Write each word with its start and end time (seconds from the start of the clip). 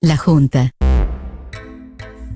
La 0.00 0.16
Junta. 0.16 0.70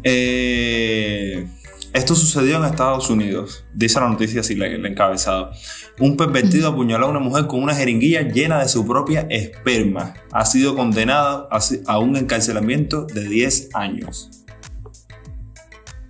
Eh, 0.02 1.46
esto 1.92 2.16
sucedió 2.16 2.56
en 2.56 2.64
Estados 2.64 3.08
Unidos. 3.08 3.64
Dice 3.72 4.00
la 4.00 4.08
noticia 4.08 4.40
así, 4.40 4.54
el 4.54 4.84
encabezado. 4.84 5.52
Un 6.00 6.16
pervertido 6.16 6.70
apuñaló 6.70 7.06
a 7.06 7.10
una 7.10 7.20
mujer 7.20 7.46
con 7.46 7.62
una 7.62 7.76
jeringuilla 7.76 8.22
llena 8.22 8.58
de 8.58 8.68
su 8.68 8.84
propia 8.84 9.28
esperma. 9.30 10.14
Ha 10.32 10.44
sido 10.44 10.74
condenado 10.74 11.48
a 11.86 11.98
un 12.00 12.16
encarcelamiento 12.16 13.06
de 13.06 13.28
10 13.28 13.68
años. 13.74 14.28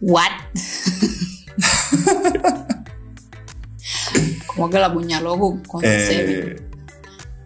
¿What? 0.01 0.31
¿Cómo 4.47 4.71
que 4.71 4.79
la 4.79 4.87
apuñaló 4.87 5.39
con, 5.69 5.85
eh, 5.85 6.07
semen? 6.09 6.71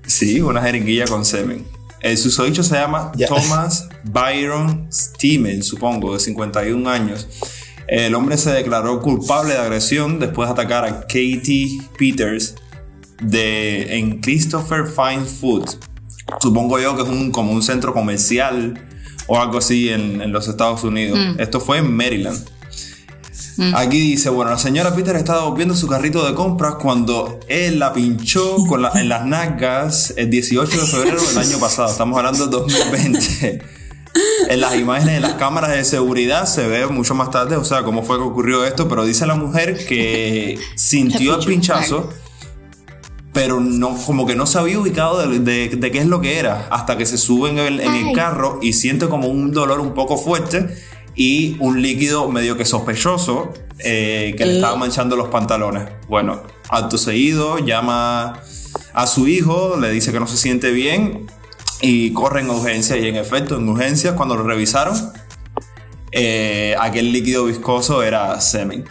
Sí, 0.06 0.40
una 0.40 0.62
jeringuilla 0.62 1.06
con 1.06 1.24
semen. 1.24 1.75
El 2.00 2.16
susodicho 2.18 2.62
se 2.62 2.74
llama 2.74 3.12
Thomas 3.26 3.88
Byron 4.04 4.88
Steeman, 4.92 5.62
supongo, 5.62 6.14
de 6.14 6.20
51 6.20 6.88
años. 6.88 7.26
El 7.88 8.14
hombre 8.14 8.36
se 8.36 8.50
declaró 8.50 9.00
culpable 9.00 9.54
de 9.54 9.60
agresión 9.60 10.18
después 10.18 10.48
de 10.48 10.52
atacar 10.52 10.84
a 10.84 11.00
Katie 11.02 11.80
Peters 11.96 12.56
de, 13.22 13.96
en 13.96 14.20
Christopher 14.20 14.86
Fine 14.86 15.24
Food. 15.24 15.70
Supongo 16.40 16.80
yo 16.80 16.96
que 16.96 17.02
es 17.02 17.08
un, 17.08 17.30
como 17.30 17.52
un 17.52 17.62
centro 17.62 17.92
comercial 17.92 18.80
o 19.28 19.40
algo 19.40 19.58
así 19.58 19.88
en, 19.88 20.32
los 20.32 20.48
Estados 20.48 20.84
Unidos. 20.84 21.18
Mm. 21.18 21.40
Esto 21.40 21.60
fue 21.60 21.78
en 21.78 21.94
Maryland. 21.94 22.48
Mm. 23.56 23.74
Aquí 23.74 23.98
dice, 23.98 24.28
bueno, 24.28 24.50
la 24.50 24.58
señora 24.58 24.94
Peter 24.94 25.16
estaba 25.16 25.44
volviendo 25.44 25.74
su 25.74 25.86
carrito 25.86 26.26
de 26.26 26.34
compras 26.34 26.74
cuando 26.74 27.40
él 27.48 27.78
la 27.78 27.92
pinchó 27.92 28.56
con 28.66 28.84
en 28.94 29.08
las 29.08 29.24
nalgas 29.24 30.12
el 30.16 30.30
18 30.30 30.80
de 30.80 30.86
febrero 30.86 31.22
del 31.22 31.38
año 31.38 31.58
pasado. 31.58 31.90
Estamos 31.90 32.18
hablando 32.18 32.46
de 32.46 32.50
2020. 32.50 33.76
En 34.48 34.60
las 34.60 34.76
imágenes 34.76 35.14
de 35.14 35.20
las 35.20 35.34
cámaras 35.34 35.70
de 35.70 35.84
seguridad 35.84 36.46
se 36.46 36.66
ve 36.66 36.86
mucho 36.86 37.14
más 37.14 37.30
tarde, 37.30 37.56
o 37.56 37.64
sea, 37.64 37.82
cómo 37.82 38.02
fue 38.02 38.16
que 38.16 38.22
ocurrió 38.22 38.64
esto, 38.64 38.88
pero 38.88 39.04
dice 39.04 39.26
la 39.26 39.34
mujer 39.34 39.84
que 39.86 40.58
sintió 40.74 41.38
el 41.38 41.44
pinchazo, 41.44 42.08
pero 43.32 43.60
no, 43.60 43.94
como 44.06 44.26
que 44.26 44.34
no 44.34 44.46
se 44.46 44.58
había 44.58 44.78
ubicado 44.78 45.18
de, 45.18 45.90
qué 45.92 45.98
es 45.98 46.06
lo 46.06 46.20
que 46.20 46.38
era, 46.38 46.66
hasta 46.70 46.96
que 46.96 47.04
se 47.04 47.18
sube 47.18 47.50
en 47.50 47.58
el, 47.58 47.80
en 47.80 47.92
el 47.92 48.14
carro 48.14 48.58
y 48.62 48.72
siente 48.72 49.08
como 49.08 49.28
un 49.28 49.52
dolor 49.52 49.80
un 49.80 49.92
poco 49.92 50.16
fuerte 50.16 50.74
y 51.16 51.56
un 51.60 51.80
líquido 51.80 52.28
medio 52.28 52.56
que 52.56 52.66
sospechoso 52.66 53.54
eh, 53.78 54.34
que 54.36 54.44
le 54.44 54.56
estaba 54.56 54.76
manchando 54.76 55.16
los 55.16 55.28
pantalones. 55.28 55.88
Bueno, 56.08 56.42
acto 56.68 56.98
seguido 56.98 57.58
llama 57.58 58.40
a 58.92 59.06
su 59.06 59.26
hijo, 59.26 59.76
le 59.80 59.90
dice 59.90 60.12
que 60.12 60.20
no 60.20 60.26
se 60.26 60.36
siente 60.36 60.70
bien 60.70 61.26
y 61.80 62.12
corre 62.12 62.42
en 62.42 62.50
urgencia 62.50 62.96
y 62.96 63.08
en 63.08 63.16
efecto 63.16 63.56
en 63.56 63.68
urgencias 63.68 64.14
cuando 64.14 64.36
lo 64.36 64.44
revisaron 64.44 65.12
eh, 66.12 66.74
aquel 66.78 67.12
líquido 67.12 67.46
viscoso 67.46 68.02
era 68.02 68.40
semen. 68.40 68.84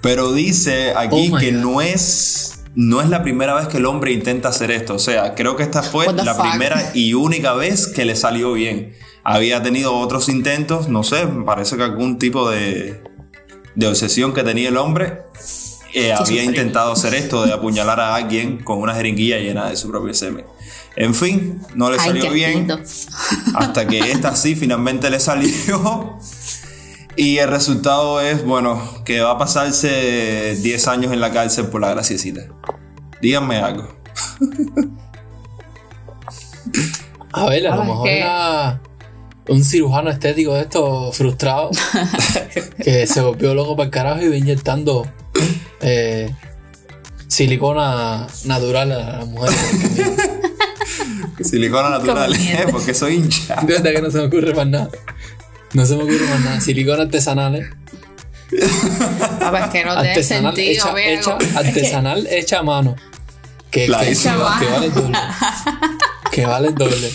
Pero 0.00 0.32
dice 0.32 0.92
aquí 0.96 1.30
oh 1.32 1.38
que 1.38 1.50
no 1.50 1.80
es, 1.80 2.62
no 2.74 3.00
es 3.00 3.08
la 3.08 3.22
primera 3.22 3.54
vez 3.54 3.68
que 3.68 3.78
el 3.78 3.86
hombre 3.86 4.12
intenta 4.12 4.48
hacer 4.50 4.70
esto. 4.70 4.94
O 4.94 4.98
sea, 4.98 5.34
creo 5.34 5.56
que 5.56 5.62
esta 5.62 5.82
fue 5.82 6.12
la 6.12 6.36
primera 6.36 6.92
y 6.94 7.14
única 7.14 7.54
vez 7.54 7.86
que 7.88 8.04
le 8.04 8.14
salió 8.14 8.52
bien 8.52 8.94
había 9.24 9.62
tenido 9.62 9.96
otros 9.96 10.28
intentos, 10.28 10.88
no 10.88 11.02
sé, 11.02 11.26
me 11.26 11.44
parece 11.44 11.76
que 11.76 11.82
algún 11.82 12.18
tipo 12.18 12.50
de, 12.50 13.02
de 13.74 13.86
obsesión 13.86 14.34
que 14.34 14.42
tenía 14.42 14.68
el 14.68 14.76
hombre 14.76 15.22
eh, 15.94 16.12
había 16.12 16.42
intentado 16.44 16.92
hacer 16.92 17.14
esto 17.14 17.46
de 17.46 17.52
apuñalar 17.52 18.00
a 18.00 18.14
alguien 18.14 18.62
con 18.62 18.78
una 18.78 18.94
jeringuilla 18.94 19.38
llena 19.38 19.70
de 19.70 19.76
su 19.76 19.90
propio 19.90 20.12
semen. 20.12 20.44
En 20.96 21.14
fin, 21.14 21.60
no 21.74 21.90
le 21.90 21.98
salió 21.98 22.30
bien 22.30 22.68
hasta 23.54 23.86
que 23.86 23.98
esta 24.12 24.36
sí 24.36 24.54
finalmente 24.54 25.08
le 25.08 25.18
salió. 25.20 26.18
Y 27.16 27.38
el 27.38 27.48
resultado 27.48 28.20
es, 28.20 28.44
bueno, 28.44 28.82
que 29.04 29.20
va 29.20 29.32
a 29.32 29.38
pasarse 29.38 30.56
10 30.60 30.88
años 30.88 31.12
en 31.12 31.20
la 31.20 31.32
cárcel 31.32 31.66
por 31.66 31.80
la 31.80 31.90
graciecita. 31.90 32.42
Díganme 33.22 33.58
algo. 33.58 33.96
A 37.32 37.46
ver, 37.46 37.66
a 37.68 37.76
lo 37.76 37.84
mejor 37.84 38.08
era 38.08 38.80
un 39.48 39.64
cirujano 39.64 40.10
estético 40.10 40.54
de 40.54 40.62
esto 40.62 41.12
frustrado 41.12 41.70
que 42.82 43.06
se 43.06 43.20
volvió 43.20 43.54
loco 43.54 43.76
para 43.76 43.86
el 43.86 43.90
carajo 43.90 44.22
y 44.22 44.28
va 44.28 44.36
inyectando 44.36 45.06
eh, 45.80 46.30
silicona 47.28 48.26
natural 48.44 48.92
a 48.92 49.18
las 49.18 49.26
mujeres. 49.26 49.58
silicona 51.42 51.90
natural, 51.90 52.34
¿eh? 52.34 52.66
porque 52.70 52.94
soy 52.94 53.16
hincha. 53.16 53.56
Desde 53.66 53.92
que 53.92 54.00
no 54.00 54.10
se 54.10 54.18
me 54.18 54.24
ocurre 54.24 54.54
más 54.54 54.66
nada. 54.66 54.88
No 55.72 55.84
se 55.84 55.96
me 55.96 56.04
ocurre 56.04 56.26
más 56.28 56.40
nada. 56.40 56.60
Silicona 56.60 57.02
artesanal. 57.02 57.76
Ah, 59.40 59.68
que 59.72 59.84
no 59.84 59.92
artesanal 59.92 60.54
sentido, 60.54 60.96
hecha, 60.96 61.38
artesanal 61.56 62.26
hecha 62.28 62.58
a 62.60 62.62
mano. 62.62 62.94
Que, 63.70 63.86
que, 63.86 63.88
que, 63.88 64.66
vale 64.70 64.90
doble. 64.90 65.18
que 66.30 66.46
vale 66.46 66.70
doble. 66.70 67.10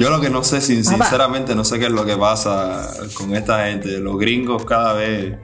Yo 0.00 0.08
lo 0.08 0.18
que 0.18 0.30
no 0.30 0.42
sé, 0.42 0.62
sinceramente, 0.62 1.54
no 1.54 1.62
sé 1.62 1.78
qué 1.78 1.84
es 1.84 1.92
lo 1.92 2.06
que 2.06 2.16
pasa 2.16 2.90
con 3.12 3.36
esta 3.36 3.66
gente. 3.66 3.98
Los 3.98 4.18
gringos 4.18 4.64
cada 4.64 4.94
vez. 4.94 5.36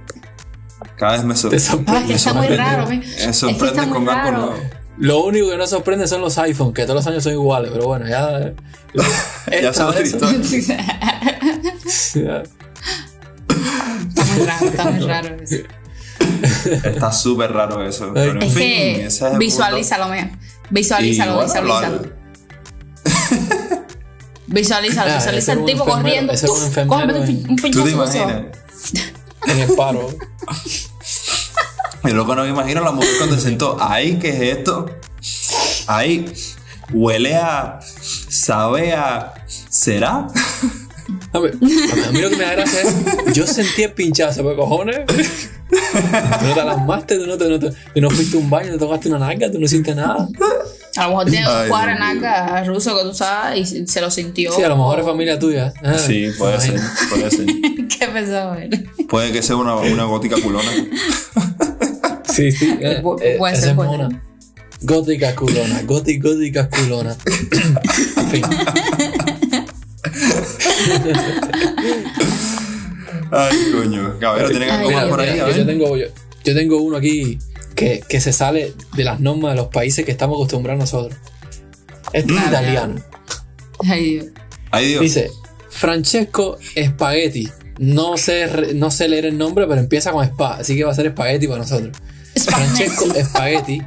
Cada 0.97 1.13
vez 1.13 1.25
me, 1.25 1.37
sorprende. 1.37 1.85
Ah, 1.87 2.01
es 2.01 2.07
que 2.07 2.15
está 2.15 2.33
muy 2.33 2.49
raro. 2.49 2.87
Me, 2.87 3.35
sorprende 3.35 3.89
con 3.91 4.09
algo 4.09 4.55
Lo 4.97 5.25
único 5.25 5.51
que 5.51 5.59
no 5.59 5.67
sorprende 5.67 6.09
son 6.09 6.23
los 6.23 6.39
iPhones, 6.39 6.73
que 6.73 6.85
todos 6.85 6.95
los 6.95 7.07
años 7.07 7.23
son 7.23 7.35
iguales, 7.35 7.71
pero 7.71 7.85
bueno, 7.85 8.09
ya. 8.09 8.55
ya 9.63 9.75
son 9.75 9.95
Está 9.95 10.27
muy 14.25 14.47
raro, 14.47 14.67
está 14.67 14.85
muy 14.91 15.01
raro 15.07 15.37
eso. 15.43 15.57
Está 16.83 17.13
súper 17.13 17.53
raro 17.53 17.87
eso. 17.87 18.11
Pero 18.15 18.41
en 18.41 18.51
fin, 18.51 19.01
es 19.03 19.23
visualízalo, 19.39 20.07
Visualízalo, 20.09 20.11
visualízalo. 20.71 21.43
Visualízalo, 21.43 21.75
ah, 21.75 22.16
visualiza 24.61 25.53
el 25.53 25.65
tipo 25.65 25.85
corriendo. 25.85 26.33
Ese 26.33 26.49
un 26.49 26.63
enfermero. 26.63 27.21
un 27.21 27.57
pinchazo. 27.57 28.29
En 29.47 29.59
el 29.59 29.75
paro. 29.75 30.09
Y 32.05 32.13
luego 32.13 32.37
no 32.37 32.43
me 32.43 32.51
imagino 32.51 32.83
la 32.83 32.93
mujer 32.93 33.11
cuando 33.19 33.37
se 33.37 33.43
sentó. 33.43 33.77
Ay, 33.81 34.19
¿qué 34.21 34.29
es 34.29 34.59
esto? 34.59 34.87
Ay, 35.87 36.33
huele 36.93 37.35
a. 37.35 37.81
sabe 38.29 38.93
a. 38.93 39.35
¿Será? 39.47 40.29
A, 41.33 41.39
ver, 41.39 41.55
a 41.55 42.13
mí 42.13 42.21
lo 42.21 42.31
que 42.31 42.37
me 42.37 42.45
da 42.45 42.53
gracia 42.53 42.83
es. 42.83 43.35
Yo 43.35 43.47
sentí 43.47 43.83
el 43.83 43.93
pinchazo, 43.93 44.49
¿qué 44.49 44.57
cojones? 44.57 45.01
Tú 45.07 46.47
no 46.47 46.55
te 46.55 46.61
alarmaste, 46.61 47.19
tú 47.19 47.27
no, 47.27 47.37
te, 47.37 47.49
no, 47.49 47.59
te, 47.59 47.71
tú 47.71 48.01
no 48.01 48.11
fuiste 48.11 48.37
a 48.37 48.41
un 48.41 48.51
baño, 48.51 48.73
te 48.73 48.79
tocaste 48.79 49.09
una 49.09 49.19
nalga, 49.19 49.51
tú 49.51 49.59
no 49.59 49.67
sientes 49.67 49.97
nada. 49.97 50.29
A 50.97 51.05
lo 51.05 51.09
mejor 51.11 51.31
tiene 51.31 51.47
un 51.47 51.69
cuadro 51.69 51.95
naca 51.99 52.65
ruso 52.65 52.97
que 52.97 53.03
tú 53.05 53.15
sabes 53.15 53.73
y 53.73 53.87
se 53.87 54.01
lo 54.01 54.11
sintió. 54.11 54.53
Sí, 54.53 54.63
a 54.63 54.69
lo 54.69 54.77
mejor 54.77 55.01
es 55.01 55.07
familia 55.07 55.39
tuya. 55.39 55.73
Ah, 55.83 55.99
sí, 55.99 56.29
puede 56.39 56.61
ser, 56.61 56.81
puede 57.11 57.31
ser. 57.31 57.47
¿Qué 57.99 58.07
pensaba 58.09 58.63
él? 58.63 58.89
Puede 59.09 59.33
que 59.33 59.43
sea 59.43 59.57
una, 59.57 59.77
una 59.77 60.05
gótica 60.05 60.37
culona. 60.43 60.71
sí, 62.25 62.51
sí. 62.53 62.79
Eh, 62.81 63.03
eh, 63.23 63.37
puede 63.39 63.57
ser, 63.57 63.75
puede 63.75 64.09
Gótica 64.83 65.35
culona, 65.35 65.83
gótica, 65.85 66.29
gótica 66.29 66.69
culona. 66.69 67.17
en 68.17 68.31
fin. 68.31 68.45
Ay, 73.31 73.73
coño. 73.73 74.19
Caballero, 74.21 74.51
¿tienen 74.51 74.71
algo 74.71 74.91
más 74.91 75.05
por 75.07 75.21
ahí? 75.21 75.39
yo, 75.39 75.67
tengo, 75.67 75.97
yo, 75.97 76.07
yo 76.45 76.55
tengo 76.55 76.83
uno 76.83 76.99
aquí 76.99 77.39
que, 77.77 78.03
que, 78.09 78.21
se 78.21 78.33
sale 78.33 78.75
de 78.97 79.05
las 79.05 79.21
normas 79.21 79.53
de 79.53 79.59
los 79.59 79.69
países 79.69 80.05
que 80.05 80.11
estamos 80.11 80.37
acostumbrados 80.37 80.81
nosotros. 80.81 81.17
Este 82.13 82.35
es 82.35 82.47
italiano. 82.47 82.97
Ay, 83.81 84.89
Dios. 84.89 85.03
Dice 85.03 85.31
Francesco 85.71 86.59
Spaghetti. 86.77 87.49
No 87.79 88.17
sé, 88.17 88.75
no 88.75 88.91
sé 88.91 89.07
leer 89.07 89.27
el 89.27 89.37
nombre, 89.37 89.67
pero 89.67 89.81
empieza 89.81 90.11
con 90.11 90.25
spa, 90.25 90.57
así 90.57 90.77
que 90.77 90.85
va 90.85 90.93
a 90.93 90.95
ser 90.95 91.11
Spaghetti 91.11 91.47
para 91.47 91.59
nosotros. 91.61 91.97
Francesco 92.35 93.05
Spaghetti. 93.23 93.83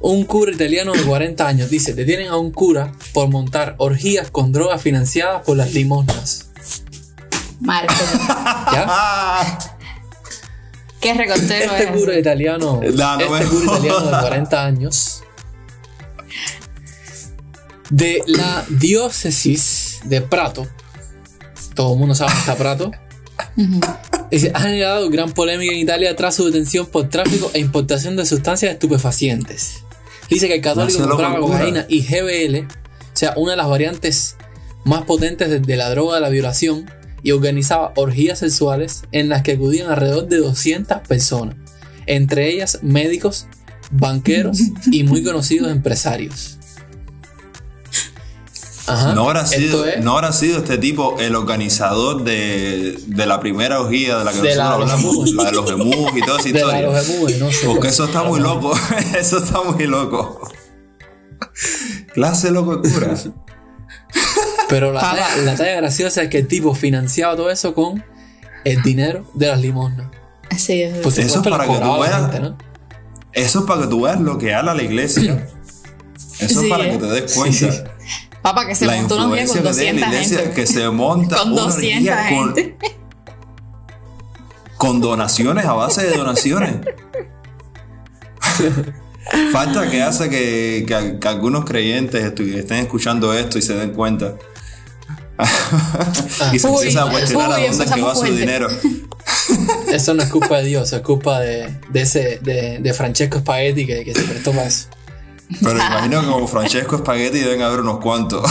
Un 0.00 0.24
cura 0.24 0.52
italiano 0.52 0.92
de 0.92 1.02
40 1.02 1.46
años 1.46 1.70
dice: 1.70 1.94
Detienen 1.94 2.28
a 2.28 2.36
un 2.36 2.50
cura 2.52 2.92
por 3.12 3.28
montar 3.28 3.74
orgías 3.78 4.30
con 4.30 4.52
drogas 4.52 4.80
financiadas 4.80 5.42
por 5.42 5.56
las 5.56 5.74
limosnas. 5.74 6.50
Marco. 7.60 7.94
¿Ya? 8.72 9.58
Qué 11.04 11.10
Este 11.10 11.92
cura 11.92 12.18
italiano, 12.18 12.80
este 12.82 12.96
cura 12.96 13.64
italiano 13.64 14.06
de 14.06 14.20
40 14.22 14.64
años, 14.64 15.22
de 17.90 18.22
la 18.26 18.64
diócesis 18.70 20.00
de 20.04 20.22
Prato, 20.22 20.66
todo 21.74 21.92
el 21.92 21.98
mundo 21.98 22.14
sabe 22.14 22.30
dónde 22.30 22.40
está 22.40 22.56
Prato, 22.56 22.90
ha 24.54 24.60
generado 24.60 25.10
gran 25.10 25.32
polémica 25.32 25.74
en 25.74 25.80
Italia 25.80 26.16
tras 26.16 26.36
su 26.36 26.46
detención 26.46 26.86
por 26.86 27.10
tráfico 27.10 27.50
e 27.52 27.58
importación 27.58 28.16
de 28.16 28.24
sustancias 28.24 28.72
estupefacientes. 28.72 29.82
Dice 30.30 30.48
que 30.48 30.54
el 30.54 30.62
católico 30.62 31.06
compraba 31.06 31.38
cocaína 31.38 31.84
y 31.86 32.00
GBL, 32.00 32.66
o 32.66 33.16
sea, 33.16 33.34
una 33.36 33.50
de 33.50 33.58
las 33.58 33.68
variantes 33.68 34.36
más 34.84 35.02
potentes 35.02 35.50
de 35.50 35.76
la 35.76 35.90
droga 35.90 36.14
de 36.14 36.22
la 36.22 36.30
violación 36.30 36.90
y 37.24 37.32
organizaba 37.32 37.92
orgías 37.96 38.38
sexuales 38.38 39.02
en 39.10 39.30
las 39.30 39.42
que 39.42 39.52
acudían 39.52 39.90
alrededor 39.90 40.28
de 40.28 40.36
200 40.36 40.98
personas, 41.08 41.56
entre 42.06 42.52
ellas 42.52 42.80
médicos, 42.82 43.48
banqueros 43.90 44.58
y 44.92 45.02
muy 45.04 45.24
conocidos 45.24 45.72
empresarios. 45.72 46.58
no, 49.14 49.26
habrá 49.30 49.46
sido, 49.46 49.86
no 50.02 50.18
habrá 50.18 50.32
sido 50.34 50.58
este 50.58 50.76
tipo 50.76 51.16
el 51.18 51.34
organizador 51.34 52.24
de, 52.24 53.00
la 53.08 53.40
primera 53.40 53.80
orgía 53.80 54.18
de 54.18 54.24
la 54.24 54.32
que 54.32 54.38
nosotros 54.38 54.58
hablamos, 54.58 55.32
la 55.32 55.44
de 55.44 55.52
los 55.52 55.70
gemus 55.70 56.16
y 56.16 56.20
toda 56.20 56.38
esa 56.40 56.48
historia. 56.50 56.90
Porque 57.66 57.88
eso 57.88 58.04
está 58.04 58.22
muy 58.22 58.40
loco, 58.40 58.78
eso 59.18 59.42
está 59.42 59.62
muy 59.62 59.86
loco. 59.86 60.46
Clase 62.12 62.50
locura. 62.50 62.82
Pero 64.68 64.92
la, 64.92 65.00
talla, 65.00 65.76
graciosa 65.76 66.22
es 66.22 66.28
que 66.28 66.38
el 66.38 66.48
tipo 66.48 66.74
financiaba 66.74 67.36
todo 67.36 67.50
eso 67.50 67.74
con 67.74 68.04
el 68.64 68.82
dinero 68.82 69.30
de 69.34 69.48
las 69.48 69.60
limosnas. 69.60 70.06
Así 70.50 70.82
es. 70.82 70.98
Pues 70.98 71.18
eso 71.18 71.42
es 71.42 71.48
para 71.48 71.66
que 71.66 71.78
tú 71.78 72.00
veas. 72.00 72.30
Eso 73.32 73.58
es 73.60 73.64
para 73.66 73.82
que 73.82 73.86
tú 73.88 74.02
veas 74.02 74.20
lo 74.20 74.38
que 74.38 74.54
habla 74.54 74.74
la 74.74 74.82
iglesia. 74.82 75.48
Eso 76.38 76.62
es 76.62 76.68
para 76.68 76.90
que 76.90 76.98
te 76.98 77.06
des 77.06 77.34
cuenta. 77.34 77.84
Papá, 78.42 78.66
que 78.66 78.74
se 78.74 78.86
la 78.86 78.96
montó 78.96 79.16
una 79.16 79.46
con 79.46 79.62
200 79.62 80.06
gente. 80.06 80.50
Que 80.54 80.66
se 80.66 80.90
monta 80.90 81.36
con 81.42 81.54
200 81.54 82.16
gente. 82.26 82.76
Con, 84.76 85.00
donaciones, 85.00 85.64
a 85.64 85.72
base 85.72 86.02
de 86.02 86.16
donaciones. 86.16 86.76
Falta 89.50 89.90
que 89.90 90.02
hace 90.02 90.28
que, 90.28 90.84
que, 90.86 91.26
algunos 91.28 91.64
creyentes 91.64 92.22
estén 92.22 92.78
escuchando 92.78 93.32
esto 93.32 93.58
y 93.58 93.62
se 93.62 93.74
den 93.76 93.92
cuenta. 93.92 94.34
y 96.52 96.58
se 96.58 96.68
empieza 96.68 97.04
a 97.04 97.10
cuestionar 97.10 97.52
a 97.52 97.58
dónde 97.58 97.86
que 97.86 98.02
va 98.02 98.14
su 98.14 98.24
dinero. 98.24 98.68
Eso 99.92 100.14
no 100.14 100.22
es 100.22 100.28
culpa 100.28 100.58
de 100.58 100.64
Dios, 100.64 100.92
es 100.92 101.00
culpa 101.00 101.40
de, 101.40 101.80
de 101.90 102.00
ese, 102.00 102.38
de, 102.42 102.78
de, 102.78 102.94
Francesco 102.94 103.38
Spaghetti 103.38 103.86
que, 103.86 104.04
que 104.04 104.14
se 104.14 104.22
prestó 104.22 104.52
más. 104.52 104.88
Pero 105.62 105.76
imagino 105.76 106.20
que 106.20 106.26
como 106.26 106.48
Francesco 106.48 106.98
Spaghetti 106.98 107.40
deben 107.40 107.62
haber 107.62 107.80
unos 107.80 107.98
cuantos. 107.98 108.50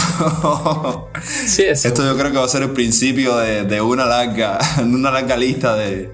sí, 1.46 1.62
eso. 1.62 1.88
Esto 1.88 2.04
yo 2.04 2.16
creo 2.16 2.32
que 2.32 2.38
va 2.38 2.44
a 2.44 2.48
ser 2.48 2.62
el 2.62 2.70
principio 2.70 3.36
de, 3.36 3.64
de 3.64 3.80
una 3.80 4.06
larga, 4.06 4.58
una 4.82 5.10
larga 5.10 5.36
lista 5.36 5.74
de, 5.74 6.12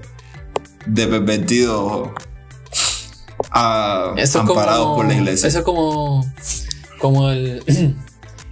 de 0.85 1.07
pervertidos 1.07 2.09
amparados 3.51 4.95
por 4.95 5.05
la 5.05 5.13
iglesia. 5.13 5.47
Eso 5.47 5.59
es 5.59 5.65
como, 5.65 6.25
como 6.99 7.29
el, 7.29 7.63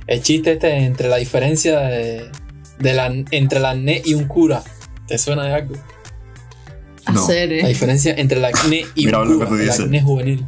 el 0.09 0.23
chiste 0.23 0.53
este 0.53 0.75
entre 0.75 1.07
la 1.07 1.17
diferencia 1.17 1.79
de, 1.81 2.31
la, 2.79 3.06
entre 3.29 3.59
el 3.59 3.65
acné 3.65 4.01
y 4.03 4.15
un 4.15 4.27
cura. 4.27 4.63
¿Te 5.07 5.19
suena 5.19 5.44
de 5.44 5.53
algo? 5.53 5.75
No. 7.13 7.27
La 7.27 7.67
diferencia 7.67 8.15
entre 8.17 8.39
el 8.39 8.45
acné 8.45 8.85
y 8.95 9.06
un 9.07 9.25
cura, 9.25 9.47
el 9.61 9.69
acné 9.69 10.01
juvenil. 10.01 10.45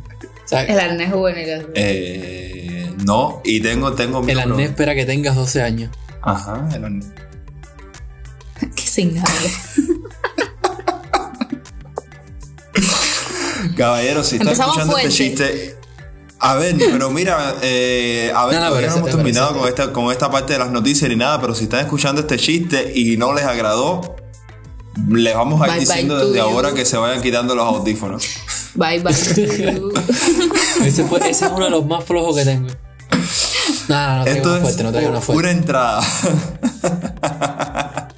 el 0.52 0.80
acné 0.80 1.12
juvenil. 1.12 1.68
Eh, 1.76 2.90
no, 3.06 3.42
y 3.44 3.62
tengo, 3.62 3.94
tengo 3.94 4.28
El 4.28 4.40
acné 4.40 4.66
espera 4.66 4.96
que 4.96 5.06
tengas 5.06 5.36
12 5.36 5.62
años. 5.62 5.92
Ajá, 6.24 6.68
el 6.74 6.84
acné. 6.84 7.06
Qué 8.76 8.84
sin 8.84 9.22
Caballero, 13.78 14.24
si 14.24 14.38
estás 14.38 14.58
escuchando 14.60 14.98
este 14.98 15.10
chiste, 15.10 15.76
a 16.42 16.56
ver, 16.56 16.76
pero 16.78 17.12
mira, 17.12 17.56
eh, 17.62 18.32
a 18.36 18.48
ver, 18.48 18.60
no, 18.60 18.70
no, 18.70 18.76
no 18.76 18.80
hemos 18.80 19.12
terminado 19.12 19.58
con 19.58 19.70
esta, 19.70 19.94
con 19.94 20.12
esta 20.12 20.32
parte 20.32 20.54
de 20.54 20.60
las 20.60 20.72
noticias 20.72 21.08
ni 21.08 21.16
nada, 21.16 21.40
pero 21.40 21.54
si 21.54 21.66
están 21.66 21.82
escuchando 21.82 22.22
este 22.22 22.38
chiste 22.38 22.92
y 22.96 23.16
no 23.16 23.34
les 23.34 23.46
agradó, 23.46 24.16
les 25.08 25.36
vamos 25.36 25.62
a 25.62 25.76
ir 25.76 25.82
diciendo 25.82 26.18
desde 26.18 26.40
ahora 26.40 26.74
que 26.74 26.84
se 26.84 26.98
vayan 26.98 27.22
quitando 27.22 27.54
los 27.54 27.66
audífonos. 27.66 28.26
Bye 28.74 29.02
bye. 29.02 29.12
ese, 30.86 31.04
fue, 31.06 31.20
ese 31.30 31.46
es 31.46 31.52
uno 31.52 31.66
de 31.66 31.72
los 31.72 31.86
más 31.86 32.04
flojos 32.06 32.36
que 32.36 32.44
tengo. 32.44 32.70
No, 33.88 34.18
no, 34.18 34.26
Esto 34.26 34.52
una 34.52 34.62
fuerte, 34.62 34.84
no 34.84 34.92
traigo 34.92 35.12
una 35.12 35.22
fuerte. 35.22 35.44
Una 35.44 35.52
entrada. 35.52 36.02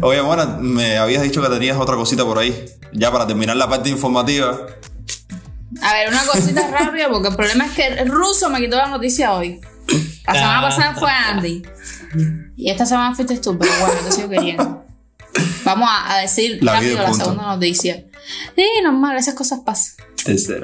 Oye, 0.00 0.22
Mona, 0.22 0.46
me 0.60 0.98
habías 0.98 1.22
dicho 1.22 1.42
que 1.42 1.48
tenías 1.48 1.76
otra 1.76 1.96
cosita 1.96 2.24
por 2.24 2.38
ahí. 2.38 2.66
Ya 2.92 3.10
para 3.10 3.26
terminar 3.26 3.56
la 3.56 3.68
parte 3.68 3.88
informativa. 3.88 4.60
A 5.80 5.94
ver, 5.94 6.08
una 6.08 6.24
cosita 6.24 6.68
rápida, 6.70 7.08
porque 7.08 7.28
el 7.28 7.36
problema 7.36 7.66
es 7.66 7.72
que 7.72 7.86
el 7.86 8.08
ruso 8.08 8.50
me 8.50 8.60
quitó 8.60 8.76
la 8.76 8.88
noticia 8.88 9.34
hoy. 9.34 9.60
La 10.26 10.34
semana 10.34 10.58
ah. 10.58 10.62
pasada 10.62 10.94
fue 10.94 11.10
Andy. 11.10 11.62
Y 12.56 12.70
esta 12.70 12.86
semana 12.86 13.14
fuiste 13.14 13.38
tú, 13.38 13.58
pero 13.58 13.72
bueno, 13.80 14.00
te 14.04 14.12
sigo 14.12 14.28
queriendo. 14.28 14.84
Vamos 15.64 15.88
a, 15.90 16.18
decir 16.18 16.58
rápido 16.62 17.02
la 17.02 17.14
segunda 17.14 17.42
noticia. 17.44 18.04
Sí, 18.54 18.64
normal, 18.82 19.16
esas 19.16 19.34
cosas 19.34 19.60
pasan. 19.64 19.96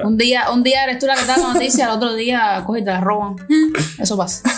Un 0.05 0.17
día, 0.17 0.51
un 0.51 0.63
día 0.63 0.85
eres 0.85 0.99
tú 0.99 1.05
la 1.05 1.15
que 1.15 1.25
da 1.25 1.37
la 1.37 1.53
noticia, 1.53 1.85
el 1.85 1.91
otro 1.91 2.13
día 2.13 2.63
coges 2.65 2.81
y 2.81 2.85
te 2.85 2.91
la 2.91 3.01
roban. 3.01 3.35
Eso 3.99 4.15
pasa. 4.15 4.49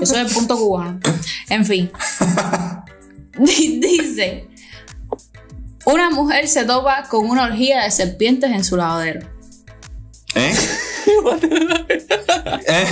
Eso 0.00 0.16
es 0.16 0.26
el 0.26 0.26
punto 0.26 0.58
cubano. 0.58 1.00
En 1.48 1.64
fin. 1.64 1.90
Dice: 3.38 4.48
Una 5.86 6.10
mujer 6.10 6.46
se 6.46 6.64
topa 6.64 7.04
con 7.04 7.28
una 7.28 7.44
orgía 7.44 7.84
de 7.84 7.90
serpientes 7.90 8.50
en 8.50 8.64
su 8.64 8.76
lavadero. 8.76 9.26
¿Eh? 10.34 10.54
¿Eh? 12.66 12.86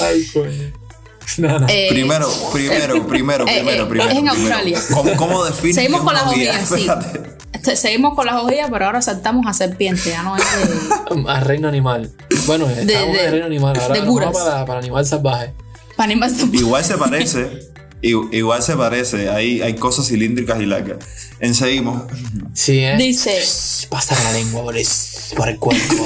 Ay, 0.00 0.26
coño. 0.32 0.80
Eh, 1.68 1.88
primero, 1.90 2.28
primero, 2.52 3.06
primero, 3.06 3.44
eh, 3.46 3.62
primero, 3.62 3.88
primero. 3.88 4.10
Es 4.10 4.16
en 4.16 4.28
Australia. 4.28 4.80
¿Cómo, 4.92 5.16
cómo 5.16 5.44
defines 5.44 5.76
Seguimos 5.76 6.02
con 6.02 6.14
las 6.14 6.26
hojías, 6.26 6.68
sí. 6.68 6.86
Seguimos 7.76 8.14
con 8.14 8.26
las 8.26 8.36
hojías, 8.36 8.68
pero 8.70 8.86
ahora 8.86 9.00
saltamos 9.00 9.46
a 9.46 9.52
serpiente, 9.52 10.10
ya 10.10 10.22
no 10.22 10.36
es 10.36 10.42
de... 10.42 11.24
A 11.30 11.40
reino 11.40 11.68
animal. 11.68 12.10
Bueno, 12.46 12.68
estamos 12.68 13.16
de, 13.16 13.22
de 13.22 13.30
reino 13.30 13.46
animal, 13.46 13.78
ahora 13.78 13.94
de 13.94 14.02
no 14.02 14.32
para, 14.32 14.64
para 14.64 14.80
animal 14.80 15.06
salvaje. 15.06 15.52
Para 15.96 16.10
animal 16.10 16.30
salvaje. 16.30 16.56
Igual 16.56 16.84
se 16.84 16.96
parece, 16.96 17.70
Igual 18.02 18.62
se 18.62 18.76
parece, 18.76 19.28
hay, 19.28 19.60
hay 19.60 19.74
cosas 19.74 20.08
cilíndricas 20.08 20.60
y 20.60 20.66
lacas. 20.66 20.96
En 21.38 21.54
seguimos. 21.54 22.04
Sí, 22.54 22.78
¿eh? 22.78 22.96
Dice. 22.96 23.42
Pasa 23.90 24.16
la 24.24 24.32
lengua 24.32 24.62
por, 24.62 24.76
por 25.36 25.48
el 25.48 25.58
cuerpo. 25.58 26.04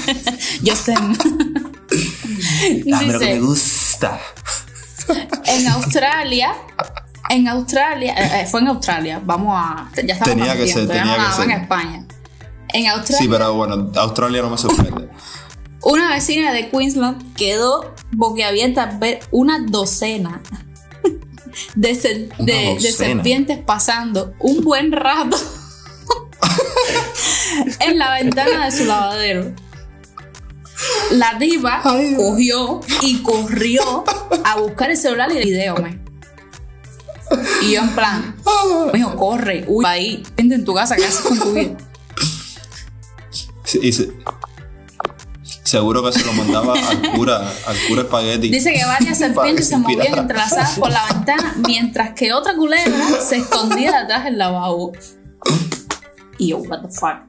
Yo 0.62 0.76
sé. 0.76 0.94
Dame 2.84 3.12
lo 3.12 3.18
que 3.18 3.26
me 3.26 3.40
gusta. 3.40 4.20
En 5.46 5.68
Australia. 5.68 6.54
En 7.30 7.48
Australia. 7.48 8.14
Eh, 8.14 8.42
eh, 8.42 8.46
fue 8.46 8.60
en 8.60 8.68
Australia. 8.68 9.20
Vamos 9.24 9.54
a. 9.54 9.90
Ya 9.94 10.14
estamos 10.14 10.36
Tenía 10.36 10.56
que 10.56 10.68
ser, 10.68 10.86
tenía 10.86 11.16
que 11.16 11.32
ser. 11.34 11.44
en 11.44 11.50
España. 11.62 12.06
En 12.68 12.86
Australia. 12.88 13.22
Sí, 13.22 13.28
pero 13.28 13.54
bueno, 13.54 13.90
Australia 13.94 14.42
no 14.42 14.50
me 14.50 14.58
sorprende. 14.58 15.08
Una 15.82 16.10
vecina 16.10 16.52
de 16.52 16.68
Queensland 16.68 17.34
quedó 17.34 17.94
boquiabierta 18.12 18.82
al 18.84 18.98
ver 18.98 19.20
una 19.30 19.60
docena 19.60 20.42
de, 21.74 22.28
de, 22.38 22.92
serpientes 22.92 23.58
pasando 23.58 24.34
un 24.40 24.62
buen 24.62 24.92
rato 24.92 25.36
en 27.80 27.98
la 27.98 28.14
ventana 28.14 28.66
de 28.66 28.72
su 28.72 28.84
lavadero. 28.84 29.52
La 31.12 31.34
diva 31.38 31.82
cogió 31.82 32.80
y 33.00 33.22
corrió 33.22 34.04
a 34.44 34.56
buscar 34.56 34.90
el 34.90 34.96
celular 34.96 35.30
y 35.32 35.38
el 35.38 35.44
video. 35.44 35.76
Y 37.62 37.72
yo 37.72 37.80
en 37.80 37.90
plan, 37.90 38.36
me 38.92 38.98
dijo, 38.98 39.16
corre, 39.16 39.64
uy, 39.66 39.84
ahí, 39.86 40.22
vente 40.36 40.54
en 40.54 40.64
tu 40.64 40.74
casa, 40.74 40.96
¿qué 40.96 41.06
haces 41.06 41.20
con 41.20 41.38
tu 41.38 41.52
vida? 41.52 41.76
Sí, 43.64 43.92
sí. 43.92 44.12
Seguro 45.64 46.04
que 46.04 46.12
se 46.12 46.24
lo 46.24 46.32
mandaba 46.32 46.74
al 46.74 47.10
cura, 47.10 47.52
al 47.66 47.76
cura 47.88 48.02
espagueti. 48.02 48.50
Dice 48.50 48.72
que 48.72 48.84
varias 48.84 49.18
serpientes 49.18 49.66
se 49.68 49.76
movían 49.76 50.16
entrelazadas 50.16 50.78
por 50.78 50.90
la 50.90 51.04
ventana, 51.12 51.56
mientras 51.66 52.12
que 52.12 52.32
otra 52.32 52.54
culebra 52.54 53.20
se 53.20 53.38
escondía 53.38 53.98
detrás 54.00 54.24
del 54.24 54.38
lavabo. 54.38 54.92
Y 56.38 56.48
yo, 56.48 56.58
what 56.58 56.82
the 56.82 56.88
fuck. 56.88 57.26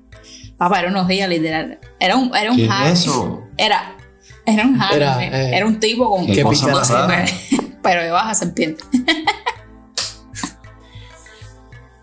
Papá, 0.57 0.79
era 0.79 0.89
unos 0.89 1.07
días 1.07 1.29
literal. 1.29 1.79
Era 1.99 2.15
un, 2.15 2.35
era 2.35 2.51
un 2.51 2.57
¿Qué 2.57 2.65
es 2.65 3.01
eso? 3.01 3.43
Era, 3.57 3.95
era 4.45 4.63
un 4.63 4.77
hack. 4.77 4.93
Era, 4.93 5.23
eh, 5.23 5.57
era, 5.57 5.65
un 5.65 5.79
tipo 5.79 6.09
con 6.09 6.25
que 6.25 6.43
pero 7.83 8.03
de 8.03 8.11
baja 8.11 8.33
serpiente. 8.33 8.83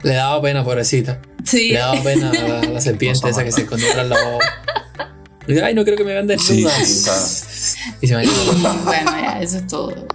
Le 0.03 0.15
daba 0.15 0.41
pena, 0.43 0.63
pobrecita. 0.63 1.21
Sí. 1.45 1.71
Le 1.71 1.79
daba 1.79 2.03
pena 2.03 2.31
a 2.31 2.67
la, 2.67 2.81
serpiente 2.81 3.29
esa 3.29 3.43
que 3.43 3.51
se 3.51 3.63
escondió 3.63 3.95
del 3.95 4.11
lavabo. 4.11 4.39
Dice, 5.47 5.63
ay, 5.63 5.75
no 5.75 5.85
creo 5.85 5.97
que 5.97 6.05
me 6.05 6.13
vean 6.13 6.27
desnuda. 6.27 6.71
Sí, 6.71 7.79
y 8.03 8.07
se 8.07 8.17
me 8.17 8.27
Bueno, 8.27 9.11
ya, 9.21 9.41
eso 9.41 9.59
es 9.59 9.67
todo. 9.67 10.07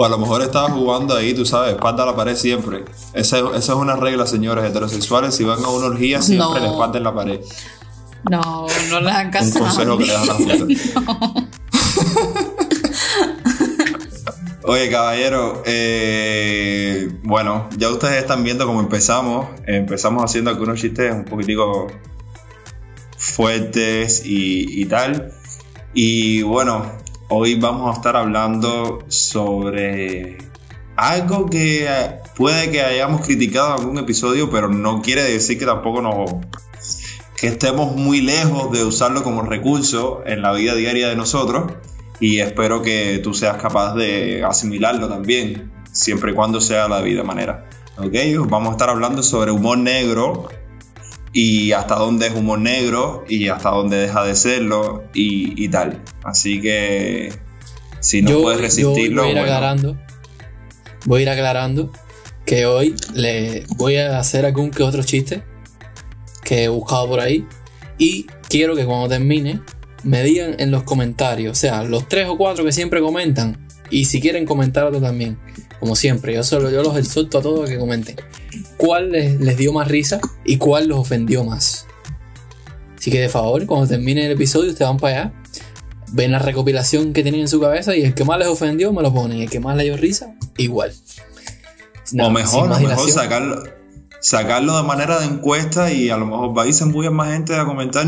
O 0.00 0.04
a 0.04 0.08
lo 0.08 0.16
mejor 0.16 0.42
estaba 0.42 0.70
jugando 0.70 1.16
ahí, 1.16 1.34
tú 1.34 1.44
sabes, 1.44 1.74
espalda 1.74 2.04
a 2.04 2.06
la 2.06 2.14
pared 2.14 2.36
siempre. 2.36 2.84
Esa, 3.14 3.38
esa 3.38 3.56
es 3.56 3.68
una 3.70 3.96
regla, 3.96 4.28
señores 4.28 4.64
heterosexuales. 4.64 5.34
Si 5.34 5.42
van 5.42 5.58
a 5.64 5.68
una 5.70 5.86
orgía, 5.86 6.22
siempre 6.22 6.60
les 6.60 6.70
espalda 6.70 6.98
en 6.98 7.02
la 7.02 7.12
pared. 7.12 7.40
No, 8.30 8.68
no 8.90 9.00
les 9.00 9.12
dan 9.12 9.30
caso. 9.32 9.58
Un 9.58 9.64
consejo 9.64 9.98
que 9.98 10.06
le 10.06 10.12
dan 10.12 10.26
la. 10.26 10.34
Oye, 14.66 14.88
caballero, 14.88 15.64
eh, 15.66 17.10
bueno, 17.24 17.68
ya 17.76 17.90
ustedes 17.90 18.22
están 18.22 18.44
viendo 18.44 18.66
cómo 18.66 18.78
empezamos. 18.78 19.48
Empezamos 19.66 20.22
haciendo 20.22 20.50
algunos 20.50 20.80
chistes 20.80 21.12
un 21.12 21.24
poquitico 21.24 21.88
fuertes 23.16 24.24
y, 24.24 24.80
y 24.80 24.84
tal. 24.84 25.32
Y 25.92 26.42
bueno, 26.42 26.86
hoy 27.28 27.54
vamos 27.56 27.90
a 27.90 27.98
estar 27.98 28.16
hablando 28.16 29.04
sobre 29.08 30.38
algo 30.96 31.46
que 31.46 31.88
puede 32.36 32.70
que 32.70 32.82
hayamos 32.82 33.20
criticado 33.20 33.68
en 33.68 33.80
algún 33.80 33.98
episodio, 33.98 34.50
pero 34.50 34.68
no 34.68 35.02
quiere 35.02 35.22
decir 35.22 35.58
que 35.58 35.66
tampoco 35.66 36.02
nos 36.02 36.30
que 37.36 37.46
estemos 37.46 37.94
muy 37.94 38.20
lejos 38.20 38.72
de 38.72 38.84
usarlo 38.84 39.22
como 39.22 39.42
recurso 39.42 40.22
en 40.26 40.42
la 40.42 40.52
vida 40.52 40.74
diaria 40.74 41.08
de 41.08 41.14
nosotros 41.14 41.72
y 42.18 42.40
espero 42.40 42.82
que 42.82 43.20
tú 43.22 43.32
seas 43.32 43.58
capaz 43.58 43.94
de 43.94 44.42
asimilarlo 44.42 45.08
también, 45.08 45.70
siempre 45.92 46.32
y 46.32 46.34
cuando 46.34 46.60
sea 46.60 46.88
la 46.88 47.00
vida 47.00 47.22
manera. 47.22 47.68
Vamos 48.48 48.70
a 48.70 48.72
estar 48.72 48.90
hablando 48.90 49.22
sobre 49.22 49.52
humor 49.52 49.78
negro 49.78 50.48
y 51.32 51.72
hasta 51.72 51.96
dónde 51.96 52.26
es 52.26 52.34
humor 52.34 52.58
negro 52.58 53.24
y 53.28 53.48
hasta 53.48 53.70
dónde 53.70 53.98
deja 53.98 54.24
de 54.24 54.34
serlo 54.34 55.04
y, 55.14 55.68
tal. 55.68 56.02
Así 56.28 56.60
que 56.60 57.32
si 58.00 58.22
no 58.22 58.42
puedes 58.42 58.60
resistirlo... 58.60 59.22
voy, 59.22 59.30
a 59.30 59.32
ir 59.32 59.38
aclarando, 59.38 59.98
voy 61.04 61.20
a 61.20 61.22
ir 61.22 61.30
aclarando 61.30 61.92
que 62.44 62.66
hoy 62.66 62.94
le 63.14 63.64
voy 63.76 63.96
a 63.96 64.18
hacer 64.18 64.46
algún 64.46 64.70
que 64.70 64.82
otro 64.82 65.02
chiste 65.02 65.42
que 66.42 66.64
he 66.64 66.68
buscado 66.68 67.08
por 67.08 67.20
ahí. 67.20 67.46
Y 67.98 68.26
quiero 68.48 68.74
que 68.74 68.84
cuando 68.84 69.08
termine 69.08 69.60
me 70.04 70.22
digan 70.22 70.56
en 70.58 70.70
los 70.70 70.84
comentarios, 70.84 71.52
o 71.52 71.60
sea, 71.60 71.82
los 71.82 72.08
tres 72.08 72.26
o 72.28 72.36
cuatro 72.36 72.64
que 72.64 72.72
siempre 72.72 73.00
comentan, 73.00 73.66
y 73.90 74.04
si 74.04 74.20
quieren 74.20 74.46
comentar 74.46 74.84
otro 74.84 75.00
también, 75.00 75.38
como 75.80 75.96
siempre, 75.96 76.34
yo 76.34 76.42
solo 76.42 76.70
yo 76.70 76.82
los 76.82 76.96
exhorto 76.96 77.38
a 77.38 77.42
todos 77.42 77.68
a 77.68 77.72
que 77.72 77.78
comenten. 77.78 78.16
¿Cuál 78.76 79.12
les, 79.12 79.56
dio 79.56 79.72
más 79.72 79.88
risa 79.88 80.20
y 80.44 80.56
cuál 80.56 80.88
los 80.88 80.98
ofendió 80.98 81.44
más? 81.44 81.86
Así 82.96 83.10
que 83.10 83.20
de 83.20 83.28
favor, 83.28 83.64
cuando 83.66 83.86
termine 83.86 84.26
el 84.26 84.32
episodio, 84.32 84.70
ustedes 84.70 84.88
van 84.88 84.98
para 84.98 85.20
allá, 85.20 85.37
ven 86.12 86.32
la 86.32 86.38
recopilación 86.38 87.12
que 87.12 87.22
tienen 87.22 87.42
en 87.42 87.48
su 87.48 87.60
cabeza 87.60 87.96
y 87.96 88.02
el 88.02 88.14
que 88.14 88.24
más 88.24 88.38
les 88.38 88.48
ofendió 88.48 88.92
me 88.92 89.02
lo 89.02 89.12
ponen, 89.12 89.38
y 89.38 89.42
el 89.42 89.50
que 89.50 89.60
más 89.60 89.76
les 89.76 89.86
dio 89.86 89.96
risa, 89.96 90.34
igual. 90.56 90.92
o 92.20 92.30
mejor, 92.30 92.68
mejor 92.68 93.10
sacarlo, 93.10 93.62
sacarlo 94.20 94.76
de 94.76 94.82
manera 94.82 95.20
de 95.20 95.26
encuesta 95.26 95.92
y 95.92 96.10
a 96.10 96.16
lo 96.16 96.26
mejor 96.26 96.56
va 96.56 96.66
y 96.66 96.72
se 96.72 96.84
más 96.86 97.32
gente 97.32 97.54
a 97.54 97.64
comentar. 97.64 98.06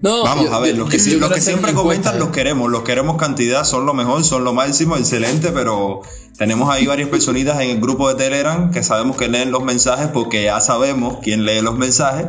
Vamos 0.00 0.52
a 0.52 0.60
ver, 0.60 0.76
los 0.76 0.88
que, 0.88 0.98
siempre 0.98 1.72
comentan 1.74 2.20
los 2.20 2.28
queremos, 2.28 2.70
los 2.70 2.82
queremos 2.82 3.16
cantidad, 3.16 3.64
son 3.64 3.84
lo 3.84 3.94
mejor, 3.94 4.24
son 4.24 4.44
lo 4.44 4.52
máximo, 4.52 4.96
excelente, 4.96 5.50
pero 5.50 6.02
tenemos 6.36 6.70
ahí 6.70 6.86
varias 6.86 7.08
personitas 7.08 7.60
en 7.60 7.70
el 7.70 7.80
grupo 7.80 8.08
de 8.08 8.14
Telegram 8.14 8.70
que 8.70 8.84
sabemos 8.84 9.16
que 9.16 9.26
leen 9.26 9.50
los 9.50 9.64
mensajes 9.64 10.08
porque 10.08 10.44
ya 10.44 10.60
sabemos 10.60 11.18
quién 11.20 11.44
lee 11.44 11.60
los 11.62 11.76
mensajes 11.76 12.26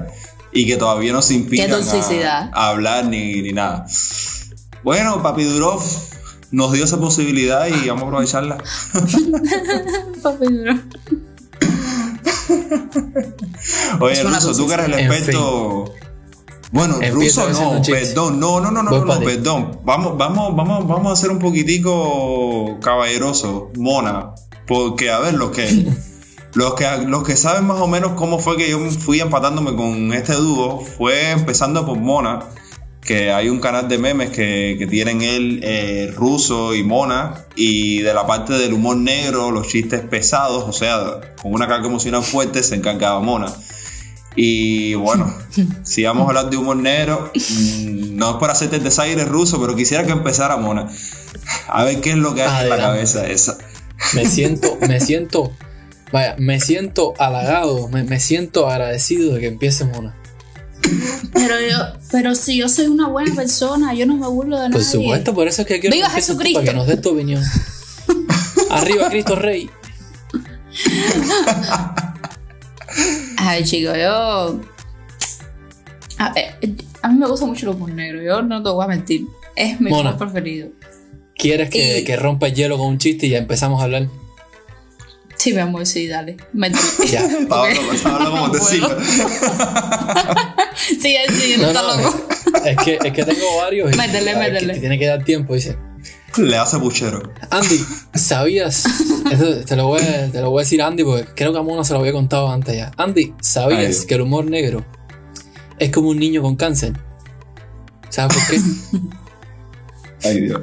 y 0.52 0.66
que 0.66 0.78
todavía 0.78 1.14
no 1.14 1.22
se 1.22 1.36
impiden 1.36 1.72
a, 2.26 2.70
hablar 2.70 3.06
ni, 3.06 3.44
ni, 3.44 3.54
nada. 3.54 3.86
Bueno, 4.84 5.22
Papi 5.22 5.44
Durov 5.44 5.82
nos 6.52 6.72
dio 6.72 6.86
esa 6.86 7.00
posibilidad 7.00 7.68
y 7.68 7.88
vamos 7.88 8.04
a 8.04 8.08
aprovecharla. 8.08 8.58
Papi 10.24 10.46
Durov. 10.48 10.80
Oye, 14.00 14.24
Ruso, 14.24 14.56
tú 14.56 14.68
que 14.68 14.74
eres 14.74 14.86
el 14.88 14.94
experto... 14.94 15.94
Bueno, 16.72 17.00
ruso 17.12 17.50
no, 17.50 17.82
perdón, 17.82 18.40
no, 18.40 18.60
no, 18.60 18.70
no, 18.70 18.84
no, 18.84 19.04
no, 19.04 19.20
perdón. 19.22 19.80
Vamos, 19.84 20.16
vamos, 20.18 20.56
vamos, 20.56 20.88
vamos 20.88 21.14
a 21.14 21.16
ser 21.16 21.32
un 21.32 21.40
poquitico 21.40 22.80
caballeroso, 22.80 23.72
mona. 23.76 24.36
Porque, 24.68 25.10
a 25.10 25.18
ver, 25.18 25.34
los 25.34 25.50
que, 25.50 25.88
los 26.54 26.76
que, 26.76 26.86
los 27.08 27.24
que 27.24 27.36
saben 27.36 27.66
más 27.66 27.80
o 27.80 27.88
menos 27.88 28.12
cómo 28.12 28.38
fue 28.38 28.56
que 28.56 28.70
yo 28.70 28.80
fui 28.92 29.20
empatándome 29.20 29.76
con 29.76 30.14
este 30.14 30.34
dúo, 30.34 30.82
fue 30.82 31.32
empezando 31.32 31.88
por 31.88 31.98
Mona, 31.98 32.46
que 33.02 33.32
hay 33.32 33.50
un 33.50 33.60
canal 33.60 33.88
de 33.88 33.98
memes 33.98 34.30
que, 34.30 34.76
que 34.78 34.88
tienen 34.88 35.22
él, 35.22 35.62
eh, 35.64 36.12
ruso 36.16 36.76
y 36.76 36.84
Mona, 36.84 37.46
y 37.56 38.02
de 38.02 38.14
la 38.14 38.28
parte 38.28 38.54
del 38.54 38.74
humor 38.74 38.98
negro, 38.98 39.52
los 39.52 39.68
chistes 39.68 40.02
pesados, 40.02 40.66
o 40.68 40.74
sea, 40.74 41.34
con 41.42 41.54
una 41.54 41.68
carga 41.68 41.88
emocional 41.88 42.24
fuerte, 42.24 42.62
se 42.62 42.76
encargaba 42.76 43.20
Mona. 43.20 43.54
Y 44.36 44.94
bueno, 44.94 45.36
si 45.84 46.04
vamos 46.04 46.26
a 46.26 46.30
hablar 46.30 46.50
de 46.50 46.58
humor 46.58 46.78
negro, 46.78 47.32
mm, 47.36 48.16
no 48.16 48.32
es 48.32 48.36
por 48.38 48.50
hacerte 48.50 48.78
el 48.78 48.84
desaire 48.84 49.26
ruso, 49.26 49.60
pero 49.60 49.76
quisiera 49.76 50.06
que 50.06 50.12
empezara 50.12 50.58
Mona. 50.58 50.88
A 51.68 51.84
ver 51.84 52.00
qué 52.02 52.12
es 52.12 52.18
lo 52.18 52.36
que 52.36 52.44
hay 52.44 52.64
en 52.64 52.70
la 52.70 52.78
cabeza 52.78 53.28
esa. 53.28 53.58
Me 54.14 54.26
siento, 54.28 54.78
me 54.88 55.00
siento, 55.00 55.52
vaya, 56.12 56.36
me 56.38 56.60
siento 56.62 57.14
halagado, 57.18 57.90
me, 57.90 58.20
siento 58.20 58.70
agradecido 58.70 59.34
de 59.34 59.42
que 59.42 59.48
empiece 59.48 59.84
Mona. 59.86 60.16
Pero 61.34 61.56
yo, 61.60 61.78
pero 62.12 62.36
si 62.36 62.58
yo 62.58 62.70
soy 62.70 62.88
una 62.88 63.08
buena 63.08 63.34
persona, 63.36 63.94
yo 63.94 64.06
no 64.06 64.18
me 64.18 64.28
burlo 64.28 64.58
de 64.58 64.70
nadie. 64.70 64.74
Por 64.74 64.84
supuesto, 64.84 65.34
por 65.34 65.48
eso 65.48 65.62
es 65.62 65.68
que 65.68 65.80
quiero 65.80 65.96
¡Viva 65.96 66.10
Jesucristo! 66.10 66.60
para 66.60 66.72
que 66.72 66.78
nos 66.78 66.88
des 66.88 67.02
tu 67.02 67.10
opinión. 67.10 67.44
Arriba 68.70 69.10
Cristo 69.10 69.36
Rey. 69.36 69.70
Ay, 73.38 73.64
chicos, 73.64 73.98
yo. 73.98 74.60
A, 76.18 76.34
mí 77.10 77.18
me 77.18 77.28
gusta 77.28 77.46
mucho 77.46 77.70
el 77.70 77.76
humor 77.76 77.92
negro, 77.92 78.22
yo 78.22 78.42
no 78.42 78.62
te 78.62 78.70
voy 78.70 78.84
a 78.84 78.88
mentir. 78.88 79.22
Es 79.56 79.80
mi 79.80 79.92
humor 79.92 80.18
preferido. 80.18 80.70
¿Quieres 81.36 81.70
que, 81.70 82.04
que, 82.04 82.16
rompa 82.18 82.48
el 82.48 82.54
hielo 82.54 82.78
con 82.78 82.88
un 82.88 82.98
chiste 82.98 83.28
y 83.28 83.30
ya 83.30 83.38
empezamos 83.38 83.80
a 83.80 83.86
hablar? 83.86 84.10
Sí, 85.40 85.54
mi 85.54 85.60
amor, 85.60 85.86
sí, 85.86 86.06
dale. 86.08 86.36
Ya, 87.10 87.22
Pablo, 87.48 87.80
Pablo, 88.04 88.32
como 88.32 88.52
te 88.52 88.60
sigo. 88.60 88.90
sí, 91.02 91.16
sí, 91.30 91.56
no, 91.60 91.68
está 91.68 91.82
loco. 91.82 92.28
Es 92.66 92.78
que, 92.78 93.00
es 93.04 93.14
que 93.14 93.24
tengo 93.26 93.58
varios. 93.58 93.96
Métele, 93.96 94.36
métele. 94.36 94.74
Que, 94.74 94.80
tiene 94.80 95.00
que 95.00 95.06
dar 95.08 95.24
tiempo, 95.24 95.54
dice. 95.54 95.78
Le 96.38 96.58
hace 96.58 96.78
buchero. 96.78 97.34
Andy, 97.50 97.80
¿sabías? 98.14 98.84
te, 99.68 99.76
lo 99.76 99.88
voy 99.88 100.02
a, 100.02 100.32
te 100.32 100.42
lo 100.42 100.52
voy 100.52 100.62
a 100.62 100.64
decir 100.64 100.82
Andy 100.82 101.04
porque 101.04 101.28
creo 101.36 101.52
que 101.52 101.60
a 101.60 101.62
Mona 101.62 101.84
se 101.84 101.94
lo 101.94 102.00
había 102.00 102.14
contado 102.14 102.50
antes 102.50 102.76
ya. 102.76 102.92
Andy, 102.98 103.34
¿sabías 103.42 104.06
que 104.06 104.16
el 104.16 104.22
humor 104.22 104.46
negro 104.46 104.86
es 105.80 105.92
como 105.92 106.10
un 106.10 106.20
niño 106.20 106.42
con 106.42 106.56
cáncer? 106.56 106.94
¿Sabes 108.10 108.38
por 108.38 108.48
qué? 108.48 108.62
Ay, 110.30 110.42
Dios. 110.42 110.62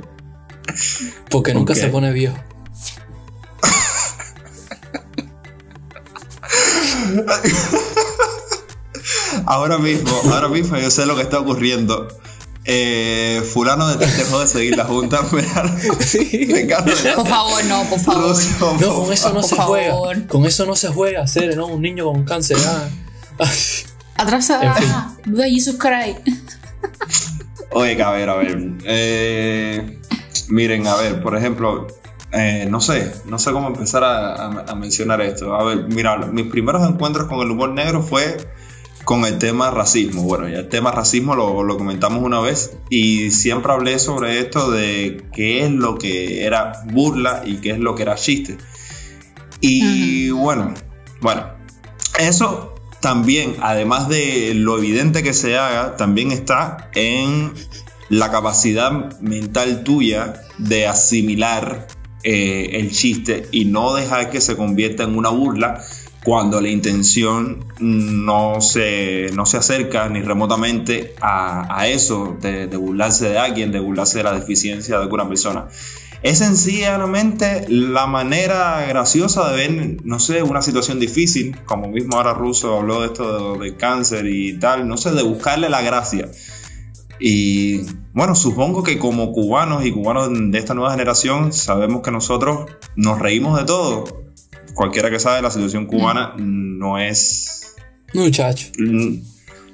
Porque 1.29 1.53
nunca 1.53 1.75
se 1.75 1.89
pone 1.89 2.13
viejo. 2.13 2.37
ahora 9.47 9.79
mismo, 9.79 10.11
ahora 10.33 10.49
mismo 10.49 10.77
yo 10.77 10.91
sé 10.91 11.07
lo 11.07 11.17
que 11.17 11.23
está 11.23 11.39
ocurriendo 11.39 12.09
eh, 12.69 13.43
fulano 13.53 13.87
de 13.87 14.05
dejó 14.05 14.41
de 14.41 14.47
seguir 14.47 14.77
la 14.77 14.85
junta. 14.85 15.21
sí. 16.01 16.49
por 17.15 17.29
favor, 17.29 17.65
no, 17.67 17.85
por 17.85 18.01
favor. 18.01 18.37
no, 18.81 18.95
con 18.95 19.13
eso 19.13 19.33
no 19.33 19.43
se 19.43 19.57
juega. 19.57 19.95
Con 20.27 20.47
eso 20.47 20.67
no 20.67 20.75
se 20.75 20.89
juega, 20.89 21.23
hacer, 21.23 21.57
¿no? 21.57 21.67
Un 21.67 21.83
niño 21.83 22.07
con 22.07 22.25
cáncer. 22.25 22.57
Ah. 22.67 22.89
Atrasada. 24.17 24.65
En 24.65 24.75
fin. 24.75 25.37
Jesus 25.37 25.77
Oye, 27.71 28.03
a 28.03 28.11
ver, 28.11 28.29
a 28.31 28.37
ver. 28.37 28.59
Eh, 28.85 30.01
miren, 30.49 30.87
a 30.89 30.97
ver, 30.97 31.23
por 31.23 31.37
ejemplo, 31.37 31.87
eh, 32.33 32.67
no 32.69 32.81
sé, 32.81 33.13
no 33.27 33.39
sé 33.39 33.53
cómo 33.53 33.69
empezar 33.69 34.03
a, 34.03 34.63
a, 34.63 34.75
mencionar 34.75 35.21
esto. 35.21 35.55
A 35.55 35.63
ver, 35.63 35.85
mira, 35.89 36.17
mis 36.19 36.47
primeros 36.47 36.89
encuentros 36.89 37.29
con 37.29 37.41
el 37.41 37.51
humor 37.51 37.71
negro 37.71 38.03
fue 38.03 38.37
con 39.07 39.25
el 39.25 39.39
tema 39.39 39.71
racismo. 39.71 40.25
Bueno, 40.25 40.49
ya 40.49 40.59
el 40.59 40.69
tema 40.69 40.91
racismo 40.91 41.37
lo, 41.37 41.63
lo, 41.63 41.79
comentamos 41.79 42.25
una 42.25 42.41
vez 42.41 42.77
y 42.91 43.31
siempre 43.31 43.73
hablé 43.73 44.01
sobre 44.01 44.41
esto 44.41 44.73
de 44.73 45.25
qué 45.33 45.65
es 45.65 45.71
lo 45.71 45.97
que 45.97 46.45
era 46.45 46.83
burla 46.87 47.43
y 47.47 47.59
qué 47.59 47.71
es 47.71 47.79
lo 47.79 47.95
que 47.95 48.03
era 48.03 48.17
chiste. 48.17 48.59
Y 49.61 50.31
bueno, 50.31 50.75
bueno, 51.21 51.47
eso 52.19 52.75
también, 53.01 53.55
además 53.61 54.09
de 54.09 54.55
lo 54.55 54.77
evidente 54.77 55.23
que 55.23 55.35
se 55.35 55.57
haga, 55.57 55.97
también 55.97 56.33
está 56.33 56.91
en 56.93 57.53
la 58.09 58.33
capacidad 58.33 59.21
mental 59.21 59.85
tuya 59.85 60.35
de 60.59 60.89
asimilar 60.89 61.87
eh, 62.25 62.71
el 62.73 62.91
chiste 62.91 63.47
y 63.53 63.67
no 63.67 63.95
dejar 63.95 64.31
que 64.31 64.41
se 64.41 64.57
convierta 64.57 65.05
en 65.05 65.17
una 65.17 65.29
burla 65.29 65.81
cuando 66.27 66.61
la 66.61 66.69
intención 66.69 67.65
no 67.79 68.61
se, 68.61 69.31
no 69.33 69.47
se 69.47 69.59
acerca 69.59 70.09
ni 70.09 70.23
remotamente 70.23 71.15
a, 71.21 71.87
eso, 71.87 72.37
de, 72.41 72.67
burlarse 72.67 73.29
de 73.29 73.39
alguien, 73.39 73.71
de 73.71 73.79
burlarse 73.79 74.19
de 74.19 74.25
la 74.25 74.33
deficiencia 74.33 74.97
de 74.97 75.05
alguna 75.05 75.29
persona. 75.29 75.69
Es 76.25 76.39
sencillamente 76.39 77.67
la 77.69 78.09
manera 78.09 78.85
graciosa 78.89 79.53
de 79.53 79.57
ver, 79.57 79.97
no 80.03 80.19
sé, 80.19 80.43
una 80.43 80.63
situación 80.63 80.99
difícil, 80.99 81.57
como 81.65 81.87
mismo 81.87 82.17
ahora 82.17 82.35
Russo 82.35 82.77
habló 82.77 83.03
de 83.03 83.07
esto 83.07 83.57
del 83.59 83.77
cáncer 83.77 84.27
y 84.27 84.59
tal, 84.59 84.89
no 84.89 84.97
sé, 84.97 85.13
de 85.13 85.23
buscarle 85.23 85.69
la 85.69 85.81
gracia. 85.81 86.29
Y 87.21 87.83
bueno, 88.13 88.35
supongo 88.35 88.83
que 88.83 88.99
como 88.99 89.31
cubanos 89.31 89.87
y 89.87 89.93
cubanos 89.93 90.29
de 90.33 90.59
esta 90.59 90.75
nueva 90.75 90.91
generación, 90.91 91.53
sabemos 91.53 92.03
que 92.03 92.11
nosotros 92.11 92.69
nos 92.97 93.21
reímos 93.21 93.57
de 93.61 93.65
todo. 93.65 94.26
Cualquiera 94.77 95.11
que 95.11 95.19
sabe, 95.19 95.41
la 95.41 95.51
situación 95.51 95.87
cubana 95.87 96.35
no 96.37 96.99
es. 96.99 97.75
Muchacho. 98.13 98.69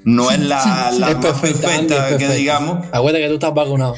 No 0.05 0.31
es 0.31 0.39
la, 0.39 0.93
la 0.93 1.11
Es 1.11 1.17
más 1.17 1.25
perfecta, 1.27 1.75
Andy, 1.75 1.89
perfecta 1.89 2.25
es 2.25 2.31
que 2.31 2.37
digamos. 2.37 2.87
Acuérdate 2.93 3.25
que 3.25 3.29
tú 3.29 3.35
estás 3.35 3.53
vacunado. 3.53 3.97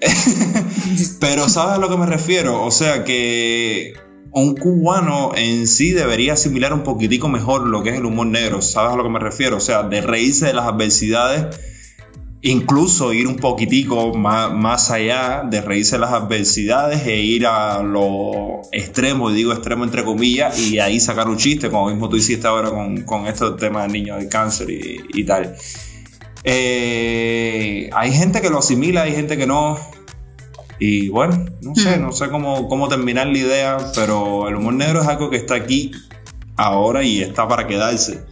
Pero 1.20 1.48
¿sabes 1.48 1.76
a 1.76 1.78
lo 1.78 1.88
que 1.88 1.96
me 1.96 2.06
refiero? 2.06 2.64
O 2.64 2.72
sea 2.72 3.04
que 3.04 3.94
un 4.32 4.56
cubano 4.56 5.30
en 5.36 5.68
sí 5.68 5.92
debería 5.92 6.32
asimilar 6.32 6.72
un 6.72 6.82
poquitico 6.82 7.28
mejor 7.28 7.68
lo 7.68 7.84
que 7.84 7.90
es 7.90 7.96
el 7.96 8.04
humor 8.04 8.26
negro. 8.26 8.62
¿Sabes 8.62 8.94
a 8.94 8.96
lo 8.96 9.04
que 9.04 9.10
me 9.10 9.20
refiero? 9.20 9.58
O 9.58 9.60
sea, 9.60 9.84
de 9.84 10.00
reírse 10.00 10.46
de 10.46 10.54
las 10.54 10.66
adversidades, 10.66 11.56
incluso 12.42 13.12
ir 13.12 13.26
un 13.26 13.36
poquitico 13.36 14.14
más, 14.14 14.52
más 14.52 14.90
allá 14.90 15.42
de 15.48 15.60
reírse 15.60 15.98
las 15.98 16.12
adversidades 16.12 17.06
e 17.06 17.18
ir 17.18 17.46
a 17.46 17.82
lo 17.82 18.62
extremo, 18.72 19.30
digo 19.30 19.52
extremo 19.52 19.84
entre 19.84 20.04
comillas, 20.04 20.58
y 20.58 20.78
ahí 20.78 21.00
sacar 21.00 21.28
un 21.28 21.36
chiste, 21.36 21.70
como 21.70 21.90
mismo 21.90 22.08
tú 22.08 22.16
hiciste 22.16 22.46
ahora 22.46 22.70
con, 22.70 23.02
con 23.02 23.26
estos 23.26 23.56
temas 23.56 23.86
de 23.86 23.92
niños 23.92 24.20
de 24.20 24.28
cáncer 24.28 24.70
y, 24.70 25.00
y 25.12 25.24
tal. 25.24 25.54
Eh, 26.44 27.90
hay 27.92 28.12
gente 28.12 28.40
que 28.40 28.48
lo 28.48 28.58
asimila, 28.58 29.02
hay 29.02 29.12
gente 29.12 29.36
que 29.36 29.46
no. 29.46 29.78
Y 30.78 31.10
bueno, 31.10 31.44
no 31.60 31.74
sé, 31.74 31.98
no 31.98 32.10
sé 32.12 32.30
cómo, 32.30 32.66
cómo 32.66 32.88
terminar 32.88 33.26
la 33.26 33.36
idea, 33.36 33.76
pero 33.94 34.48
el 34.48 34.56
humor 34.56 34.74
negro 34.74 35.02
es 35.02 35.08
algo 35.08 35.28
que 35.28 35.36
está 35.36 35.54
aquí 35.56 35.92
ahora 36.56 37.02
y 37.02 37.20
está 37.20 37.46
para 37.46 37.66
quedarse. 37.66 38.24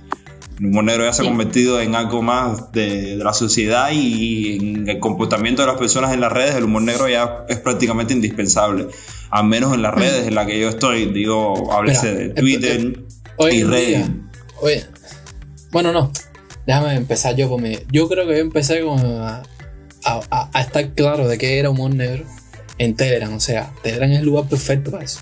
El 0.59 0.67
humor 0.67 0.85
negro 0.85 1.05
ya 1.05 1.13
se 1.13 1.23
ha 1.23 1.25
Sí. 1.25 1.29
convertido 1.31 1.81
en 1.81 1.95
algo 1.95 2.21
más 2.23 2.73
de, 2.73 3.17
de 3.17 3.25
la 3.25 3.33
sociedad 3.33 3.91
y 3.93 4.57
en 4.57 4.89
el 4.89 4.99
comportamiento 4.99 5.63
de 5.63 5.69
las 5.69 5.79
personas 5.79 6.13
en 6.13 6.21
las 6.21 6.33
redes, 6.33 6.55
el 6.57 6.65
humor 6.65 6.83
negro 6.83 7.09
ya 7.09 7.45
es 7.49 7.59
prácticamente 7.59 8.13
indispensable. 8.13 8.89
Al 9.31 9.45
menos 9.45 9.73
en 9.75 9.83
las 9.83 9.95
redes 9.95 10.27
en 10.27 10.35
las 10.35 10.47
que 10.47 10.59
yo 10.59 10.69
estoy, 10.69 11.13
digo, 11.13 11.73
háblese 11.73 12.13
Mira, 12.13 12.19
de 12.19 12.25
eh, 12.27 12.35
Twitter 12.35 13.01
Hoy 13.37 13.55
y 13.57 13.63
redes. 13.65 14.07
oye, 14.61 14.85
bueno, 15.71 15.93
no. 15.93 16.11
Déjame 16.67 16.95
empezar 16.97 17.37
yo 17.37 17.49
por 17.49 17.61
mi. 17.61 17.79
Yo 17.93 18.09
creo 18.09 18.27
que 18.27 18.33
yo 18.33 18.41
empecé 18.41 18.81
con 18.83 18.99
a, 18.99 19.43
a- 20.05 20.21
a- 20.31 20.51
a 20.53 20.61
estar 20.61 20.93
claro 20.95 21.29
de 21.29 21.39
qué 21.39 21.59
era 21.59 21.71
humor 21.71 21.95
negro 21.95 22.25
en 22.79 22.95
Telegram. 22.97 23.33
O 23.33 23.41
sea, 23.41 23.71
Telegram 23.83 24.11
es 24.11 24.19
el 24.19 24.25
lugar 24.27 24.49
perfecto 24.49 24.91
para 24.91 25.05
eso. 25.05 25.21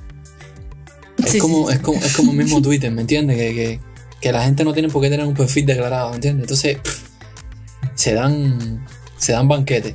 Es, 1.23 1.31
Sí, 1.31 1.39
como, 1.39 1.69
sí. 1.69 1.75
es, 1.75 1.81
como, 1.81 1.99
es 1.99 2.17
como 2.17 2.33
el 2.33 2.39
mismo 2.39 2.63
Twitter, 2.63 2.91
¿me 2.91 3.03
entiendes? 3.03 3.37
Que, 3.37 3.55
que, 3.55 3.81
que 4.21 4.33
la 4.33 4.43
gente 4.43 4.65
no 4.65 4.73
tiene 4.73 4.89
por 4.89 5.03
qué 5.03 5.11
tener 5.11 5.27
un 5.27 5.35
perfil 5.35 5.67
declarado, 5.67 6.11
¿me 6.11 6.17
entiendes? 6.17 6.45
Entonces, 6.45 6.79
pff, 6.79 7.03
se 7.95 8.15
dan, 8.15 8.87
se 9.17 9.33
dan 9.33 9.49
banquetes. 9.49 9.95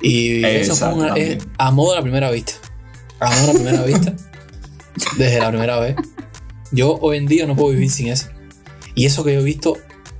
Y 0.00 0.44
eso 0.44 0.76
fue 0.76 0.92
una, 0.92 1.14
es 1.14 1.30
Exactamente. 1.30 1.46
amor 1.58 1.92
a 1.92 1.96
la 1.96 2.02
primera 2.02 2.30
vista. 2.30 2.52
Amor 3.20 3.38
a 3.38 3.46
la 3.46 3.52
primera 3.52 3.82
vista. 3.86 4.14
Desde 5.16 5.40
la 5.40 5.48
primera 5.48 5.78
vez. 5.80 5.96
Yo 6.72 6.98
hoy 7.00 7.16
en 7.18 7.26
día 7.26 7.46
no 7.46 7.56
puedo 7.56 7.70
vivir 7.70 7.90
sin 7.90 8.08
eso. 8.08 8.28
Y 8.94 9.06
eso 9.06 9.24
que 9.24 9.32
yo 9.32 9.40
he 9.40 9.44
visto, 9.44 9.78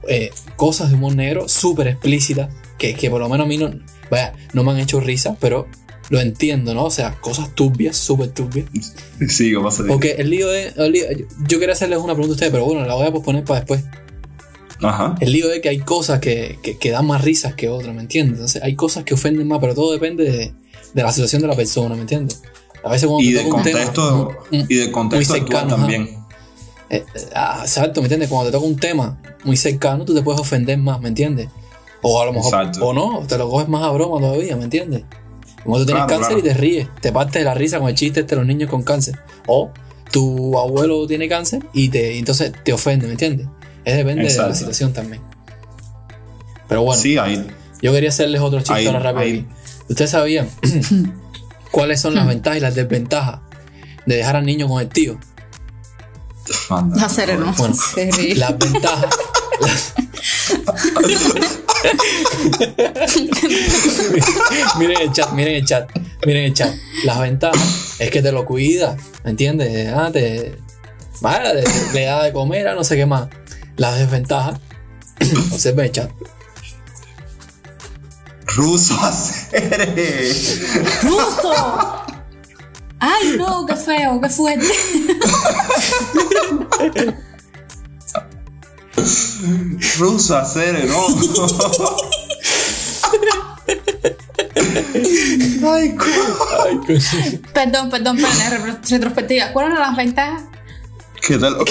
eh, 0.09 0.31
cosas 0.57 0.89
de 0.89 0.95
humor 0.97 1.15
negro 1.15 1.49
súper 1.49 1.89
explícitas, 1.89 2.49
que, 2.79 2.95
que 2.95 3.11
por 3.11 3.21
lo 3.21 3.29
menos 3.29 3.45
a 3.45 3.49
mí 3.49 3.59
no, 3.59 3.73
vaya, 4.11 4.33
no 4.53 4.65
me 4.65 4.73
han 4.73 4.79
hecho 4.79 5.01
risa, 5.01 5.37
pero 5.39 5.69
lo 6.11 6.21
entiendo, 6.21 6.75
¿no? 6.75 6.85
O 6.85 6.91
sea, 6.91 7.15
cosas 7.21 7.55
turbias, 7.55 7.97
súper 7.97 8.29
turbias. 8.31 8.67
Sí, 9.29 9.51
¿qué 9.53 9.59
pasa? 9.61 9.85
Porque 9.87 10.13
el 10.19 10.31
lío 10.31 10.53
es. 10.53 10.77
el 10.77 10.93
lío- 10.93 11.07
yo 11.49 11.59
quería 11.59 11.73
hacerles 11.75 11.99
una 11.99 12.15
pregunta 12.15 12.33
a 12.33 12.35
ustedes, 12.35 12.53
pero 12.53 12.65
bueno, 12.67 12.85
la 12.87 12.95
voy 12.95 13.07
a 13.07 13.13
posponer 13.13 13.45
para 13.45 13.61
después. 13.61 13.85
Ajá. 14.83 15.15
El 15.21 15.33
lío 15.33 15.51
es 15.53 15.61
que 15.63 15.69
hay 15.69 15.79
cosas 15.79 16.21
que, 16.21 16.59
que, 16.63 16.77
que 16.77 16.91
dan 16.91 17.07
más 17.07 17.23
risas 17.23 17.55
que 17.55 17.69
otras, 17.69 17.95
¿me 17.95 18.03
entiendes? 18.03 18.35
Entonces, 18.35 18.63
hay 18.63 18.75
cosas 18.75 19.05
que 19.05 19.15
ofenden 19.15 19.47
más, 19.49 19.59
pero 19.61 19.75
todo 19.75 19.93
depende 19.93 20.25
de, 20.25 20.53
de 20.93 21.03
la 21.03 21.13
situación 21.13 21.41
de 21.43 21.49
la 21.49 21.57
persona, 21.57 21.95
¿me 21.95 22.03
entiendes? 22.03 22.43
A 22.83 22.91
veces 22.91 23.09
cuando 23.09 23.23
Y 23.27 23.33
te 23.33 23.39
del 23.39 23.47
toca 23.47 23.57
un 23.57 23.63
tema. 23.63 24.39
y 24.69 24.75
del 24.75 24.91
contexto 24.93 25.33
muy 25.35 25.41
actual 25.41 25.61
cercano, 25.63 25.77
también. 25.77 26.03
eh, 26.91 27.05
eh, 27.15 27.21
ah, 27.35 27.61
exacto, 27.62 28.03
¿me 28.03 28.07
entiendes? 28.07 28.29
Cuando 28.29 28.51
te 28.51 28.53
toca 28.57 28.67
un 28.67 28.77
tema 28.77 29.19
muy 29.45 29.57
cercano, 29.57 30.05
tú 30.05 30.12
te 30.14 30.21
puedes 30.23 30.40
ofender 30.40 30.77
más, 30.77 31.01
¿me 31.01 31.09
entiendes? 31.09 31.49
O 32.03 32.21
a 32.21 32.27
lo 32.27 32.33
mejor, 32.35 32.53
Exacto. 32.53 32.85
o 32.87 32.93
no, 32.93 33.25
te 33.27 33.38
lo 33.38 33.49
coges 33.49 33.69
más 33.69 33.83
a 33.85 33.90
broma 33.93 34.19
todavía, 34.21 34.57
¿me 34.57 34.64
entiendes? 34.64 35.05
Como 35.64 35.79
tú 35.79 35.87
tienes 35.87 36.05
Claro, 36.05 36.20
cáncer 36.22 36.37
claro. 36.37 36.38
y 36.38 36.42
te 36.42 36.55
ríes, 36.55 36.88
te 37.00 37.11
partes 37.12 37.35
de 37.40 37.44
la 37.44 37.55
risa 37.55 37.79
con 37.79 37.88
el 37.88 37.94
chiste 37.94 38.22
de 38.22 38.37
los 38.37 38.46
niños 38.46 38.68
con 38.70 38.83
cáncer. 38.83 39.18
O 39.46 39.70
tu 40.12 40.59
abuelo 40.59 41.07
tiene 41.07 41.29
cáncer 41.29 41.64
y 41.72 41.88
te 41.88 42.14
y 42.14 42.18
entonces 42.18 42.53
te 42.64 42.72
ofende, 42.72 43.07
¿me 43.07 43.12
entiendes? 43.12 43.48
Es 43.85 43.96
depende 43.96 44.29
de 44.29 44.37
la 44.37 44.55
situación 44.55 44.92
también. 44.92 45.22
Pero 46.68 46.83
bueno, 46.83 47.00
Sí, 47.00 47.18
ahí. 47.18 47.46
yo 47.83 47.92
quería 47.92 48.09
hacerles 48.11 48.40
otro 48.40 48.61
chiste 48.61 48.87
ahora 48.87 49.00
rápido 49.00 49.20
ahí. 49.22 49.33
aquí. 49.33 49.46
¿Ustedes 49.88 50.11
sabían 50.11 50.48
cuáles 51.70 52.00
son 52.00 52.14
las 52.14 52.27
ventajas 52.27 52.59
y 52.59 52.61
las 52.61 52.74
desventajas 52.74 53.40
de 54.07 54.16
dejar 54.16 54.37
al 54.37 54.46
niño 54.46 54.68
con 54.68 54.81
el 54.81 54.88
tío? 54.88 55.18
Anda. 56.70 56.96
No, 57.00 57.09
sereno. 57.09 57.55
Bueno. 57.57 57.74
Las 58.37 58.59
ventajas. 58.59 59.14
miren 64.79 65.01
el 65.01 65.12
chat, 65.12 65.31
miren 65.33 65.55
el 65.55 65.64
chat, 65.64 65.88
miren 66.27 66.44
el 66.44 66.55
chat. 66.55 66.75
Las 67.05 67.18
ventajas 67.20 67.94
es 67.99 68.11
que 68.11 68.23
te 68.23 68.33
lo 68.33 68.44
cuida, 68.44 68.97
¿me 69.25 69.31
entiendes? 69.31 69.92
Ah, 69.94 70.11
te, 70.12 70.57
vaya, 71.20 71.53
te- 71.53 71.64
le 71.92 72.05
da 72.05 72.25
de 72.25 72.33
comer 72.33 72.68
a 72.68 72.75
no 72.75 72.85
sé 72.85 72.97
qué 72.97 73.07
más. 73.07 73.29
Las 73.77 73.99
desventajas, 73.99 74.61
observen 75.53 75.87
el 75.87 75.92
chat. 75.92 76.11
Ruso 78.57 78.94
hacer. 79.01 80.33
¡Ruso! 81.03 81.53
¡Ay, 83.01 83.35
no! 83.37 83.66
¡Qué 83.66 83.75
feo! 83.75 84.20
¡Qué 84.20 84.29
fuerte! 84.29 84.66
Ruso 89.98 90.37
hacer, 90.37 90.85
no. 90.87 91.07
Ay, 95.72 95.94
cu- 95.96 96.04
Ay. 96.64 96.78
Perdón, 97.52 97.90
perdón, 97.90 98.16
perdón, 98.16 98.38
la 98.38 98.50
retrospectiva. 98.50 99.52
¿Cuáles 99.52 99.72
eran 99.72 99.83
las 99.88 99.96
ventajas? 99.96 100.42
¿Qué 101.26 101.38
tal? 101.38 101.57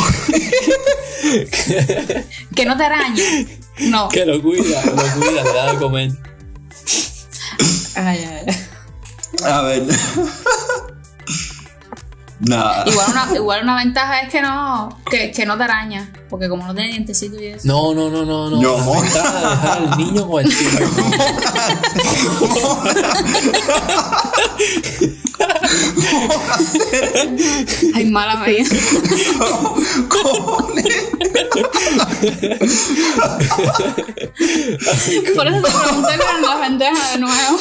Que 2.56 2.66
no 2.66 2.76
te 2.78 2.84
arañe. 2.84 3.48
No. 3.80 4.08
que 4.10 4.26
lo 4.26 4.42
cuida, 4.42 4.84
lo 4.86 4.92
cuida, 4.92 5.44
le 5.44 5.54
da 5.54 5.74
de 5.74 5.80
comer. 5.80 6.12
Ay, 7.96 8.26
ay, 8.30 8.46
ay. 8.48 8.56
A 9.52 9.62
ver. 9.62 9.84
Nada. 12.46 12.84
Igual 12.88 13.12
una, 13.12 13.30
igual 13.36 13.64
una 13.64 13.76
ventaja 13.78 14.22
es 14.22 14.30
que 14.30 14.42
no, 14.42 15.00
que, 15.10 15.32
que 15.32 15.46
no 15.46 15.58
te 15.58 15.64
araña. 15.64 16.12
Porque 16.30 16.50
como 16.50 16.66
no 16.66 16.74
tiene 16.74 16.92
dientecito 16.92 17.40
y 17.40 17.48
eso. 17.48 17.68
No, 17.68 17.94
no, 17.94 18.10
no, 18.10 18.26
no, 18.26 18.50
no. 18.50 18.62
No, 18.62 18.78
La 18.78 19.02
ventaja 19.02 19.40
de 19.40 19.50
dejar 19.50 19.78
al 19.78 19.98
niño 19.98 20.28
con 20.28 20.44
el 20.44 20.50
tío. 20.58 20.70
Ay, 27.96 28.06
mala 28.10 28.36
mía. 28.38 28.64
Cojones. 30.10 30.86
Por 35.36 35.48
eso 35.48 35.62
te 35.62 35.72
pregunté 35.72 36.18
con 36.18 36.42
las 36.42 36.60
ventajas 36.62 37.14
de 37.14 37.20
nuevo. 37.20 37.60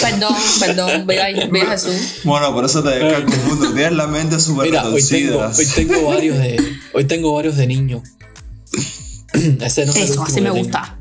Perdón, 0.00 0.34
perdón, 0.60 1.06
viva, 1.06 1.24
viva 1.50 1.66
Jesús. 1.70 2.20
Bueno, 2.24 2.52
por 2.52 2.64
eso 2.64 2.82
te 2.82 2.90
descargo 2.90 3.32
el 3.32 3.38
mundo. 3.44 3.72
Tienes 3.74 3.92
la 3.92 4.06
mente 4.06 4.38
súper 4.40 4.66
Mira, 4.66 4.84
hoy 4.88 5.02
tengo, 5.02 5.40
retorcida. 5.40 5.48
hoy 5.56 5.66
tengo 5.86 6.08
varios 6.08 6.38
de. 6.38 6.76
Hoy 6.92 7.04
tengo 7.04 7.34
varios 7.34 7.56
de 7.56 7.66
niños. 7.66 8.02
Ese 9.60 9.82
Eso, 9.82 10.22
así 10.22 10.40
me 10.40 10.50
gusta. 10.50 10.96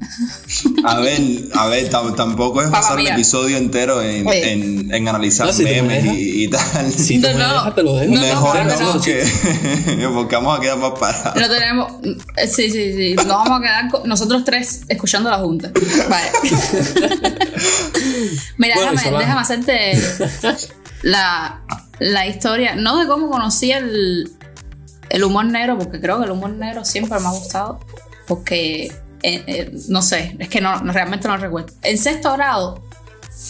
A 0.86 1.00
ver, 1.00 1.22
a 1.54 1.68
ver, 1.68 1.90
tam- 1.90 2.16
tampoco 2.16 2.62
es 2.62 2.70
pasar 2.70 2.98
el 2.98 3.04
mía. 3.06 3.14
episodio 3.14 3.58
entero 3.58 4.02
en, 4.02 4.28
en, 4.28 4.94
en 4.94 5.08
analizar 5.08 5.48
No, 5.48 5.54
si 5.54 5.64
memes 5.64 6.06
y, 6.06 6.44
y 6.44 6.48
tal. 6.50 6.92
Si 6.92 7.18
No, 7.18 7.30
me 7.30 7.34
no. 7.36 7.54
dejas, 7.54 7.76
te 7.76 7.84
lo 7.84 7.96
dejo. 7.96 8.14
No, 8.14 8.22
no, 8.22 8.28
Mejor 8.28 8.56
no, 8.66 8.76
que 8.76 8.84
no. 8.84 8.92
porque, 8.94 10.08
porque 10.14 10.36
vamos 10.36 10.58
a 10.58 10.62
quedar 10.62 10.78
más 10.78 10.92
parados. 11.00 11.36
No 11.42 11.50
tenemos. 11.50 11.92
Sí, 12.52 12.70
sí, 12.72 12.94
sí. 12.94 13.14
Nos 13.16 13.28
vamos 13.28 13.60
a 13.60 13.62
quedar 13.62 14.06
nosotros 14.08 14.44
tres 14.44 14.82
escuchando 14.88 15.30
la 15.30 15.38
junta. 15.40 15.72
Vale. 16.10 16.32
Mira, 18.58 18.76
Bueno, 18.76 18.92
déjame, 18.92 19.18
déjame 19.20 19.42
hacerte 19.42 19.94
la, 21.04 21.62
la 22.00 22.28
historia. 22.28 22.76
No 22.76 22.98
de 23.00 23.08
cómo 23.08 23.30
conocí 23.30 23.72
el, 23.72 24.30
el 25.10 25.24
humor 25.24 25.46
negro, 25.46 25.78
porque 25.78 26.00
creo 26.00 26.20
que 26.20 26.26
el 26.26 26.32
humor 26.32 26.52
negro 26.52 26.84
siempre 26.86 27.20
me 27.20 27.28
ha 27.28 27.32
gustado. 27.32 27.80
Porque. 28.36 28.86
eh, 29.24 29.44
eh, 29.48 29.72
no 29.90 30.02
sé, 30.02 30.36
es 30.40 30.50
que 30.50 30.60
no, 30.62 30.82
no- 30.82 30.92
realmente 30.92 31.28
no 31.28 31.38
recuerdo. 31.38 31.74
En 31.82 31.98
sexto 31.98 32.34
grado 32.34 32.84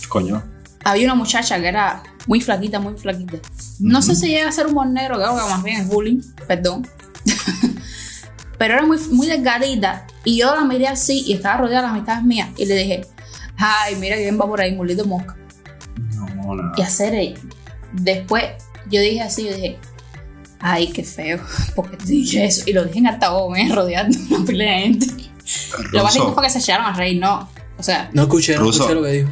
Coño. 0.09 0.43
había 0.83 1.05
una 1.05 1.15
muchacha 1.15 1.59
que 1.59 1.67
era 1.67 2.03
muy 2.27 2.41
flaquita, 2.41 2.79
muy 2.79 2.93
flaquita. 2.97 3.37
No 3.79 4.01
sé 4.01 4.15
si 4.15 4.27
llega 4.27 4.49
a 4.49 4.51
ser 4.51 4.67
humor 4.67 4.87
negro, 4.87 5.15
creo 5.15 5.35
que 5.35 5.41
más 5.49 5.63
bien 5.63 5.81
es 5.81 5.87
bullying, 5.87 6.21
perdón. 6.47 6.87
Pero 8.57 8.75
era 8.75 8.83
muy, 8.85 8.97
muy 9.09 9.27
delgadita 9.27 10.05
Y 10.23 10.37
yo 10.37 10.53
la 10.55 10.63
miré 10.63 10.87
así 10.87 11.23
y 11.25 11.33
estaba 11.33 11.57
rodeada 11.57 11.81
de 11.81 11.87
las 11.87 11.91
amistades 11.95 12.23
mías. 12.23 12.49
Y 12.57 12.65
le 12.65 12.75
dije, 12.75 13.01
ay, 13.57 13.95
mira 13.95 14.15
quién 14.15 14.39
va 14.39 14.45
por 14.45 14.61
ahí, 14.61 14.73
mulito 14.75 15.05
mosca. 15.05 15.35
No, 16.15 16.55
nada. 16.55 16.71
Y 16.77 16.81
hacer 16.81 17.13
ella. 17.15 17.39
Después 17.93 18.43
yo 18.89 19.01
dije 19.01 19.21
así, 19.21 19.45
yo 19.45 19.53
dije, 19.55 19.79
ay, 20.63 20.87
qué 20.91 21.03
feo, 21.03 21.39
porque 21.75 21.97
te 21.97 22.05
dije 22.05 22.45
eso. 22.45 22.63
Y 22.65 22.73
lo 22.73 22.83
dije 22.85 22.99
en 22.99 23.07
altavoz, 23.07 23.51
me 23.51 23.67
rodeando 23.73 24.17
una 24.31 24.45
pila 24.45 24.63
de 24.63 24.79
gente. 24.79 25.07
Lo 25.91 26.03
más 26.03 26.15
lindo 26.15 26.33
fue 26.33 26.43
que 26.43 26.49
se 26.49 26.59
echaron 26.59 26.85
a 26.87 26.93
reír, 26.93 27.19
no. 27.19 27.49
O 27.77 27.83
sea, 27.83 28.09
No 28.13 28.23
escuché, 28.23 28.55
no 28.55 28.61
Ruso. 28.61 28.79
escuché 28.83 28.95
lo 28.95 29.03
que 29.03 29.11
dijo. 29.11 29.29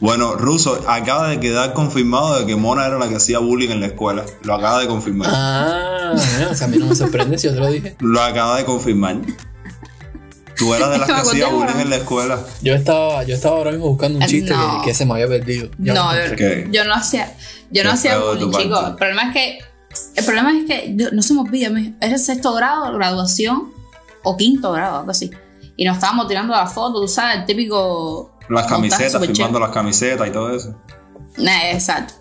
Bueno, 0.00 0.34
Ruso, 0.34 0.82
acaba 0.88 1.28
de 1.28 1.40
quedar 1.40 1.74
confirmado 1.74 2.38
de 2.40 2.46
que 2.46 2.56
Mona 2.56 2.86
era 2.86 2.98
la 2.98 3.08
que 3.08 3.16
hacía 3.16 3.38
bullying 3.38 3.68
en 3.70 3.80
la 3.80 3.86
escuela. 3.88 4.24
Lo 4.44 4.54
acaba 4.54 4.80
de 4.80 4.86
confirmar. 4.86 5.28
Ah, 5.30 6.12
o 6.50 6.54
sea, 6.54 6.66
a 6.66 6.70
mí 6.70 6.78
no 6.78 6.86
me 6.86 6.94
sorprende 6.94 7.36
si 7.36 7.48
yo 7.48 7.54
te 7.54 7.60
lo 7.60 7.70
dije. 7.70 7.96
Lo 8.00 8.22
acaba 8.22 8.56
de 8.56 8.64
confirmar. 8.64 9.16
Tú 10.56 10.74
eras 10.74 10.90
de 10.90 10.98
las 11.00 11.06
que 11.06 11.12
hacía 11.12 11.48
bullying 11.48 11.80
en 11.80 11.90
la 11.90 11.96
escuela. 11.96 12.38
Yo 12.62 12.74
estaba, 12.74 13.24
yo 13.24 13.34
estaba 13.34 13.56
ahora 13.56 13.72
mismo 13.72 13.88
buscando 13.88 14.18
un 14.18 14.22
Eh, 14.22 14.26
chiste 14.26 14.52
no. 14.54 14.80
que, 14.80 14.88
que 14.88 14.94
se 14.94 15.04
me 15.04 15.12
había 15.14 15.26
perdido. 15.28 15.68
Ya 15.78 15.94
no, 15.94 16.12
yo, 16.14 16.46
yo 16.70 16.84
no 16.84 16.94
hacía, 16.94 17.34
yo 17.70 17.84
no 17.84 17.90
hacía 17.92 18.18
bullying, 18.18 18.50
chicos. 18.52 18.88
El 18.88 18.94
problema 18.94 19.28
es 19.28 19.32
que, 19.34 19.58
el 20.14 20.24
problema 20.24 20.56
es 20.56 20.66
que 20.66 20.96
no 21.12 21.22
se 21.22 21.34
me 21.34 21.40
olvida, 21.40 21.68
era 22.00 22.14
el 22.14 22.18
sexto 22.18 22.52
grado, 22.54 22.92
graduación, 22.94 23.72
o 24.22 24.36
quinto 24.36 24.72
grado, 24.72 24.98
algo 24.98 25.10
así. 25.10 25.30
Y 25.76 25.84
nos 25.84 25.96
estábamos 25.96 26.28
tirando 26.28 26.54
la 26.54 26.66
foto, 26.66 27.00
tú 27.00 27.08
sabes, 27.08 27.38
el 27.38 27.46
típico. 27.46 28.32
Las 28.48 28.66
camisetas, 28.66 29.24
firmando 29.24 29.58
las 29.60 29.70
camisetas 29.70 30.28
y 30.28 30.30
todo 30.30 30.54
eso. 30.54 30.76
Exacto. 31.38 32.14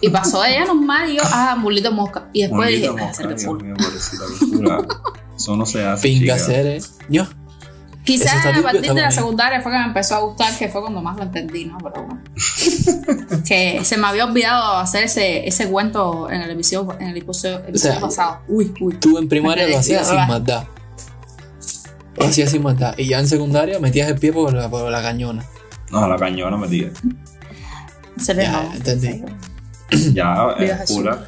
Y 0.00 0.08
pasó 0.08 0.44
ella 0.44 0.64
normal 0.64 1.10
y 1.10 1.16
yo, 1.16 1.22
ah, 1.24 1.56
mulito 1.58 1.90
mosca. 1.90 2.28
Y 2.32 2.42
después 2.42 2.68
dije, 2.68 2.88
voy 2.90 3.00
a 3.00 3.06
mosca, 3.06 3.26
Dios 3.26 3.62
mío, 3.62 3.74
pobrecita. 3.76 4.24
Eso 5.36 5.56
no 5.56 5.66
se 5.66 5.84
hace. 5.84 6.02
Pinga 6.02 6.34
chica. 6.34 6.46
ser, 6.46 6.66
eh. 6.66 6.82
Yo. 7.08 7.26
Quizás 8.04 8.44
a 8.44 8.62
partir 8.62 8.92
de 8.92 9.00
la 9.00 9.10
secundaria 9.10 9.62
fue 9.62 9.72
que 9.72 9.78
me 9.78 9.84
empezó 9.84 10.14
a 10.16 10.18
gustar, 10.20 10.56
que 10.58 10.68
fue 10.68 10.82
cuando 10.82 11.00
más 11.00 11.16
lo 11.16 11.22
entendí, 11.22 11.64
¿no? 11.64 11.78
Pero 11.78 12.04
bueno. 12.04 12.22
que 13.48 13.82
se 13.82 13.96
me 13.96 14.06
había 14.06 14.26
olvidado 14.26 14.76
hacer 14.76 15.04
ese, 15.04 15.48
ese 15.48 15.68
cuento 15.68 16.30
en 16.30 16.42
el 16.42 16.50
episodio, 16.50 16.96
en 17.00 17.08
el 17.08 17.16
episodio, 17.16 17.58
episodio 17.66 17.94
sea, 17.94 18.00
pasado. 18.00 18.38
Uy, 18.46 18.74
uy. 18.80 18.94
Tú 18.96 19.16
en 19.16 19.28
primaria 19.28 19.66
lo 19.66 19.78
hacías 19.78 20.06
sin 20.08 20.16
maldad. 20.16 20.64
Lo 22.16 22.26
hacías 22.26 22.50
sin 22.50 22.62
maldad. 22.62 22.94
Y 22.98 23.06
ya 23.06 23.18
en 23.18 23.26
secundaria 23.26 23.78
metías 23.78 24.08
el 24.08 24.18
pie 24.18 24.32
por 24.32 24.52
la, 24.52 24.68
por 24.68 24.90
la 24.90 25.02
cañona. 25.02 25.44
No, 25.90 26.06
la 26.06 26.16
cañona 26.16 26.58
metida. 26.58 26.90
Se 28.18 28.34
le 28.34 28.42
Ya, 28.42 28.70
entendí. 28.74 29.24
Ya, 30.12 30.54
Viva 30.58 30.74
es 30.74 30.90
cura. 30.90 31.26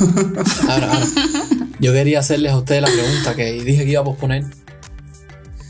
Ahora, 0.00 0.90
ahora. 0.92 1.00
Yo 1.78 1.92
quería 1.92 2.20
hacerles 2.20 2.52
a 2.52 2.56
ustedes 2.56 2.80
la 2.82 2.88
pregunta 2.88 3.34
que 3.34 3.52
dije 3.62 3.84
que 3.84 3.90
iba 3.90 4.00
a 4.00 4.04
posponer. 4.04 4.44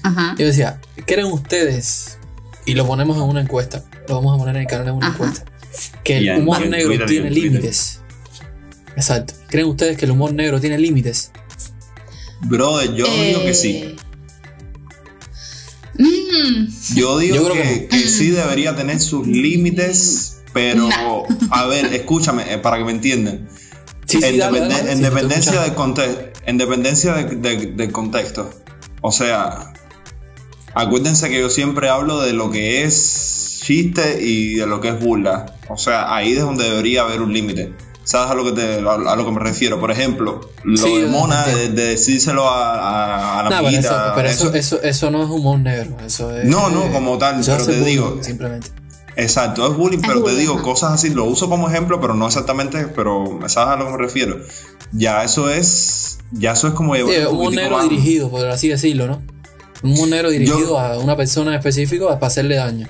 Ajá. 0.03 0.35
Yo 0.39 0.47
decía, 0.47 0.81
¿creen 1.07 1.27
ustedes? 1.27 2.19
Y 2.67 2.75
lo 2.75 2.87
ponemos 2.87 3.17
en 3.17 3.23
una 3.25 3.41
encuesta. 3.41 3.85
Lo 4.09 4.17
vamos 4.17 4.35
a 4.35 4.39
poner 4.39 4.57
en 4.57 4.63
el 4.63 4.69
canal 4.69 4.89
en 4.89 4.95
una 4.95 5.07
Ajá. 5.09 5.17
encuesta. 5.17 5.45
Que 6.05 6.19
el 6.19 6.39
humor 6.39 6.63
en 6.63 6.71
negro 6.71 7.07
tiene 7.07 7.31
límites. 7.31 8.01
Exacto. 8.97 9.35
¿Creen 9.49 9.67
ustedes 9.69 9.97
que 9.97 10.05
el 10.05 10.11
humor 10.11 10.33
negro 10.35 10.61
tiene 10.61 10.79
límites? 10.79 11.31
Brother, 12.43 12.93
yo 12.95 13.07
digo 13.07 13.43
que 13.43 13.55
sí. 13.55 13.97
Eh, 15.99 16.03
mm, 16.03 16.95
Yo 16.97 17.19
digo 17.19 17.37
Yo 17.37 17.45
creo 17.51 17.63
que, 17.63 17.87
que 17.87 17.89
que 17.89 17.99
sí 18.09 18.31
debería 18.31 18.75
tener 18.77 19.01
sus 19.01 19.27
límites, 19.27 20.39
pero 20.53 20.89
No. 20.89 21.25
a 21.51 21.67
ver, 21.67 21.87
escúchame, 21.95 22.53
eh, 22.53 22.59
para 22.59 22.79
que 22.79 22.85
me 22.85 22.93
entiendan. 22.93 23.49
Sí, 24.07 24.19
sí, 24.21 24.25
en, 24.27 24.39
dale, 24.39 24.61
depende- 24.61 24.75
dale, 24.77 24.93
en 24.93 24.97
sí, 24.99 25.03
te 25.03 25.09
estoy 25.09 25.23
dependencia 25.23 25.61
del 25.63 25.75
contexto, 25.75 26.41
en 26.47 26.59
dependencia 26.59 27.15
de- 27.15 27.37
de- 27.37 27.67
del 27.73 27.93
contexto. 27.93 28.51
O 29.01 29.13
sea, 29.13 29.72
acuérdense 30.75 31.29
que 31.29 31.41
yo 31.41 31.49
siempre 31.51 31.89
hablo 31.89 32.21
de 32.21 32.33
lo 32.33 32.51
que 32.51 32.83
es 32.85 33.61
chiste 33.65 34.19
y 34.23 34.55
de 34.57 34.67
lo 34.67 34.81
que 34.81 34.89
es 34.89 35.01
burla. 35.01 35.55
O 35.69 35.77
sea, 35.79 36.15
ahí 36.15 36.33
es 36.33 36.41
donde 36.41 36.65
debería 36.65 37.03
haber 37.03 37.21
un 37.23 37.33
límite. 37.33 37.73
¿Sabes 38.05 38.33
a 38.33 38.35
lo 38.35 38.45
que 38.45 38.53
te, 38.53 38.79
a, 38.81 39.15
lo 39.17 39.25
que 39.25 39.31
me 39.31 39.39
refiero? 39.39 39.79
Por 39.79 39.93
ejemplo, 39.93 40.41
lo 40.65 40.77
Sí, 40.77 41.03
de 41.03 41.07
Mona, 41.07 41.47
de, 41.47 41.69
decírselo 41.69 42.49
a, 42.49 42.73
a- 42.75 43.41
a 43.41 43.43
la 43.45 43.51
No, 43.51 43.57
pero, 43.69 43.79
eso, 43.79 44.13
pero 44.17 44.29
eso, 44.29 44.45
eso- 44.49 44.55
eso, 44.57 44.83
eso 44.83 45.11
no 45.13 45.23
es 45.23 45.31
humor 45.31 45.61
negro. 45.61 45.97
Eso 46.05 46.37
es, 46.37 46.49
No, 46.49 46.69
no, 46.69 46.91
como 46.93 47.17
tal, 47.19 47.39
eso 47.41 47.53
pero 47.53 47.65
te 47.67 47.73
bullying, 47.79 47.85
digo. 47.87 48.19
Simplemente. 48.21 48.69
Exacto, 49.15 49.71
es 49.71 49.77
bullying, 49.77 49.99
Es 50.01 50.07
pero 50.07 50.25
te 50.25 50.35
digo 50.35 50.61
cosas 50.63 50.93
así, 50.95 51.11
lo 51.11 51.25
uso 51.27 51.49
como 51.49 51.69
ejemplo, 51.69 52.01
pero 52.01 52.15
no 52.15 52.27
exactamente, 52.27 52.89
pero 52.89 53.39
¿sabes 53.47 53.75
a 53.75 53.77
lo 53.77 53.87
que 53.87 53.93
me 53.93 53.99
refiero? 53.99 54.37
Ya 54.91 55.23
eso 55.23 55.49
es, 55.51 56.19
ya 56.33 56.53
eso 56.53 56.67
es 56.69 56.75
como 56.75 56.97
llevar 56.97 57.15
Sí, 57.15 57.21
un 57.21 57.37
humor 57.37 57.55
negro 57.55 57.77
más. 57.77 57.89
dirigido, 57.89 58.31
por 58.31 58.47
así 58.49 58.69
decirlo, 58.69 59.07
¿no? 59.07 59.23
Un 59.83 59.93
humor 59.93 60.09
negro 60.09 60.31
dirigido 60.31 60.59
Yo- 60.61 60.79
a 60.79 60.99
una 60.99 61.17
persona 61.17 61.53
en 61.53 61.59
específico 61.59 62.07
para 62.09 62.27
hacerle 62.27 62.57
daño. 62.57 62.89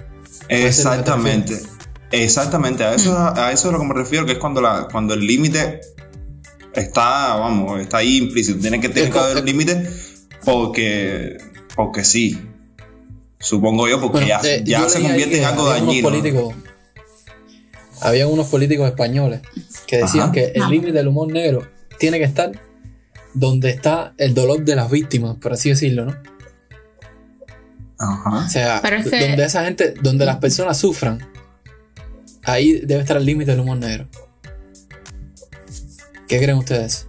Exactamente, 0.48 1.58
exactamente, 2.10 2.84
a 2.84 2.94
eso, 2.94 3.16
a 3.16 3.52
eso 3.52 3.68
es 3.68 3.74
a 3.74 3.76
lo 3.76 3.78
que 3.80 3.86
me 3.86 3.94
refiero, 3.94 4.26
que 4.26 4.32
es 4.32 4.38
cuando, 4.38 4.60
la, 4.60 4.88
cuando 4.90 5.14
el 5.14 5.20
límite 5.26 5.80
está, 6.74 7.36
vamos, 7.36 7.80
está 7.80 7.98
ahí 7.98 8.18
implícito, 8.18 8.58
tiene 8.60 8.80
que, 8.80 8.88
tiene 8.88 9.08
Es 9.08 9.14
que 9.14 9.18
haber 9.20 9.38
un 9.38 9.44
límite 9.46 9.88
porque, 10.44 11.38
porque 11.76 12.04
sí, 12.04 12.38
supongo 13.38 13.88
yo, 13.88 14.00
porque 14.00 14.24
Bueno, 14.24 14.28
ya, 14.28 14.40
eh, 14.48 14.62
ya 14.64 14.80
yo 14.80 14.88
se 14.88 15.00
convierte 15.00 15.38
en 15.38 15.44
algo 15.44 15.68
dañino. 15.68 16.08
políticos- 16.08 16.54
había 18.00 18.26
unos 18.26 18.48
políticos 18.48 18.88
españoles 18.88 19.40
que 19.86 19.98
decían 19.98 20.24
Ajá. 20.24 20.32
que 20.32 20.52
el 20.54 20.68
límite 20.68 20.92
del 20.92 21.08
humor 21.08 21.32
negro 21.32 21.66
tiene 21.98 22.18
que 22.18 22.24
estar 22.24 22.50
donde 23.34 23.70
está 23.70 24.12
el 24.18 24.34
dolor 24.34 24.62
de 24.64 24.76
las 24.76 24.90
víctimas, 24.90 25.36
por 25.36 25.52
así 25.52 25.68
decirlo, 25.70 26.04
¿no? 26.06 26.16
Ajá. 27.98 28.44
O 28.44 28.48
sea, 28.48 28.80
donde 28.80 29.44
esa 29.44 29.64
gente, 29.64 29.94
donde 30.00 30.24
las 30.26 30.36
personas 30.36 30.76
sufran, 30.76 31.26
ahí 32.44 32.80
debe 32.80 33.00
estar 33.00 33.16
el 33.16 33.24
límite 33.24 33.52
del 33.52 33.60
humor 33.60 33.78
negro. 33.78 34.08
¿Qué 36.28 36.38
creen 36.38 36.58
ustedes? 36.58 37.06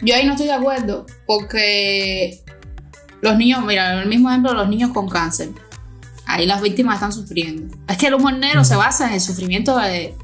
Yo 0.00 0.14
ahí 0.14 0.26
no 0.26 0.32
estoy 0.32 0.46
de 0.46 0.54
acuerdo, 0.54 1.06
porque 1.26 2.42
los 3.20 3.36
niños, 3.36 3.64
mira, 3.64 4.02
el 4.02 4.08
mismo 4.08 4.28
ejemplo 4.30 4.50
de 4.50 4.56
los 4.56 4.68
niños 4.68 4.90
con 4.92 5.08
cáncer. 5.08 5.50
Ahí 6.26 6.46
las 6.46 6.62
víctimas 6.62 6.94
están 6.94 7.12
sufriendo. 7.12 7.74
Es 7.88 7.96
que 7.98 8.06
el 8.06 8.14
humor 8.14 8.34
negro 8.34 8.64
se 8.64 8.74
basa 8.74 9.06
en 9.08 9.14
el 9.14 9.20
sufrimiento 9.20 9.76
de, 9.78 10.14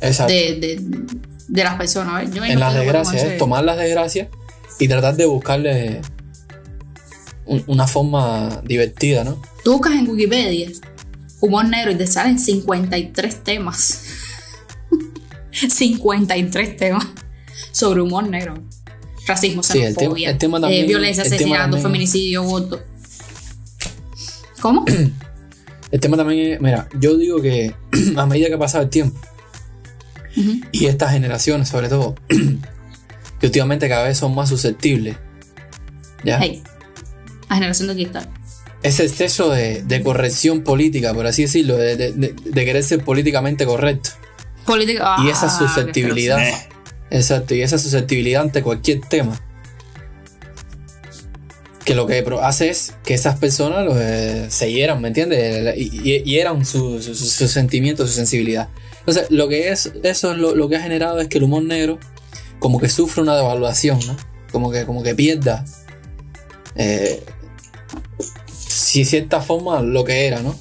Exacto. 0.00 0.32
de, 0.32 0.54
de, 0.60 0.80
de 1.48 1.64
las 1.64 1.74
personas. 1.74 2.22
en 2.22 2.34
no 2.34 2.60
las 2.60 2.74
desgracias, 2.74 3.22
es 3.24 3.38
tomar 3.38 3.64
las 3.64 3.76
desgracias 3.76 4.28
y 4.78 4.88
tratar 4.88 5.16
de 5.16 5.26
buscarle 5.26 6.00
un- 7.50 7.64
una 7.66 7.86
forma 7.86 8.62
divertida, 8.64 9.24
¿no? 9.24 9.40
Tú 9.64 9.72
buscas 9.72 9.92
en 9.94 10.08
Wikipedia 10.08 10.70
humor 11.40 11.64
negro 11.64 11.90
y 11.92 11.96
te 11.96 12.06
salen 12.06 12.38
53 12.38 13.44
temas. 13.44 14.04
53 15.52 16.76
temas 16.76 17.06
sobre 17.72 18.00
humor 18.02 18.28
negro. 18.28 18.54
Racismo, 19.26 19.62
Sí, 19.62 19.78
el 19.78 19.94
tema- 19.94 20.00
xenofobia, 20.00 20.30
el 20.30 20.38
tema 20.38 20.58
eh, 20.58 20.60
también- 20.62 20.86
violencia, 20.86 21.22
asesinato, 21.24 21.78
feminicidio, 21.78 22.42
aborto. 22.42 22.80
¿Cómo? 24.60 24.84
El 25.90 25.98
tema 25.98 26.16
también 26.16 26.52
es, 26.52 26.60
mira, 26.60 26.88
yo 27.00 27.16
digo 27.16 27.40
que 27.42 27.74
a 28.16 28.24
medida 28.26 28.48
que 28.48 28.56
pasa 28.56 28.80
el 28.80 28.88
tiempo 28.90 29.18
y 30.70 30.86
estas 30.86 31.10
generaciones 31.12 31.68
sobre 31.68 31.88
todo, 31.88 32.14
que 33.40 33.46
últimamente 33.46 33.88
cada 33.88 34.04
vez 34.04 34.16
son 34.16 34.32
más 34.34 34.48
susceptibles, 34.50 35.16
¿ya? 36.24 36.38
Hey, 36.40 36.62
la 37.50 37.56
generación 37.56 37.88
de 37.88 37.94
cristal. 37.94 38.28
Ese 38.82 39.04
exceso 39.04 39.50
de, 39.50 39.82
de 39.82 40.02
corrección 40.02 40.62
política, 40.62 41.12
por 41.12 41.26
así 41.26 41.42
decirlo, 41.42 41.76
de, 41.76 41.96
de- 41.96 42.12
de- 42.12 42.34
de 42.44 42.64
querer 42.64 42.82
ser 42.82 43.04
políticamente 43.04 43.66
correcto. 43.66 44.10
Política. 44.64 45.16
y 45.24 45.28
esa 45.28 45.46
ah, 45.46 45.56
qué 45.58 45.66
susceptibilidad, 45.66 46.38
exacto, 47.10 47.54
y 47.54 47.62
esa 47.62 47.76
susceptibilidad 47.78 48.42
ante 48.42 48.62
cualquier 48.62 49.00
tema. 49.00 49.38
Que 51.84 51.94
lo 51.94 52.06
que 52.06 52.24
hace 52.42 52.68
es 52.68 52.94
que 53.04 53.14
esas 53.14 53.38
personas 53.38 53.86
eh, 53.96 54.46
se 54.48 54.70
hieran, 54.70 55.00
¿me 55.00 55.08
entiendes? 55.08 55.74
Hieran 56.24 56.64
su, 56.64 57.02
su, 57.02 57.14
su- 57.14 57.24
su 57.26 57.48
sentimiento, 57.48 58.06
su 58.06 58.12
sensibilidad. 58.12 58.68
Entonces, 59.00 59.26
lo 59.30 59.48
que 59.48 59.70
es, 59.70 59.90
eso 60.04 60.32
es 60.32 60.38
lo, 60.38 60.54
lo 60.54 60.68
que 60.68 60.76
ha 60.76 60.80
generado 60.82 61.20
es 61.20 61.28
que 61.28 61.38
el 61.38 61.44
humor 61.44 61.64
negro 61.64 61.98
como 62.60 62.78
que 62.78 62.88
sufre 62.88 63.22
una 63.22 63.34
devaluación, 63.34 63.98
¿no? 64.06 64.16
Como 64.52 64.70
que, 64.70 64.84
como 64.84 65.02
que 65.02 65.14
pierda, 65.14 65.64
eh, 66.76 67.24
si 68.90 69.04
cierta 69.04 69.40
forma, 69.40 69.80
lo 69.82 70.04
que 70.04 70.26
era, 70.26 70.40
¿no? 70.42 70.54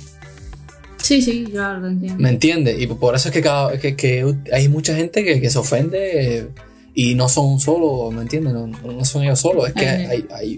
Sí, 0.97 1.21
sí, 1.21 1.45
claro, 1.51 1.79
lo 1.79 1.87
entiendo. 1.87 2.21
¿Me 2.21 2.29
entiendes? 2.29 2.79
Y 2.79 2.87
por 2.87 3.15
eso 3.15 3.29
es 3.29 3.33
que, 3.33 3.41
cada, 3.41 3.77
que, 3.79 3.95
que 3.95 4.35
hay 4.53 4.67
mucha 4.69 4.95
gente 4.95 5.23
que, 5.23 5.41
que 5.41 5.49
se 5.49 5.57
ofende 5.57 6.37
eh, 6.37 6.49
y 6.93 7.15
no 7.15 7.29
son 7.29 7.59
solo, 7.59 8.11
¿me 8.11 8.21
entiendes? 8.21 8.53
No, 8.53 8.67
no 8.67 9.05
son 9.05 9.23
ellos 9.23 9.39
solos, 9.39 9.67
es 9.69 9.73
que 9.73 9.87
hay, 9.87 10.25
hay- 10.35 10.57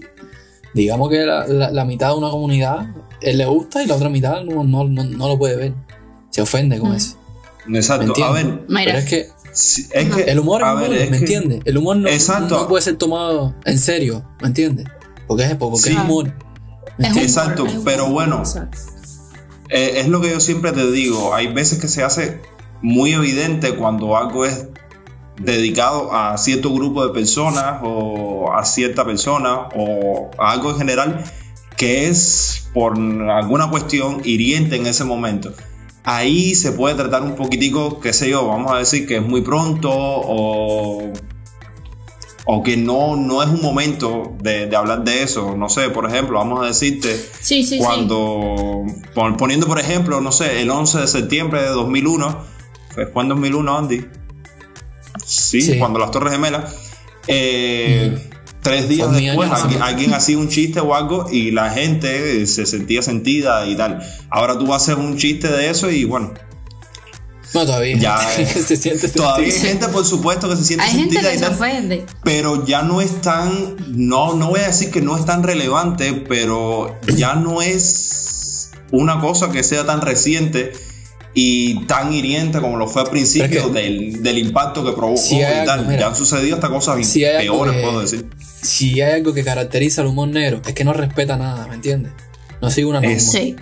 digamos 0.74 1.08
que 1.10 1.20
la, 1.24 1.46
la- 1.46 1.70
la 1.70 1.84
mitad 1.84 2.08
de 2.10 2.14
una 2.18 2.30
comunidad 2.30 2.86
él 3.20 3.38
le 3.38 3.46
gusta 3.46 3.82
y 3.82 3.86
la 3.86 3.94
otra 3.94 4.08
mitad 4.08 4.42
no, 4.42 4.64
no, 4.64 4.84
no, 4.84 5.04
no 5.04 5.28
lo 5.28 5.38
puede 5.38 5.56
ver. 5.56 5.72
Se 6.30 6.42
ofende 6.42 6.78
con 6.78 6.94
eso. 6.94 7.16
Exacto, 7.72 8.12
¿Me 8.18 8.24
a 8.24 8.30
ver, 8.32 8.60
Pero 8.68 8.98
es 8.98 9.04
que 9.04 9.28
sí, 9.52 9.86
es 9.92 10.14
que, 10.14 10.22
el 10.22 10.40
humor 10.40 10.62
es 10.62 10.68
humor, 10.68 10.88
ver, 10.90 11.02
es 11.02 11.10
¿me 11.10 11.16
entiendes? 11.18 11.60
El 11.64 11.78
humor 11.78 11.96
no, 11.98 12.08
Exacto. 12.08 12.58
no 12.62 12.68
puede 12.68 12.82
ser 12.82 12.96
tomado 12.96 13.54
en 13.64 13.78
serio, 13.78 14.24
¿me 14.40 14.48
entiendes? 14.48 14.86
Porque 15.28 15.44
es, 15.44 15.54
porque 15.54 15.78
Sí. 15.78 15.90
es 15.92 15.96
humor. 15.98 16.32
Es 16.98 17.16
Exacto, 17.16 17.64
humor, 17.64 17.82
pero 17.84 18.06
bueno. 18.06 18.42
Eh, 19.68 20.00
es 20.00 20.08
lo 20.08 20.20
que 20.20 20.30
yo 20.30 20.40
siempre 20.40 20.72
te 20.72 20.90
digo, 20.90 21.34
hay 21.34 21.52
veces 21.52 21.80
que 21.80 21.88
se 21.88 22.02
hace 22.02 22.40
muy 22.82 23.12
evidente 23.14 23.74
cuando 23.74 24.16
algo 24.16 24.44
es 24.44 24.66
dedicado 25.40 26.12
a 26.12 26.36
cierto 26.36 26.72
grupo 26.74 27.06
de 27.06 27.12
personas 27.12 27.80
o 27.82 28.52
a 28.52 28.64
cierta 28.64 29.04
persona 29.04 29.68
o 29.74 30.30
a 30.38 30.52
algo 30.52 30.70
en 30.70 30.76
general 30.76 31.24
que 31.76 32.08
es 32.08 32.68
por 32.74 32.98
alguna 32.98 33.70
cuestión 33.70 34.20
hiriente 34.24 34.76
en 34.76 34.86
ese 34.86 35.04
momento. 35.04 35.52
Ahí 36.04 36.54
se 36.54 36.72
puede 36.72 36.96
tratar 36.96 37.22
un 37.22 37.36
poquitico, 37.36 38.00
qué 38.00 38.12
sé 38.12 38.28
yo, 38.28 38.46
vamos 38.46 38.72
a 38.72 38.78
decir 38.78 39.06
que 39.06 39.16
es 39.16 39.22
muy 39.22 39.40
pronto 39.42 39.90
o, 39.92 41.12
o 42.44 42.62
que 42.62 42.76
no, 42.76 43.14
no 43.16 43.42
es 43.42 43.48
un 43.48 43.60
momento 43.62 44.36
de, 44.42 44.66
de 44.66 44.74
hablar 44.76 45.04
de 45.04 45.22
eso. 45.22 45.56
No 45.56 45.68
sé, 45.68 45.90
por 45.90 46.08
ejemplo, 46.10 46.38
vamos 46.38 46.62
a 46.62 46.66
decirte 46.66 47.14
Sí, 47.40 47.62
sí, 47.62 47.76
sí. 47.76 47.78
cuando 47.78 48.84
pon- 49.14 49.36
poniendo 49.36 49.66
por 49.66 49.78
ejemplo 49.78 50.20
no 50.20 50.32
sé 50.32 50.60
el 50.62 50.70
11 50.70 50.98
de 51.00 51.06
septiembre 51.06 51.62
de 51.62 51.68
2001 51.68 52.44
fue 53.12 53.22
en 53.22 53.28
2001 53.28 53.78
Andy 53.78 54.04
sí, 55.24 55.60
Sí. 55.62 55.78
cuando 55.78 55.98
las 55.98 56.10
Torres 56.10 56.32
Gemelas 56.32 56.74
eh, 57.28 58.18
tres 58.62 58.88
días 58.88 59.10
después 59.12 59.50
alguien, 59.50 59.82
alguien 59.82 60.14
hacía 60.14 60.38
un 60.38 60.48
chiste 60.48 60.80
o 60.80 60.94
algo 60.94 61.26
y 61.30 61.50
la 61.52 61.70
gente 61.70 62.46
se 62.46 62.66
sentía 62.66 63.02
sentida 63.02 63.66
y 63.66 63.76
tal 63.76 64.00
ahora 64.30 64.58
tú 64.58 64.72
haces 64.74 64.96
un 64.96 65.16
chiste 65.16 65.48
de 65.48 65.70
eso 65.70 65.90
y 65.90 66.04
bueno 66.04 66.32
No, 67.54 67.66
todavía. 67.66 67.96
Ya, 67.98 68.18
eh, 68.38 68.46
se 68.66 68.76
siente 68.76 69.08
todavía 69.08 69.46
hay 69.46 69.52
gente 69.52 69.88
por 69.88 70.04
supuesto 70.06 70.48
que 70.48 70.56
se 70.56 70.64
siente 70.64 70.84
Hay 70.84 70.92
gente 70.92 71.14
sentida 71.20 71.30
que 71.30 71.36
y 71.36 71.38
se 71.38 71.46
ofende. 71.46 72.06
pero 72.24 72.64
ya 72.66 72.82
no 72.82 73.00
es 73.00 73.20
tan, 73.20 73.76
no, 73.88 74.34
no 74.34 74.48
voy 74.50 74.60
a 74.60 74.68
decir 74.68 74.90
que 74.90 75.00
no 75.02 75.16
es 75.18 75.24
tan 75.26 75.42
relevante, 75.42 76.12
pero 76.28 76.98
ya 77.16 77.34
no 77.34 77.60
es 77.62 78.70
una 78.90 79.20
cosa 79.20 79.50
que 79.50 79.62
sea 79.62 79.84
tan 79.84 80.00
reciente 80.00 80.72
y 81.34 81.86
tan 81.86 82.12
hiriente 82.12 82.60
como 82.60 82.76
lo 82.76 82.86
fue 82.86 83.02
al 83.02 83.08
principio 83.10 83.48
Pero 83.48 83.60
es 83.68 83.72
que- 83.72 83.80
del, 83.82 84.22
del 84.22 84.38
impacto 84.38 84.84
que 84.84 84.92
provocó 84.92 85.16
Si 85.20 85.42
hay 85.42 85.62
y 85.62 85.66
tal. 85.66 85.86
mira. 85.86 86.00
ya 86.00 86.06
han 86.08 86.16
sucedido 86.16 86.56
hasta 86.56 86.68
cosas 86.68 87.06
Si 87.06 87.20
peores, 87.20 87.74
que- 87.76 87.82
puedo 87.82 88.00
decir. 88.00 88.26
Si 88.62 89.00
hay 89.00 89.12
algo 89.14 89.32
que 89.32 89.42
caracteriza 89.42 90.02
al 90.02 90.08
humor 90.08 90.28
negro, 90.28 90.60
es 90.66 90.74
que 90.74 90.84
no 90.84 90.92
respeta 90.92 91.36
nada, 91.36 91.66
¿me 91.68 91.74
entiendes? 91.74 92.12
No 92.60 92.70
sigue 92.70 92.86
una 92.86 93.00
norma. 93.00 93.18
Sí. 93.18 93.56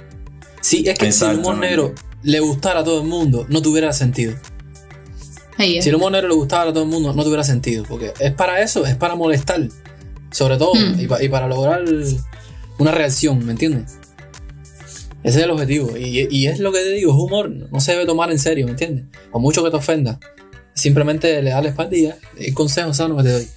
Sí, 0.61 0.85
es 0.87 0.99
que 0.99 1.11
si 1.13 1.25
el 1.25 1.39
humor 1.39 1.59
negro 1.59 1.95
le 2.23 2.41
gustara 2.41 2.81
a 2.81 2.85
todo 2.85 3.03
el 3.03 3.09
mundo, 3.09 3.47
no 3.49 3.63
tuviera 3.63 3.93
sentido. 3.93 4.35
Si 5.59 5.89
el 5.91 5.95
humor 5.95 6.13
negro 6.13 6.29
le 6.29 6.35
gustara 6.35 6.71
a 6.71 6.73
todo 6.73 6.85
el 6.85 6.89
mundo, 6.89 7.13
no 7.13 7.23
tuviera 7.23 7.45
sentido. 7.45 7.85
Porque 7.87 8.13
es 8.19 8.33
para 8.33 8.63
eso, 8.63 8.87
es 8.87 8.97
para 8.97 9.15
molestar. 9.15 9.69
Sobre 10.31 10.57
todo, 10.57 10.73
Hmm. 10.75 10.99
y, 11.01 11.07
pa- 11.07 11.23
y 11.23 11.29
para 11.29 11.47
lograr 11.49 11.83
una 12.79 12.93
reacción, 12.93 13.45
¿me 13.45 13.53
entiendes? 13.53 13.93
Ese 15.23 15.39
es 15.41 15.45
el 15.45 15.51
objetivo. 15.51 15.97
Y, 15.99 16.29
y 16.31 16.47
es 16.47 16.61
lo 16.61 16.73
que 16.73 16.79
te 16.79 16.93
digo, 16.93 17.13
es 17.13 17.19
humor. 17.19 17.51
No 17.51 17.79
se 17.81 17.93
debe 17.93 18.07
tomar 18.07 18.31
en 18.31 18.39
serio, 18.39 18.65
¿me 18.65 18.71
entiendes? 18.73 19.05
Por 19.31 19.43
mucho 19.43 19.63
que 19.63 19.71
te 19.71 19.77
ofenda. 19.77 20.19
Simplemente 20.73 21.43
le 21.43 21.51
das 21.51 21.63
la 21.63 21.91
ya. 21.91 22.17
El 22.39 22.55
consejo 22.55 22.95
sano 22.95 23.17
que 23.19 23.25
te 23.25 23.33
doy. 23.33 23.49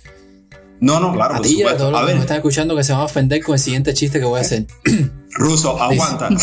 No, 0.81 0.99
no, 0.99 1.13
claro, 1.13 1.35
a 1.35 1.41
ti 1.41 1.59
y 1.59 1.63
a 1.63 1.77
todos 1.77 1.91
los 1.93 2.01
A 2.01 2.05
que 2.07 2.15
me 2.15 2.19
están 2.19 2.37
escuchando 2.37 2.75
que 2.75 2.83
se 2.83 2.91
van 2.91 3.01
a 3.01 3.05
ofender 3.05 3.41
con 3.41 3.53
el 3.53 3.59
siguiente 3.61 3.93
chiste 3.93 4.19
que 4.19 4.25
voy 4.25 4.39
a 4.39 4.41
hacer. 4.41 4.65
Ruso, 5.31 5.79
aguanta. 5.81 6.27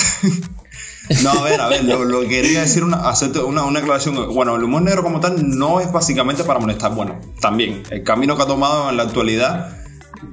No, 1.23 1.31
a 1.31 1.43
ver, 1.43 1.61
a 1.61 1.69
ver, 1.69 1.85
lo, 1.85 2.05
lo 2.05 2.21
que 2.21 2.29
quería 2.29 2.61
decir, 2.63 2.85
una, 2.85 3.09
hacerte 3.09 3.41
una, 3.41 3.65
una 3.65 3.81
aclaración. 3.81 4.33
Bueno, 4.35 4.55
el 4.57 4.63
humor 4.65 4.83
negro 4.83 5.03
como 5.03 5.21
tal 5.21 5.59
no 5.59 5.81
es 5.81 5.91
básicamente 5.93 6.45
para 6.45 6.61
molestar. 6.61 6.95
Bueno, 6.95 7.21
también, 7.41 7.83
el 7.91 8.05
camino 8.05 8.37
que 8.37 8.43
ha 8.43 8.47
tomado 8.47 8.89
en 8.91 8.97
la 8.97 9.03
actualidad, 9.05 9.77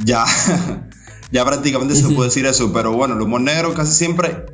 ya, 0.03 0.23
ya 1.31 1.45
prácticamente 1.45 1.95
se 1.95 2.07
puede 2.09 2.29
decir 2.29 2.45
eso. 2.45 2.71
Pero 2.73 2.93
bueno, 2.93 3.15
el 3.15 3.21
humor 3.21 3.41
negro 3.41 3.73
casi 3.73 3.93
siempre, 3.93 4.45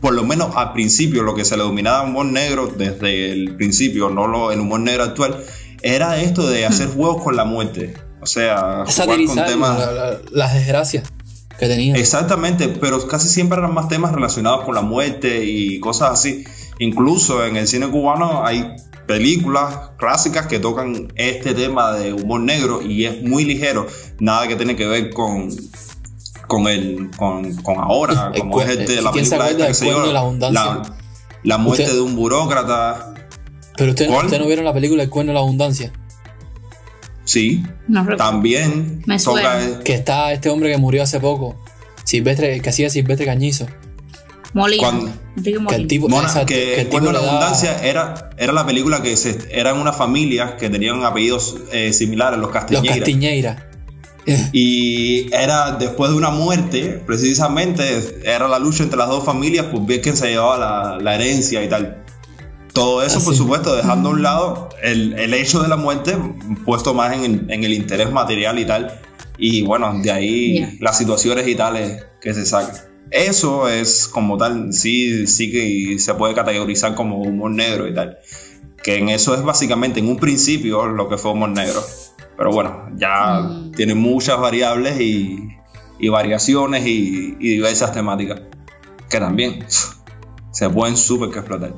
por 0.00 0.14
lo 0.14 0.22
menos 0.24 0.54
al 0.56 0.72
principio, 0.72 1.22
lo 1.22 1.34
que 1.34 1.44
se 1.44 1.56
le 1.56 1.62
dominaba 1.64 2.02
humor 2.04 2.26
negro 2.26 2.68
desde 2.68 3.32
el 3.32 3.56
principio, 3.56 4.10
no 4.10 4.26
lo, 4.28 4.52
el 4.52 4.60
humor 4.60 4.80
negro 4.80 5.04
actual, 5.04 5.44
era 5.82 6.20
esto 6.20 6.48
de 6.48 6.66
hacer 6.66 6.88
juegos 6.88 7.22
con 7.22 7.36
la 7.36 7.44
muerte. 7.44 7.94
O 8.20 8.26
sea, 8.26 8.84
jugar 8.86 9.18
con 9.26 9.36
temas. 9.44 9.78
la- 9.78 9.92
la- 9.92 10.18
las 10.30 10.54
desgracias 10.54 11.10
que 11.58 11.66
tenía. 11.68 11.94
Exactamente, 11.96 12.68
pero 12.68 13.06
casi 13.06 13.28
siempre 13.28 13.58
eran 13.58 13.72
más 13.74 13.88
temas 13.88 14.12
relacionados 14.12 14.64
con 14.64 14.74
la 14.74 14.82
muerte 14.82 15.44
y 15.44 15.78
cosas 15.80 16.10
así. 16.12 16.44
Incluso 16.78 17.44
en 17.46 17.56
el 17.56 17.68
cine 17.68 17.88
cubano 17.88 18.44
hay 18.44 18.66
películas 19.06 19.90
clásicas 19.98 20.46
que 20.46 20.58
tocan 20.58 21.12
este 21.14 21.54
tema 21.54 21.92
de 21.92 22.12
humor 22.12 22.40
negro 22.40 22.82
y 22.82 23.04
es 23.04 23.22
muy 23.22 23.44
ligero, 23.44 23.86
nada 24.18 24.48
que 24.48 24.56
tiene 24.56 24.74
que 24.76 24.86
ver 24.86 25.10
con 25.10 25.50
con 26.46 26.66
el 26.68 27.10
con, 27.16 27.54
con 27.62 27.78
ahora, 27.78 28.30
El 28.34 28.40
como 28.40 28.60
es 28.60 28.68
este, 28.68 29.00
la 29.00 29.10
¿quién 29.12 29.24
se 29.24 29.36
película 29.36 29.68
esta, 29.68 29.84
yo, 29.84 29.90
cuerno 29.92 30.06
de 30.08 30.12
la 30.12 30.20
abundancia? 30.20 30.64
la, 30.64 30.96
la 31.42 31.58
muerte 31.58 31.82
Usted- 31.84 31.94
de 31.94 32.00
un 32.02 32.16
burócrata. 32.16 33.14
Pero 33.76 33.94
¿Cuál? 34.08 34.26
usted 34.26 34.38
no 34.38 34.46
vieron 34.46 34.64
la 34.64 34.72
película 34.72 35.02
El 35.02 35.10
cuerno 35.10 35.30
de 35.30 35.34
la 35.34 35.40
abundancia. 35.40 35.92
Sí, 37.34 37.62
No 37.88 38.06
también 38.16 39.02
Me 39.06 39.18
toca. 39.18 39.80
Que 39.84 39.94
está 39.94 40.32
este 40.32 40.48
hombre 40.50 40.70
que 40.70 40.78
murió 40.78 41.02
hace 41.02 41.18
poco. 41.20 41.56
Silvestre, 42.04 42.60
que 42.60 42.68
hacía 42.70 42.88
Silvestre 42.90 43.26
Cañizo. 43.26 43.66
Molina. 44.52 44.82
Cuando- 44.82 45.12
Que 45.42 45.50
el 45.50 45.60
Molina. 45.60 45.88
tipo, 45.88 46.08
Mona, 46.08 46.32
que, 46.46 46.54
que 46.54 46.80
el 46.82 46.88
tipo 46.88 47.10
la 47.10 47.18
da- 47.20 47.28
abundancia 47.28 47.84
era, 47.84 48.30
era 48.38 48.52
la 48.52 48.64
película 48.64 49.02
que 49.02 49.16
se, 49.16 49.36
eran 49.50 49.78
unas 49.78 49.96
familias 49.96 50.52
que 50.60 50.70
tenían 50.70 51.04
apellidos 51.04 51.56
eh, 51.72 51.92
similares, 51.92 52.38
los 52.38 52.46
Los 52.46 52.52
Castiñeira. 52.52 52.94
Castiñeira. 52.98 53.68
y 54.52 55.34
era 55.34 55.72
después 55.72 56.10
de 56.12 56.16
una 56.16 56.30
muerte, 56.30 57.02
precisamente, 57.04 58.20
era 58.24 58.46
la 58.48 58.58
lucha 58.60 58.84
entre 58.84 58.96
las 58.98 59.08
dos 59.08 59.24
familias 59.24 59.66
por 59.66 59.84
ver 59.86 60.00
quién 60.00 60.16
se 60.16 60.28
llevaba 60.28 60.56
la, 60.58 60.98
la 61.02 61.14
herencia 61.16 61.62
y 61.64 61.68
tal. 61.68 62.03
Todo 62.74 63.02
eso, 63.02 63.20
por 63.20 63.32
Así. 63.32 63.38
supuesto, 63.38 63.74
dejando 63.76 64.08
a 64.10 64.12
un 64.12 64.22
lado 64.22 64.68
el, 64.82 65.18
el 65.18 65.32
hecho 65.32 65.62
de 65.62 65.68
la 65.68 65.76
muerte, 65.76 66.16
puesto 66.66 66.92
más 66.92 67.16
en 67.16 67.50
en 67.50 67.64
el 67.64 67.72
interés 67.72 68.10
material 68.12 68.58
y 68.58 68.66
tal. 68.66 69.00
Y 69.38 69.62
bueno, 69.62 70.00
de 70.02 70.10
ahí 70.12 70.60
Ya. 70.60 70.72
las 70.80 70.98
situaciones 70.98 71.46
y 71.48 71.54
tales 71.54 72.04
que 72.20 72.34
se 72.34 72.44
sacan. 72.44 72.74
Eso 73.10 73.68
es 73.68 74.08
como 74.08 74.36
tal, 74.36 74.72
sí, 74.72 75.26
sí 75.28 75.50
que 75.52 75.98
se 75.98 76.14
puede 76.14 76.34
categorizar 76.34 76.94
como 76.94 77.18
humor 77.22 77.50
negro 77.52 77.86
y 77.88 77.94
tal. 77.94 78.18
Que 78.82 78.98
en 78.98 79.08
eso 79.08 79.34
es 79.34 79.42
básicamente 79.42 80.00
en 80.00 80.08
un 80.08 80.16
principio 80.18 80.86
lo 80.86 81.08
que 81.08 81.16
fue 81.16 81.30
humor 81.30 81.50
negro. 81.50 81.80
Pero 82.36 82.50
bueno, 82.50 82.88
ya 82.96 83.38
Mm. 83.40 83.72
tiene 83.72 83.94
muchas 83.94 84.38
variables 84.40 85.00
y, 85.00 85.38
y 86.00 86.08
variaciones 86.08 86.84
y, 86.86 87.36
y 87.38 87.48
diversas 87.50 87.92
temáticas. 87.92 88.40
Que 89.08 89.20
también 89.20 89.64
se 90.50 90.68
pueden 90.70 90.96
súper 90.96 91.30
que 91.30 91.38
explotar. 91.38 91.72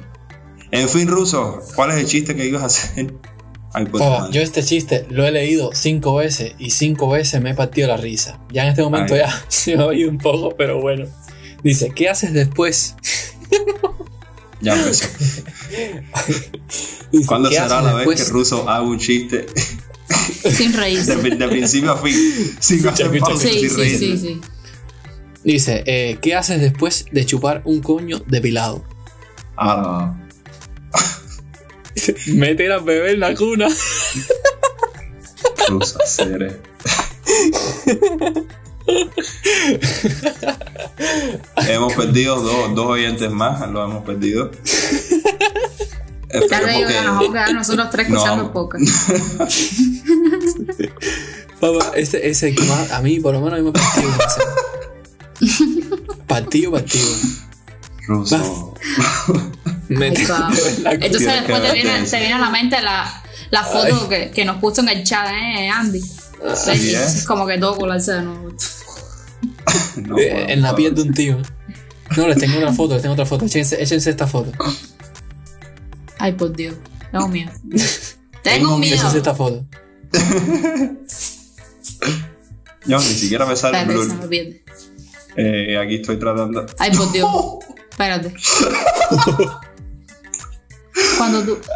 En 0.80 0.88
fin, 0.88 1.08
Ruso, 1.08 1.60
¿cuál 1.74 1.90
es 1.92 1.96
el 1.98 2.06
chiste 2.06 2.34
que 2.36 2.46
ibas 2.46 2.62
a 2.62 2.66
hacer? 2.66 3.14
Ay, 3.72 3.84
pues, 3.90 4.02
Oh, 4.06 4.30
yo 4.30 4.40
este 4.40 4.62
chiste 4.62 5.06
lo 5.10 5.26
he 5.26 5.30
leído 5.30 5.70
cinco 5.74 6.14
veces 6.16 6.54
y 6.58 6.70
cinco 6.70 7.10
veces 7.10 7.42
me 7.42 7.50
he 7.50 7.54
partido 7.54 7.88
la 7.88 7.96
risa. 7.96 8.38
Ya 8.52 8.62
en 8.64 8.70
este 8.70 8.82
momento 8.82 9.14
Ay. 9.14 9.20
ya 9.20 9.44
se 9.48 9.76
me 9.76 9.82
ha 9.82 9.86
oído 9.86 10.10
un 10.10 10.18
poco, 10.18 10.54
pero 10.56 10.80
bueno. 10.80 11.06
Dice, 11.62 11.90
¿qué 11.94 12.08
haces 12.08 12.32
después? 12.32 12.94
Ya 14.62 14.74
empezó. 14.74 15.06
Dice, 17.12 17.26
¿Cuándo 17.26 17.50
"¿Qué 17.50 17.56
será 17.56 17.82
la 17.82 17.92
vez 17.92 17.96
después?". 18.06 18.24
que 18.24 18.30
Ruso 18.32 18.68
haga 18.68 18.80
un 18.82 18.98
chiste 18.98 19.46
Sin 20.50 20.72
reírse. 20.72 21.14
de 21.16 21.48
principio 21.48 21.92
a 21.92 21.96
fin? 21.98 22.14
Sin 22.58 22.80
Sí, 22.80 22.88
sin 23.38 23.70
sí, 23.70 23.98
sí, 23.98 24.16
sí. 24.18 24.40
Dice, 25.44 25.82
eh, 25.86 26.18
¿qué 26.22 26.34
haces 26.34 26.58
después 26.60 27.04
de 27.12 27.26
chupar 27.26 27.60
un 27.66 27.80
coño 27.82 28.22
depilado? 28.26 28.82
Ah, 29.58 30.16
Meter 32.26 32.72
a 32.72 32.78
bebé 32.78 33.12
en 33.12 33.20
la 33.20 33.35
cuna. 33.35 33.68
Ruso, 35.68 35.98
serio. 36.06 36.56
hemos 41.68 41.92
perdido 41.94 42.40
dos, 42.40 42.74
dos 42.74 42.87
oyentes 42.87 43.30
más, 43.30 43.68
lo 43.70 43.85
hemos 43.85 44.04
perdido. 44.04 44.50
Digo, 46.32 46.46
porque- 46.48 46.94
nos 47.02 47.04
vamos 47.04 47.28
a 47.28 47.32
quedar 47.32 47.54
nosotros 47.54 47.88
tres 47.90 48.09
escuchando 48.09 48.44
No. 48.44 48.52
poco. 48.52 48.78
Papá, 51.61 51.92
ese 51.94 52.28
ese 52.28 52.54
que 52.54 52.62
más, 52.64 52.90
a 52.92 53.00
mí 53.00 53.18
por 53.20 53.32
lo 53.32 53.40
menos 53.40 53.54
a 53.59 53.62
mí 53.62 53.62
me 53.62 53.72
partido. 53.72 54.11
ese. 54.26 54.40
Partido, 56.26 56.72
partido. 56.72 57.09
Ruso. 58.09 58.74
Entonces 59.88 61.33
después 61.33 61.62
te 61.62 61.72
viene, 61.72 62.03
te 62.03 62.18
viene 62.18 62.35
a 62.35 62.38
la 62.38 62.51
mente 62.51 62.81
la, 62.83 63.22
la 63.51 63.62
foto 63.62 64.09
que, 64.09 64.31
que 64.31 64.44
nos 64.44 64.57
puso 64.59 64.81
en 64.81 64.88
el 64.88 65.05
chat, 65.05 65.29
¿eh, 65.31 65.68
Andy? 65.68 66.01
Es. 66.72 67.25
Como 67.27 67.46
que 67.46 67.59
todo 67.59 67.77
colarse 67.77 68.12
de 68.12 68.22
nuevo. 68.22 68.53
No 70.03 70.16
en 70.20 70.62
la 70.62 70.75
piel 70.75 70.94
de 70.94 71.03
un 71.03 71.14
tío. 71.14 71.38
No, 72.16 72.29
les 72.29 72.38
tengo 72.38 72.57
otra 72.59 72.72
foto, 72.72 72.94
les 72.94 73.03
tengo 73.03 73.14
otra 73.14 73.27
foto. 73.27 73.46
Échense, 73.46 73.83
échense 73.83 74.11
esta 74.11 74.27
foto. 74.27 74.53
Ay, 76.18 76.33
por 76.33 76.55
Dios. 76.55 76.75
Tengo 77.11 77.29
miedo. 77.37 77.51
Tengo 78.42 78.79
miedo. 78.79 78.94
Échense 78.96 79.18
esta 79.18 79.35
foto. 79.35 79.64
Yo 82.87 82.99
ni 82.99 83.05
siquiera 83.05 83.46
me 83.46 83.57
sale 83.57 83.79
el 83.83 83.90
Espérate, 83.90 84.07
blur. 84.07 84.16
se 84.16 84.22
me 84.22 84.29
pierde. 84.29 84.64
Eh, 85.37 85.79
aquí 85.79 85.96
estoy 85.96 86.18
tratando. 86.18 86.64
Ay, 86.79 86.92
por 86.92 87.11
Dios. 87.12 87.29
Espérate. 87.90 88.35
Cuando 91.16 91.42
tú. 91.42 91.59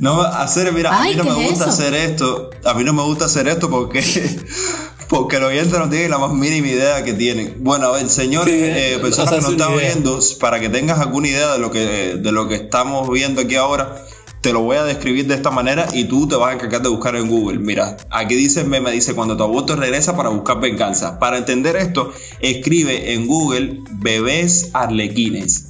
No, 0.00 0.20
hacer, 0.20 0.72
mira, 0.72 0.98
a 0.98 1.04
mí 1.04 1.14
no 1.14 1.22
¿qué 1.22 1.30
me 1.30 1.44
es 1.44 1.50
gusta 1.50 1.64
eso? 1.66 1.72
hacer 1.74 1.94
esto. 1.94 2.50
A 2.64 2.74
mí 2.74 2.82
no 2.82 2.92
me 2.92 3.02
gusta 3.04 3.26
hacer 3.26 3.46
esto 3.48 3.70
porque. 3.70 4.02
Porque 5.08 5.38
los 5.38 5.50
oyentes 5.50 5.78
no 5.78 5.90
tienen 5.90 6.10
la 6.10 6.16
más 6.16 6.32
mínima 6.32 6.68
idea 6.68 7.04
que 7.04 7.12
tienen. 7.12 7.56
Bueno, 7.58 7.88
a 7.88 7.92
ver, 7.92 8.08
señores, 8.08 8.54
Sí, 8.54 8.60
eh, 8.62 8.98
personas 9.02 9.34
que 9.34 9.40
nos 9.42 9.50
están 9.50 9.74
idea. 9.74 9.90
viendo, 9.92 10.18
para 10.40 10.58
que 10.58 10.70
tengas 10.70 11.00
alguna 11.00 11.28
idea 11.28 11.52
de 11.52 11.58
lo 11.58 11.70
que, 11.70 12.16
de 12.16 12.32
lo 12.32 12.48
que 12.48 12.54
estamos 12.54 13.10
viendo 13.10 13.42
aquí 13.42 13.56
ahora, 13.56 14.02
te 14.40 14.54
lo 14.54 14.62
voy 14.62 14.78
a 14.78 14.84
describir 14.84 15.26
de 15.26 15.34
esta 15.34 15.50
manera 15.50 15.86
y 15.92 16.04
tú 16.04 16.26
te 16.28 16.36
vas 16.36 16.52
a 16.52 16.54
encargar 16.54 16.80
de 16.80 16.88
buscar 16.88 17.14
en 17.16 17.28
Google. 17.28 17.58
Mira, 17.58 17.98
aquí 18.08 18.34
dice 18.36 18.64
me 18.64 18.80
dice 18.90 19.12
cuando 19.12 19.36
tu 19.36 19.42
aborto 19.42 19.76
regresa 19.76 20.16
para 20.16 20.30
buscar 20.30 20.60
venganza. 20.60 21.18
Para 21.18 21.36
entender 21.36 21.76
esto, 21.76 22.10
escribe 22.40 23.12
en 23.12 23.26
Google 23.26 23.80
bebés 23.90 24.70
arlequines. 24.72 25.66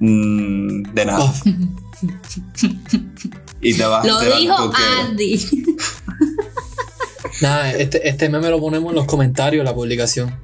Mm, 0.00 0.82
de 0.92 1.04
nada. 1.04 1.32
Y 3.60 3.74
te 3.74 3.84
vas 3.84 4.04
lo 4.04 4.20
dijo 4.20 4.72
Andy. 5.00 5.64
nada, 7.40 7.72
este, 7.72 8.08
este 8.08 8.28
meme 8.28 8.50
lo 8.50 8.60
ponemos 8.60 8.90
en 8.90 8.96
los 8.96 9.06
comentarios 9.06 9.64
de 9.64 9.70
la 9.70 9.74
publicación. 9.74 10.38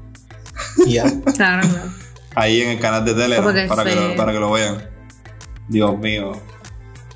Y 0.87 0.95
ya. 0.95 1.05
Claro, 1.37 1.69
claro. 1.69 1.91
ahí 2.35 2.63
en 2.63 2.71
el 2.71 2.81
canal 2.81 3.05
de 3.05 3.15
Telegram 3.15 3.69
para 3.69 3.85
que, 3.85 3.95
lo, 3.95 4.17
para 4.17 4.33
que 4.33 4.39
lo 4.39 4.53
vean. 4.53 4.89
Dios 5.69 5.99
mío. 5.99 6.33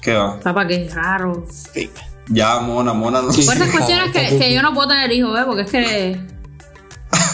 ¿Qué 0.00 0.12
va? 0.12 0.38
Papá, 0.40 0.66
qué 0.66 0.88
raro. 0.92 1.46
Ya, 2.28 2.60
Mona, 2.60 2.92
Mona 2.92 3.22
no 3.22 3.32
Sí. 3.32 3.42
Por 3.44 3.54
esas 3.54 3.70
cuestiones 3.70 4.12
que, 4.12 4.38
que 4.38 4.52
yo 4.52 4.62
no 4.62 4.74
puedo 4.74 4.88
tener 4.88 5.10
hijos, 5.12 5.38
¿eh? 5.38 5.42
Porque 5.46 5.62
es 5.62 5.70
que. 5.70 6.10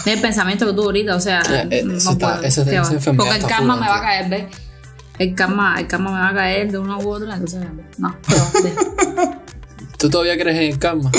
Es 0.05 0.07
el 0.07 0.21
pensamiento 0.21 0.65
que 0.65 0.73
tú 0.73 0.83
ahorita, 0.83 1.15
o 1.15 1.19
sea, 1.19 1.41
Eh, 1.47 1.67
eh, 1.69 1.99
Porque 3.15 3.35
el 3.35 3.45
karma 3.45 3.75
me 3.75 3.87
va 3.87 3.97
a 3.97 4.01
caer, 4.01 4.29
¿ves? 4.29 4.45
El 5.19 5.35
karma, 5.35 5.79
el 5.79 5.87
karma 5.87 6.11
me 6.13 6.19
va 6.19 6.29
a 6.29 6.33
caer 6.33 6.71
de 6.71 6.77
una 6.79 6.97
u 6.97 7.09
otra, 7.09 7.33
entonces, 7.35 7.61
no. 7.97 8.15
pero, 8.27 9.41
¿Tú 9.97 10.09
todavía 10.09 10.37
crees 10.37 10.57
en 10.57 10.63
el 10.71 10.79
karma? 10.79 11.11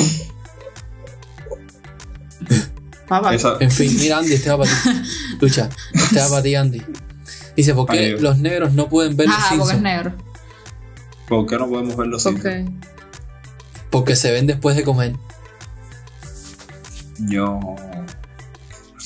Papá, 3.09 3.35
Esa- 3.35 3.57
En 3.61 3.71
fin, 3.71 3.95
mira 3.99 4.19
Andy, 4.19 4.33
este 4.35 4.51
va 4.51 4.59
para 4.59 4.71
ti. 4.71 4.77
Lucha, 5.41 5.69
este 5.93 6.21
va 6.21 6.29
para 6.29 6.43
ti 6.43 6.55
Andy. 6.55 6.83
Dice, 7.57 7.75
¿por 7.75 7.87
qué 7.87 8.17
los 8.19 8.39
negros 8.39 8.73
no 8.73 8.89
pueden 8.89 9.17
ver 9.17 9.29
los 9.29 9.37
Ajá, 9.37 9.49
porque 9.51 9.63
es 9.63 9.69
Simpsons? 9.69 9.83
negro. 9.83 10.13
¿Por 11.29 11.47
qué 11.47 11.59
no 11.59 11.69
podemos 11.69 11.97
verlo 11.97 12.17
así? 12.17 12.31
Porque. 12.33 12.67
Porque 13.91 14.17
se 14.17 14.33
ven 14.33 14.47
después 14.47 14.75
de 14.77 14.85
comer. 14.85 15.15
Yo. 17.19 17.61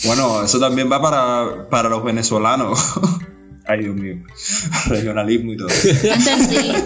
Bueno, 0.05 0.43
eso 0.45 0.61
también 0.61 0.91
va 0.91 1.03
para, 1.03 1.69
para 1.69 1.89
los 1.89 2.05
venezolanos. 2.05 2.79
Ay, 3.69 3.81
Dios 3.81 3.95
mío. 3.97 4.17
Regionalismo 4.87 5.53
y 5.53 5.57
todo. 5.57 5.69
No 5.69 6.15
entendí. 6.15 6.73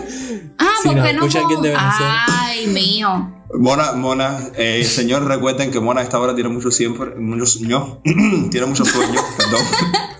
Ah, 0.62 0.66
Si 0.82 0.88
porque 0.88 1.12
no. 1.14 1.22
Venezuela. 1.22 2.24
Ay, 2.28 2.66
mío. 2.66 3.32
Mona, 3.58 3.92
Mona, 3.92 4.38
eh, 4.56 4.84
señor, 4.84 5.24
recuerden 5.24 5.70
que 5.70 5.80
Mona 5.80 6.02
a 6.02 6.04
esta 6.04 6.18
hora 6.20 6.34
tiene 6.34 6.50
mucho 6.50 6.70
siempre, 6.70 7.14
muchos, 7.16 7.60
no, 7.62 8.00
tiene 8.50 8.66
mucho 8.66 8.84
sueño, 8.84 9.20
perdón. 9.38 9.62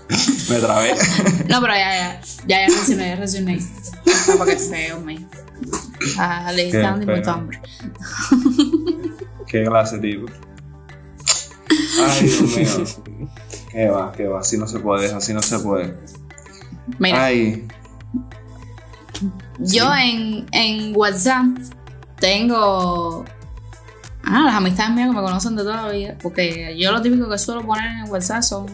Me 0.49 0.55
trabé. 0.59 0.93
No, 1.47 1.61
pero 1.61 1.73
ya, 1.73 1.95
ya. 1.95 2.21
Ya, 2.47 2.67
ya 2.67 2.67
reaccioné, 2.73 3.07
ya 3.09 3.15
reaccioné. 3.17 3.59
Papá, 4.27 4.45
qué 4.47 4.57
feo, 4.57 4.99
mío. 5.01 5.19
Ah, 6.17 6.51
le 6.51 6.63
Qué 6.63 6.77
está 6.77 6.81
dando 6.81 7.05
feo. 7.05 7.15
mucho 7.17 7.31
hambre. 7.31 7.61
Qué 9.47 9.63
clase, 9.63 9.99
tipo. 9.99 10.25
Ay, 12.03 12.25
Dios 12.27 12.41
mío. 12.41 13.29
Qué 13.71 13.87
va, 13.87 14.11
qué 14.11 14.27
va. 14.27 14.39
Así 14.39 14.57
no 14.57 14.67
se 14.67 14.79
puede, 14.79 15.13
así 15.13 15.33
no 15.33 15.41
se 15.41 15.59
puede. 15.59 15.95
Mira. 16.99 17.25
Ay, 17.25 17.67
Yo 19.59 19.93
en, 19.93 20.47
en 20.51 20.95
WhatsApp 20.95 21.45
tengo. 22.19 23.25
Ah, 24.23 24.43
las 24.45 24.55
amistades 24.55 24.93
mías 24.93 25.09
que 25.09 25.15
me 25.15 25.21
conocen 25.21 25.55
de 25.55 25.63
toda 25.63 25.87
la 25.87 25.91
vida. 25.91 26.15
Porque 26.21 26.75
yo 26.77 26.91
lo 26.91 27.01
típico 27.01 27.29
que 27.29 27.37
suelo 27.37 27.65
poner 27.65 28.05
en 28.05 28.09
WhatsApp 28.11 28.43
son. 28.43 28.65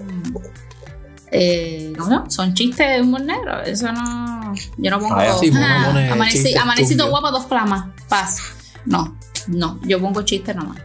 Eh, 1.31 1.93
¿Cómo 1.97 2.09
llama? 2.09 2.29
Son 2.29 2.53
chistes 2.53 2.87
de 2.87 3.01
humor 3.01 3.21
negro. 3.21 3.61
Eso 3.63 3.91
no. 3.91 4.53
Yo 4.77 4.91
no 4.91 4.99
pongo. 4.99 5.15
Ah, 5.15 5.35
sí, 5.39 5.51
no 5.51 5.59
amanecito 6.61 7.09
guapa, 7.09 7.31
dos 7.31 7.45
flamas. 7.45 7.85
Paz. 8.07 8.39
No, 8.85 9.17
no. 9.47 9.79
Yo 9.83 9.99
pongo 9.99 10.21
chistes 10.21 10.55
nomás. 10.55 10.77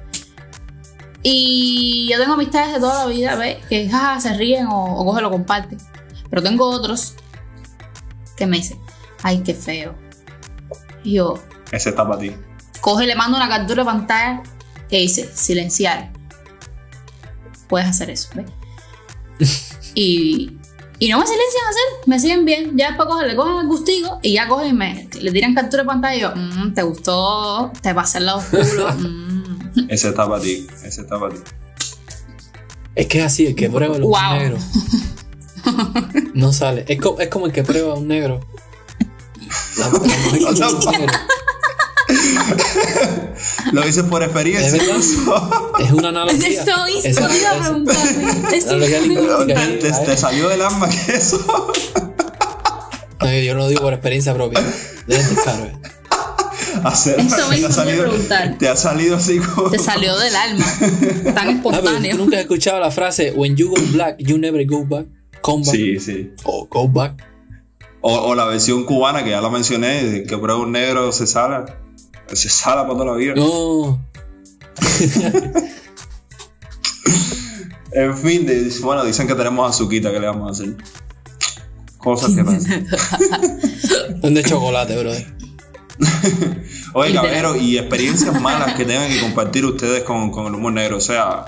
Y 1.23 2.09
yo 2.11 2.19
tengo 2.19 2.35
amistades 2.35 2.75
de 2.75 2.81
toda 2.81 3.05
la 3.05 3.13
vida, 3.13 3.37
¿ves? 3.37 3.65
Que 3.69 3.89
jaja, 3.89 4.21
se 4.21 4.35
ríen 4.35 4.67
o, 4.67 4.97
o 4.97 5.05
coge 5.05 5.23
lo 5.23 5.31
comparten. 5.31 5.79
Pero 6.29 6.43
tengo 6.43 6.69
otros 6.69 7.15
que 8.43 8.47
me 8.49 8.57
dicen, 8.59 8.79
ay, 9.23 9.43
qué 9.45 9.55
feo. 9.55 9.95
Y 11.05 11.15
yo, 11.15 11.35
ese 11.71 11.91
está 11.91 12.07
para 12.07 12.19
ti. 12.21 12.33
coge 12.81 13.05
y 13.05 13.07
le 13.07 13.15
mando 13.15 13.37
una 13.37 13.49
captura 13.49 13.83
de 13.83 13.87
pantalla 13.87 14.43
que 14.89 14.99
dice 14.99 15.31
silenciar. 15.35 16.11
Puedes 17.69 17.89
hacer 17.89 18.11
eso, 18.11 18.29
¿ves? 18.35 18.47
y, 19.95 20.57
y 20.99 21.09
no 21.09 21.19
me 21.19 21.25
silencian 21.27 21.65
hacer, 21.69 22.07
me 22.09 22.21
siguen 22.21 22.45
bien. 22.45 22.77
Ya 22.77 22.89
después 22.89 23.09
cogen, 23.09 23.29
le 23.29 23.37
cogen 23.37 23.59
el 23.61 23.67
gustigo 23.67 24.19
y 24.23 24.35
ya 24.35 24.49
cogen 24.49 24.69
y 24.69 24.73
me 24.73 25.09
le 25.21 25.31
tiran 25.33 25.55
captura 25.55 25.83
de 25.83 25.87
pantalla 25.87 26.17
y 26.17 26.21
yo, 26.21 26.33
"Mm, 26.35 26.75
te 26.75 26.83
gustó, 26.83 27.73
te 27.81 27.95
pasé 27.95 28.19
el 28.19 28.27
lado 28.27 28.39
oscuro. 28.39 28.93
mm". 28.99 29.87
Ese 29.89 30.09
está 30.09 30.29
para 30.29 30.43
ti. 30.43 30.67
Ese 30.85 31.01
está 31.03 31.19
para 31.19 31.33
ti. 31.35 31.41
Es 32.95 33.07
que 33.07 33.21
es 33.21 33.25
así, 33.25 33.47
el 33.47 33.55
que 33.55 33.71
prueba 33.71 33.97
los 33.99 34.09
Wow. 34.09 34.33
negros. 34.39 34.63
No 36.35 36.53
sale. 36.53 36.85
Es, 36.89 37.01
co- 37.01 37.19
es 37.21 37.29
como 37.29 37.47
el 37.47 37.53
que 37.53 37.63
prueba 37.63 37.93
a 37.93 37.97
un 37.97 38.09
negro. 38.09 38.41
La, 39.77 39.89
la 39.93 39.99
mujer 39.99 40.39
que 40.39 40.39
prueba 40.39 40.67
a 40.67 40.71
un 40.71 40.79
negro. 40.91 41.13
Lo 43.73 43.83
dices 43.83 44.05
por 44.05 44.23
experiencia. 44.23 44.77
Es. 44.77 44.83
Es 45.81 45.91
una 45.93 46.09
analogía. 46.09 46.49
Esto 46.49 46.73
hizo, 46.89 47.09
Esa- 47.09 47.21
iba 47.21 47.29
a 47.29 47.55
esa- 47.55 47.61
preguntarme. 47.61 48.57
Eso- 48.57 48.69
analogía 48.71 49.01
lingüística. 49.01 50.05
te, 50.05 50.17
salió 50.17 50.49
del 50.49 50.63
alma 50.63 50.89
que 50.89 51.13
eso. 51.17 51.39
No, 53.21 53.27
yo- 53.33 53.39
yo 53.41 53.55
no 53.55 53.61
lo 53.61 53.69
digo 53.69 53.83
por 53.83 53.93
experiencia 53.93 54.35
propia. 54.35 54.61
Dejen 55.07 55.35
de 55.37 55.43
caro, 55.43 55.65
eh. 55.65 55.73
Hacer- 56.85 57.21
Eso 57.21 57.37
te, 57.51 57.67
ha 57.67 57.71
salido, 57.71 58.05
preguntar. 58.09 58.57
te 58.59 58.69
ha 58.69 58.77
salido 58.77 59.17
así 59.17 59.39
como. 59.39 59.71
Te 59.71 59.79
salió 59.79 60.17
del 60.19 60.35
alma. 60.35 60.65
Tan 61.35 61.49
Ah, 61.49 61.53
espontáneo. 61.53 62.17
nunca 62.17 62.37
has 62.37 62.43
escuchado 62.43 62.81
la 62.81 62.91
frase 62.91 63.33
When 63.37 63.57
you 63.57 63.69
go 63.71 63.77
black, 63.93 64.17
you 64.19 64.39
never 64.39 64.65
go 64.67 64.85
back. 64.85 65.07
Come 65.43 65.65
back. 65.65 65.75
Sí, 65.75 65.99
sí. 66.01 66.31
O 66.45 66.67
go 66.71 66.89
back. 66.89 67.23
O, 68.01 68.15
o 68.15 68.35
la 68.35 68.47
versión 68.47 68.85
cubana 68.85 69.23
que 69.23 69.31
ya 69.31 69.41
la 69.41 69.51
mencioné, 69.51 70.03
de 70.05 70.23
que 70.25 70.39
prueba 70.39 70.61
un 70.61 70.73
negro 70.73 71.13
se 71.13 71.27
sala. 71.27 71.79
Se 72.33 72.49
sala 72.49 72.87
toda 72.87 73.05
la 73.05 73.13
vida. 73.15 73.35
No. 73.37 74.03
En 77.95 78.17
fin, 78.17 78.47
de- 78.47 78.73
bueno, 78.83 79.05
dicen 79.05 79.27
que 79.27 79.35
tenemos 79.35 79.69
azuquita, 79.69 80.11
que 80.11 80.19
le 80.19 80.27
vamos 80.27 80.49
a 80.49 80.53
hacer? 80.53 80.77
Cosas 81.99 82.35
que 82.35 82.43
pasan. 82.43 82.87
¿Dónde 84.23 84.41
es 84.41 84.47
chocolate, 84.49 84.99
brother? 84.99 85.27
Oye, 86.95 87.13
caballero, 87.13 87.55
y 87.55 87.77
experiencias 87.77 88.41
malas 88.41 88.75
que 88.77 88.87
tengan 88.87 89.11
que 89.11 89.21
compartir 89.21 89.67
ustedes 89.67 90.05
con, 90.05 90.31
con 90.31 90.47
el 90.47 90.55
humor 90.55 90.73
negro. 90.73 90.97
O 90.97 91.01
sea, 91.01 91.45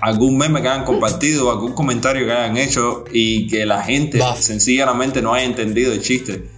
algún 0.00 0.36
meme 0.38 0.60
que 0.62 0.68
hayan 0.68 0.84
compartido, 0.84 1.50
algún 1.50 1.72
comentario 1.72 2.26
que 2.26 2.32
hayan 2.32 2.56
hecho 2.56 3.04
y 3.12 3.46
que 3.48 3.64
la 3.66 3.82
gente 3.82 4.18
Va. 4.18 4.34
sencillamente 4.36 5.22
no 5.22 5.34
haya 5.34 5.46
entendido 5.46 5.92
el 5.92 6.02
chiste. 6.02 6.48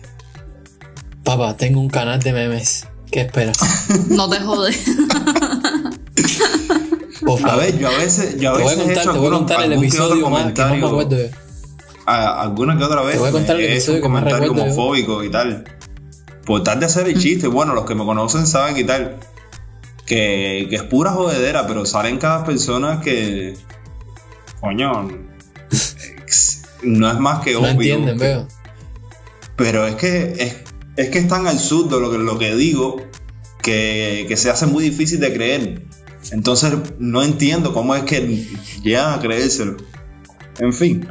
Papá, 1.24 1.56
tengo 1.56 1.80
un 1.80 1.88
canal 1.88 2.20
de 2.20 2.32
memes. 2.32 2.86
¿Qué 3.10 3.20
esperas? 3.22 3.58
No 4.08 4.28
te 4.28 4.38
jodes. 4.40 4.84
Por 7.24 7.48
A 7.48 7.56
ver, 7.56 7.78
yo 7.78 7.88
a 7.88 7.96
veces, 7.98 8.36
yo 8.38 8.50
a 8.50 8.56
te 8.56 8.62
voy 8.62 8.72
a 8.72 8.76
veces 8.76 8.78
he 8.78 8.84
contar, 8.94 9.02
hecho 9.02 9.12
te 9.12 9.18
voy 9.18 9.26
a 9.26 9.30
algunos- 9.30 9.38
contar 9.38 9.56
el 9.64 9.72
algún 9.72 9.90
que 9.90 10.00
otro 10.00 10.04
episodio 10.14 10.30
más, 10.30 10.52
que 10.52 10.60
más 10.62 10.70
me 10.72 10.80
comentario- 10.80 10.86
acuerdo 10.86 11.16
yo. 11.18 11.36
a- 12.06 12.42
alguna 12.42 12.78
que 12.78 12.84
otra 12.84 13.02
vez 13.02 13.12
Te 13.14 13.18
voy 13.18 13.28
a 13.28 13.32
contar 13.32 13.56
el 13.56 13.62
he 13.62 13.64
hecho 13.66 13.72
episodio 13.74 13.96
un 13.98 14.02
que 14.02 14.08
más 14.08 14.20
comentario 14.22 14.48
recuerdo 14.48 14.66
yo. 14.66 14.72
homofóbico 14.82 15.24
y 15.24 15.30
tal. 15.30 15.64
Por 16.46 16.62
tal 16.64 16.80
de 16.80 16.86
hacer 16.86 17.08
el 17.08 17.18
chiste, 17.20 17.46
bueno, 17.48 17.74
los 17.74 17.84
que 17.84 17.94
me 17.94 18.04
conocen 18.04 18.46
saben 18.46 18.76
y 18.76 18.84
tal. 18.84 19.16
Que, 20.08 20.66
que 20.70 20.76
es 20.76 20.82
pura 20.84 21.10
jodedera, 21.12 21.66
pero 21.66 21.84
salen 21.84 22.16
cada 22.18 22.44
persona 22.44 23.00
que. 23.00 23.54
Coño. 24.60 25.08
No 26.82 27.10
es 27.10 27.18
más 27.18 27.40
que 27.44 27.52
No 27.52 27.60
obvio. 27.60 27.70
entienden, 27.70 28.16
veo. 28.18 28.48
Pero 29.56 29.86
es 29.86 29.96
que 29.96 30.32
es, 30.38 30.56
es 30.96 31.10
que 31.10 31.18
es 31.18 31.28
tan 31.28 31.46
absurdo 31.46 31.98
lo 32.00 32.10
que, 32.10 32.18
lo 32.18 32.38
que 32.38 32.54
digo 32.54 33.02
que, 33.60 34.24
que 34.28 34.36
se 34.36 34.48
hace 34.50 34.66
muy 34.66 34.84
difícil 34.84 35.18
de 35.20 35.32
creer. 35.32 35.82
Entonces 36.30 36.72
no 36.98 37.22
entiendo 37.22 37.72
cómo 37.74 37.94
es 37.94 38.04
que 38.04 38.46
llegan 38.82 39.12
a 39.14 39.20
creérselo. 39.20 39.76
En 40.58 40.72
fin. 40.72 41.06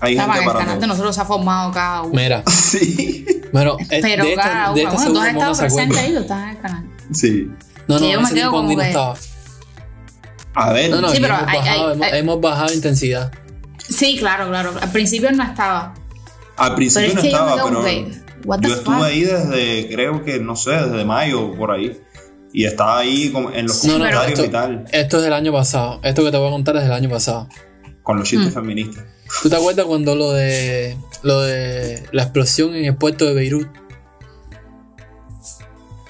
Hay 0.00 0.16
gente 0.16 0.32
que 0.32 0.38
el 0.40 0.44
para 0.46 0.58
canal 0.58 0.80
de 0.80 0.86
nosotros 0.86 1.14
se 1.14 1.20
ha 1.20 1.24
formado 1.24 1.70
cada 1.72 2.02
uno. 2.02 2.14
Mira, 2.14 2.42
Sí. 2.50 3.26
bueno, 3.52 3.76
es- 3.78 4.02
Pero 4.02 4.24
de 4.24 4.34
cada 4.34 4.72
uno. 4.72 4.82
Bueno, 4.82 5.12
tú 5.12 5.18
has 5.20 5.28
estado 5.28 5.54
se 5.54 5.60
presente 5.62 5.98
ahí, 5.98 6.12
tú 6.12 6.20
estás 6.20 6.42
en 6.42 6.48
el 6.48 6.58
canal. 6.60 6.84
Sí. 7.12 7.50
No, 7.88 7.98
no, 7.98 8.06
Que 8.06 8.12
yo 8.12 8.20
me 8.20 8.32
quedo 8.32 8.50
como 8.50 8.70
no 8.72 8.78
que- 8.78 8.86
estaba. 8.88 9.14
A 10.54 10.72
ver, 10.72 10.90
No, 10.90 11.00
no, 11.00 11.10
Sí, 11.10 11.18
pero 11.20 11.34
hemos, 11.34 11.48
hay- 11.48 11.58
bajado, 11.58 11.86
hay- 11.88 11.92
hemos, 11.94 12.06
hay- 12.12 12.18
hemos 12.20 12.40
bajado 12.40 12.72
intensidad. 12.74 13.32
Sí, 13.88 14.16
claro, 14.18 14.48
claro. 14.48 14.72
Al 14.80 14.90
principio 14.92 15.30
no 15.32 15.42
estaba. 15.42 15.94
al 16.56 16.74
principio 16.76 17.08
Pero 17.08 17.08
es 17.08 17.14
no 17.16 17.20
que 17.22 17.26
estaba, 17.28 17.54
pero 17.64 17.78
"Babe, 17.82 18.22
what 18.44 18.60
the 18.60 18.68
yo 18.68 18.74
estuve 18.74 18.94
fuck?" 18.96 19.04
ahí 19.04 19.22
desde, 19.24 19.88
creo 19.92 20.24
que, 20.24 20.38
no 20.38 20.54
sé, 20.54 20.70
desde 20.70 21.04
mayo 21.04 21.52
por 21.56 21.72
ahí. 21.72 22.00
Y 22.52 22.64
estaba 22.66 22.98
ahí 23.00 23.30
como 23.30 23.50
en 23.50 23.66
los 23.66 23.84
No, 23.84 23.94
no, 23.94 23.98
no, 23.98 24.04
comentarios 24.04 24.38
esto, 24.38 24.44
y 24.44 24.52
tal, 24.52 24.84
esto 24.92 25.16
es 25.16 25.22
del 25.24 25.32
año 25.32 25.52
pasado. 25.52 25.98
Esto 26.04 26.22
que 26.24 26.30
te 26.30 26.36
voy 26.36 26.46
a 26.46 26.50
contar 26.52 26.76
es 26.76 26.82
del 26.84 26.92
año 26.92 27.10
pasado. 27.10 27.48
con 28.04 28.18
los 28.18 28.28
chistes 28.28 28.50
Mm. 28.50 28.54
feministas. 28.54 29.02
¿Tú 29.42 29.48
te 29.48 29.56
acuerdas 29.56 29.86
cuando 29.86 30.14
lo 30.14 30.30
de 30.32 30.96
lo 31.22 31.40
de 31.40 32.02
la 32.12 32.22
explosión 32.24 32.74
en 32.74 32.84
el 32.84 32.96
puerto 32.96 33.24
de 33.24 33.32
Beirut? 33.34 33.66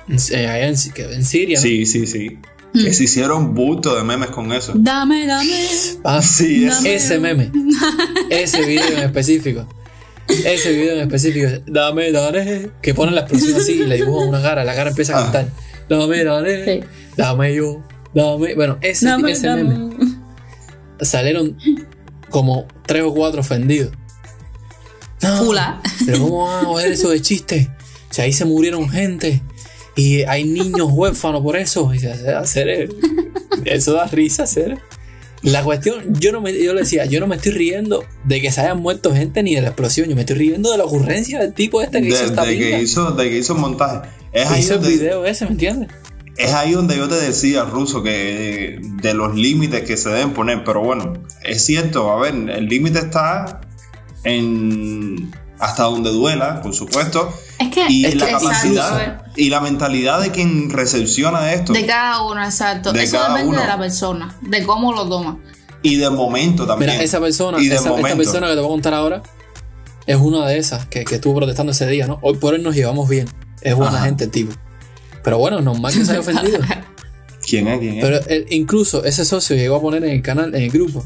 En, 0.09 0.17
eh, 0.17 0.47
allá 0.49 0.69
en, 0.69 0.77
que- 0.93 1.13
en 1.15 1.25
Siria. 1.25 1.59
Sí, 1.61 1.87
sí, 1.87 2.07
sí. 2.07 2.39
Mm. 2.75 2.85
Que 2.85 2.93
se 2.93 3.05
hicieron 3.05 3.55
bulto 3.55 3.95
de 3.97 4.03
memes 4.05 4.31
con 4.31 4.53
eso. 4.53 4.73
Dame, 4.75 5.27
dame. 5.27 5.67
Ah, 6.05 6.21
Sí, 6.23 6.67
es- 6.67 6.85
ese 6.85 7.19
meme. 7.19 7.51
Ese 8.31 8.63
video 8.67 8.87
en 8.99 9.05
específico. 9.05 9.67
Ese 10.29 10.73
video 10.73 10.95
en 10.95 11.01
específico. 11.01 11.49
Dame, 11.67 12.11
dale. 12.11 12.71
Que 12.83 12.93
ponen 12.95 13.15
la 13.15 13.23
explosión 13.23 13.55
así 13.61 13.73
y 13.73 13.85
le 13.87 13.97
dibujan 13.97 14.29
una 14.29 14.43
cara. 14.43 14.65
La 14.65 14.75
cara 14.75 14.91
empieza 14.91 15.17
a 15.17 15.21
Ah. 15.21 15.23
cantar. 15.25 15.49
Dame, 15.89 16.25
dale. 16.25 16.65
Sí. 16.81 16.87
Dame 17.17 17.55
yo. 17.55 17.83
Dame. 18.15 18.55
Bueno, 18.55 18.79
ese, 18.81 19.07
Dame, 19.07 19.33
ese 19.33 19.47
dame. 19.47 19.65
meme. 19.65 19.95
Salieron 21.01 21.57
como 22.31 22.67
tres 22.87 23.03
o 23.05 23.13
cuatro 23.15 23.41
ofendidos. 23.41 23.93
No, 25.23 25.45
Fula. 25.45 25.81
Pero 26.05 26.19
¿cómo 26.21 26.47
van 26.47 26.65
a 26.65 26.69
joder 26.69 26.93
eso 26.93 27.11
de 27.11 27.21
chiste? 27.23 27.71
Si 28.11 28.21
ahí 28.23 28.33
se 28.33 28.45
murieron 28.45 28.89
gente 28.89 29.43
y 29.97 30.23
hay 30.23 30.45
niños 30.45 30.89
huérfanos 30.91 31.43
por 31.43 31.57
eso. 31.57 31.93
Y 31.95 32.05
hacer 32.07 32.89
eso 33.65 33.93
da 33.93 34.07
risa, 34.07 34.45
hacer. 34.45 34.79
La 35.43 35.63
cuestión, 35.63 36.19
yo 36.19 36.33
no 36.33 36.41
me, 36.41 36.59
yo 36.59 36.73
le 36.73 36.81
decía, 36.81 37.05
yo 37.05 37.21
no 37.21 37.27
me 37.27 37.37
estoy 37.37 37.53
riendo 37.53 38.05
de 38.25 38.41
que 38.41 38.51
se 38.51 38.63
hayan 38.63 38.81
muerto 38.81 39.15
gente 39.15 39.43
ni 39.43 39.55
de 39.55 39.61
la 39.61 39.69
explosión, 39.69 40.09
yo 40.09 40.15
me 40.15 40.23
estoy 40.23 40.37
riendo 40.37 40.73
de 40.73 40.79
la 40.79 40.85
ocurrencia 40.85 41.39
del 41.39 41.53
tipo 41.53 41.83
este 41.83 42.01
que 42.01 42.09
de, 42.09 42.15
hizo 42.15 42.25
esta 42.25 42.45
de 42.47 42.57
que 42.57 42.81
hizo, 42.81 43.11
de 43.11 43.29
que 43.29 43.39
hizo 43.39 43.53
el 43.53 43.59
montaje. 43.59 44.09
Es 44.33 44.49
Que 44.49 44.55
ahí, 44.55 44.61
hizo 44.61 44.75
el 44.75 44.81
donde, 44.81 44.97
video 44.97 45.27
ese, 45.27 45.45
¿me 45.45 45.51
entiendes? 45.51 45.91
es 46.37 46.53
ahí 46.53 46.73
donde 46.73 46.97
yo 46.97 47.09
te 47.09 47.17
decía, 47.17 47.65
Ruso, 47.65 48.03
que 48.03 48.81
de 48.81 49.15
los 49.15 49.35
límites 49.35 49.83
que 49.83 49.97
se 49.97 50.09
deben 50.09 50.33
poner. 50.33 50.65
Pero 50.65 50.81
bueno, 50.81 51.13
es 51.43 51.65
cierto, 51.65 52.11
a 52.11 52.21
ver, 52.21 52.35
el 52.35 52.67
límite 52.67 52.99
está 52.99 53.61
en 54.25 55.31
hasta 55.59 55.85
donde 55.85 56.11
duela, 56.11 56.61
por 56.63 56.75
supuesto. 56.75 57.33
Es 57.59 57.69
que. 57.69 57.87
Y 57.89 58.05
es 58.07 58.15
la 58.17 58.27
que- 58.27 58.33
capacidad 58.33 59.01
exacto, 59.01 59.31
y 59.37 59.51
la 59.51 59.61
mentalidad 59.61 60.21
de 60.21 60.31
quien 60.31 60.71
recepciona 60.71 61.53
esto. 61.53 61.73
De 61.73 61.87
cada 61.87 62.23
uno, 62.25 62.43
exacto. 62.45 62.93
De 62.93 63.03
Eso 63.05 63.17
cada 63.17 63.31
depende 63.31 63.51
uno. 63.51 63.61
de 63.61 63.67
la 63.67 63.79
persona, 63.79 64.37
de 64.41 64.63
cómo 64.65 64.93
lo 64.93 65.09
toma. 65.09 65.39
Y 65.83 65.97
de 65.97 66.09
momento 66.11 66.67
también. 66.67 66.91
Mira, 66.93 67.03
esa 67.03 67.21
persona, 67.21 67.59
Y 67.61 67.69
de 67.69 67.77
esa, 67.77 67.95
esta 67.95 68.17
persona 68.17 68.47
que 68.49 68.55
te 68.55 68.61
voy 68.61 68.67
a 68.67 68.71
contar 68.71 68.95
ahora, 68.95 69.23
es 70.07 70.17
una 70.17 70.47
de 70.47 70.59
esas 70.59 70.87
que, 70.87 71.05
que 71.05 71.17
estuvo 71.17 71.35
protestando 71.37 71.73
ese 71.73 71.87
día, 71.87 72.07
¿no? 72.07 72.19
Hoy 72.23 72.37
por 72.37 72.55
hoy 72.55 72.63
nos 72.63 72.75
llevamos 72.75 73.09
bien. 73.09 73.29
Es 73.61 73.75
buena 73.75 73.97
Ajá. 73.97 74.07
gente 74.07 74.25
el 74.25 74.31
tipo. 74.31 74.53
Pero 75.23 75.39
bueno, 75.39 75.61
normal 75.61 75.93
que 75.95 76.05
se 76.05 76.11
haya 76.13 76.21
ofendido. 76.21 76.59
¿Quién 77.47 77.69
es? 77.69 77.79
¿Quién 77.79 77.95
es? 77.99 78.05
Pero 78.05 78.21
él- 78.29 78.47
incluso 78.51 79.05
ese 79.05 79.25
socio 79.25 79.55
llegó 79.57 79.77
a 79.77 79.81
poner 79.83 80.05
en 80.05 80.11
el 80.11 80.23
canal, 80.23 80.55
en 80.55 80.63
el 80.63 80.71
grupo, 80.71 81.05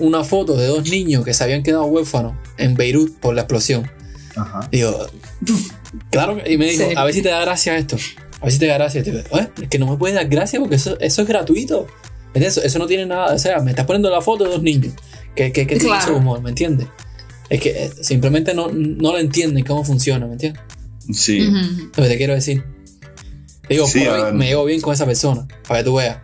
una 0.00 0.24
foto 0.24 0.56
de 0.56 0.66
dos 0.66 0.88
niños 0.88 1.24
que 1.24 1.34
se 1.34 1.42
habían 1.44 1.62
quedado 1.62 1.84
huérfanos 1.86 2.34
en 2.58 2.74
Beirut 2.74 3.18
por 3.18 3.34
la 3.34 3.42
explosión. 3.42 3.90
Ajá. 4.36 4.68
Yo, 4.70 5.06
claro, 6.10 6.36
que- 6.42 6.52
y 6.52 6.58
me 6.58 6.66
dijo, 6.66 6.88
Sí. 6.88 6.94
a 6.96 7.04
ver 7.04 7.14
si 7.14 7.22
te 7.22 7.28
da 7.28 7.40
gracia 7.40 7.76
esto. 7.76 7.96
A 8.40 8.44
ver 8.44 8.52
si 8.52 8.58
te 8.60 8.66
da 8.66 8.74
gracia. 8.74 9.02
"Oye, 9.30 9.50
es 9.62 9.68
que 9.68 9.78
no 9.78 9.86
me 9.90 9.96
puedes 9.96 10.14
dar 10.14 10.28
gracia 10.28 10.60
porque 10.60 10.76
eso, 10.76 10.98
eso 11.00 11.22
es 11.22 11.28
gratuito. 11.28 11.86
¿Me 12.34 12.40
entiendes? 12.40 12.58
Eso, 12.58 12.62
eso 12.66 12.78
no 12.78 12.86
tiene 12.86 13.06
nada. 13.06 13.34
O 13.34 13.38
sea, 13.38 13.58
me 13.60 13.70
estás 13.70 13.86
poniendo 13.86 14.10
la 14.10 14.20
foto 14.20 14.44
de 14.44 14.50
dos 14.50 14.62
niños. 14.62 14.94
que 15.34 15.52
que, 15.52 15.66
que 15.68 15.76
tiene 15.76 15.84
Claro. 15.94 16.02
ese 16.02 16.12
humor? 16.12 16.40
¿Me 16.42 16.50
entiendes? 16.50 16.88
Es 17.48 17.60
que 17.60 17.70
eh, 17.70 17.90
simplemente 18.02 18.54
no, 18.54 18.68
no 18.72 19.12
lo 19.12 19.18
entienden 19.18 19.64
cómo 19.64 19.84
funciona, 19.84 20.26
¿me 20.26 20.32
entiendes? 20.32 20.60
Sí. 21.14 21.38
Lo 21.96 22.02
que 22.02 22.08
te 22.08 22.16
quiero 22.16 22.34
decir. 22.34 22.64
Digo, 23.68 23.86
Sí, 23.86 24.04
me 24.32 24.46
llevo 24.46 24.64
bien 24.64 24.80
con 24.80 24.92
esa 24.94 25.06
persona, 25.06 25.46
para 25.66 25.80
que 25.80 25.84
tú 25.84 25.94
veas 25.96 26.18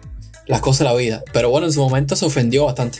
las 0.47 0.61
cosas 0.61 0.81
de 0.81 0.85
la 0.87 0.95
vida. 0.95 1.23
Pero 1.33 1.49
bueno, 1.51 1.67
en 1.69 1.73
su 1.73 1.81
momento 1.81 2.17
se 2.17 2.25
ofendió 2.27 2.65
bastante. 2.65 2.99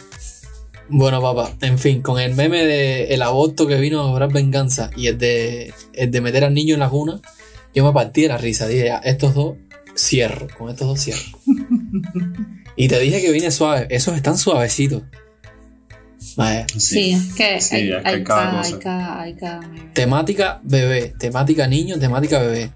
Bueno, 0.89 1.23
papá, 1.23 1.51
en 1.63 1.79
fin, 1.79 2.03
con 2.03 2.21
el 2.21 2.35
meme 2.35 2.65
de 2.65 3.15
el 3.15 3.23
aborto 3.23 3.67
que 3.67 3.77
vino 3.79 4.01
a 4.03 4.05
cobrar 4.11 4.33
venganza 4.33 4.91
y 4.97 5.07
el 5.07 5.19
de, 5.19 5.73
el 5.95 6.11
de 6.11 6.21
meter 6.21 6.45
al 6.45 6.53
niño 6.55 6.75
en 6.75 6.81
la 6.81 6.89
cuna, 6.91 7.21
yo 7.75 7.85
me 7.85 7.93
partí 7.93 8.23
de 8.23 8.29
la 8.29 8.39
risa. 8.39 8.67
Dije, 8.67 8.87
ya, 8.87 8.99
estos 8.99 9.35
dos 9.35 9.57
cierro, 9.97 10.47
con 10.59 10.69
estos 10.71 10.87
dos 10.87 11.01
cierro. 11.01 11.23
y 12.77 12.89
te 12.89 12.99
dije 13.01 13.23
que 13.23 13.33
vine 13.33 13.51
suave, 13.51 13.87
esos 13.91 14.15
están 14.15 14.37
suavecitos. 14.37 15.03
Vaya, 16.37 16.67
Sí, 16.77 17.13
es 17.13 17.33
que 17.35 17.61
Sí, 17.61 17.77
hay, 17.77 17.91
es 17.93 18.03
que 18.03 18.09
hay 18.09 18.25
cada 18.25 18.51
cada, 18.51 18.59
cosa. 18.63 18.75
hay 18.75 18.81
cada, 18.83 19.21
hay 19.23 19.35
cada 19.35 19.61
meme. 19.61 19.91
temática 19.95 20.61
bebé, 20.65 21.15
temática 21.19 21.67
niño, 21.67 21.99
temática 21.99 22.39
bebé. 22.41 22.73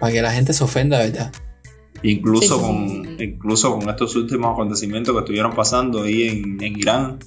Para 0.00 0.12
que 0.12 0.22
la 0.22 0.32
gente 0.32 0.52
se 0.52 0.62
ofenda, 0.64 0.98
de 0.98 1.10
¿verdad? 1.10 1.32
Incluso, 2.10 2.40
Sí, 2.58 2.60
sí, 2.60 2.60
con, 2.60 2.88
sí, 3.18 3.24
incluso 3.24 3.78
con 3.78 3.88
estos 3.90 4.14
últimos 4.16 4.52
acontecimientos 4.52 5.12
que 5.14 5.18
estuvieron 5.20 5.54
pasando 5.54 6.02
ahí 6.02 6.28
en, 6.28 6.62
en 6.62 6.78
Irán, 6.78 7.18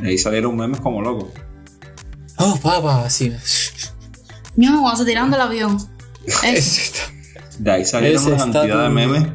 de 0.00 0.08
ahí 0.10 0.18
salieron 0.18 0.56
memes 0.56 0.80
como 0.80 1.00
locos. 1.00 1.28
Oh, 2.38 2.58
papá, 2.60 3.08
sí. 3.08 3.32
No, 4.56 4.82
cuando 4.82 4.98
se 4.98 5.04
tiraron 5.06 5.30
del 5.30 5.40
avión. 5.40 5.78
Es- 6.44 6.78
está- 6.78 7.12
De 7.58 7.70
ahí 7.70 7.84
salieron 7.84 8.20
Ese 8.20 8.28
una 8.32 8.38
cantidad 8.38 8.82
de 8.84 8.88
memes 8.90 9.28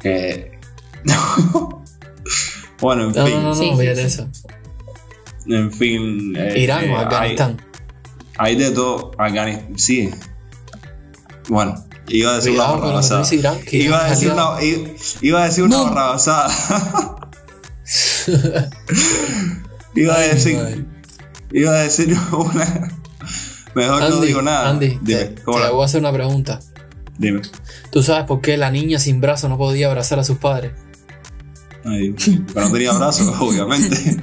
que. 0.00 0.58
bueno, 2.80 3.04
en 3.04 3.12
No, 3.12 3.26
fin. 3.26 3.34
no, 3.36 3.42
no, 3.42 3.48
no, 3.48 3.54
sí. 3.54 3.70
eso. 3.86 4.28
En 5.46 5.72
fin. 5.72 6.34
eh, 6.36 6.58
Irán 6.58 6.84
eh, 6.84 6.92
o 6.94 6.98
Afganistán. 6.98 7.60
Hay, 8.38 8.52
hay 8.52 8.56
de 8.58 8.70
todo. 8.72 9.12
Afganistán. 9.18 9.78
Sí. 9.78 10.10
Bueno, 11.48 11.84
iba 12.08 12.32
a 12.32 12.34
decir 12.36 12.50
Cuidado 12.52 12.72
una 12.74 12.82
barrabasada. 12.82 13.24
Iba 13.72 14.04
a 14.04 14.10
decir 14.10 14.30
una, 14.32 14.48
iba 15.22 15.42
a 15.42 15.44
decir 15.46 15.64
una 15.64 15.76
No. 15.78 15.84
barrabasada. 15.84 16.50
iba 19.94 20.14
a 20.14 20.20
decir. 20.20 20.86
Iba 21.52 21.70
a 21.72 21.78
decir 21.82 22.16
una. 22.32 22.88
Mejor 23.74 24.00
no 24.10 24.20
digo 24.20 24.42
nada. 24.42 24.68
Andy, 24.70 24.98
Dime, 25.02 25.24
te, 25.24 25.42
¿cómo 25.42 25.56
te 25.58 25.64
la- 25.64 25.70
voy 25.70 25.82
a 25.82 25.84
hacer 25.86 26.00
una 26.00 26.12
pregunta. 26.12 26.60
Dime. 27.18 27.40
¿Tú 27.90 28.02
sabes 28.02 28.24
por 28.26 28.40
qué 28.40 28.56
la 28.56 28.70
niña 28.70 28.98
sin 28.98 29.20
brazo 29.20 29.48
no 29.48 29.56
podía 29.58 29.86
abrazar 29.88 30.18
a 30.18 30.24
sus 30.24 30.38
padres? 30.38 30.72
Ay, 31.84 32.14
pero 32.52 32.66
no 32.66 32.72
tenía 32.72 32.92
brazos, 32.92 33.34
obviamente. 33.40 34.16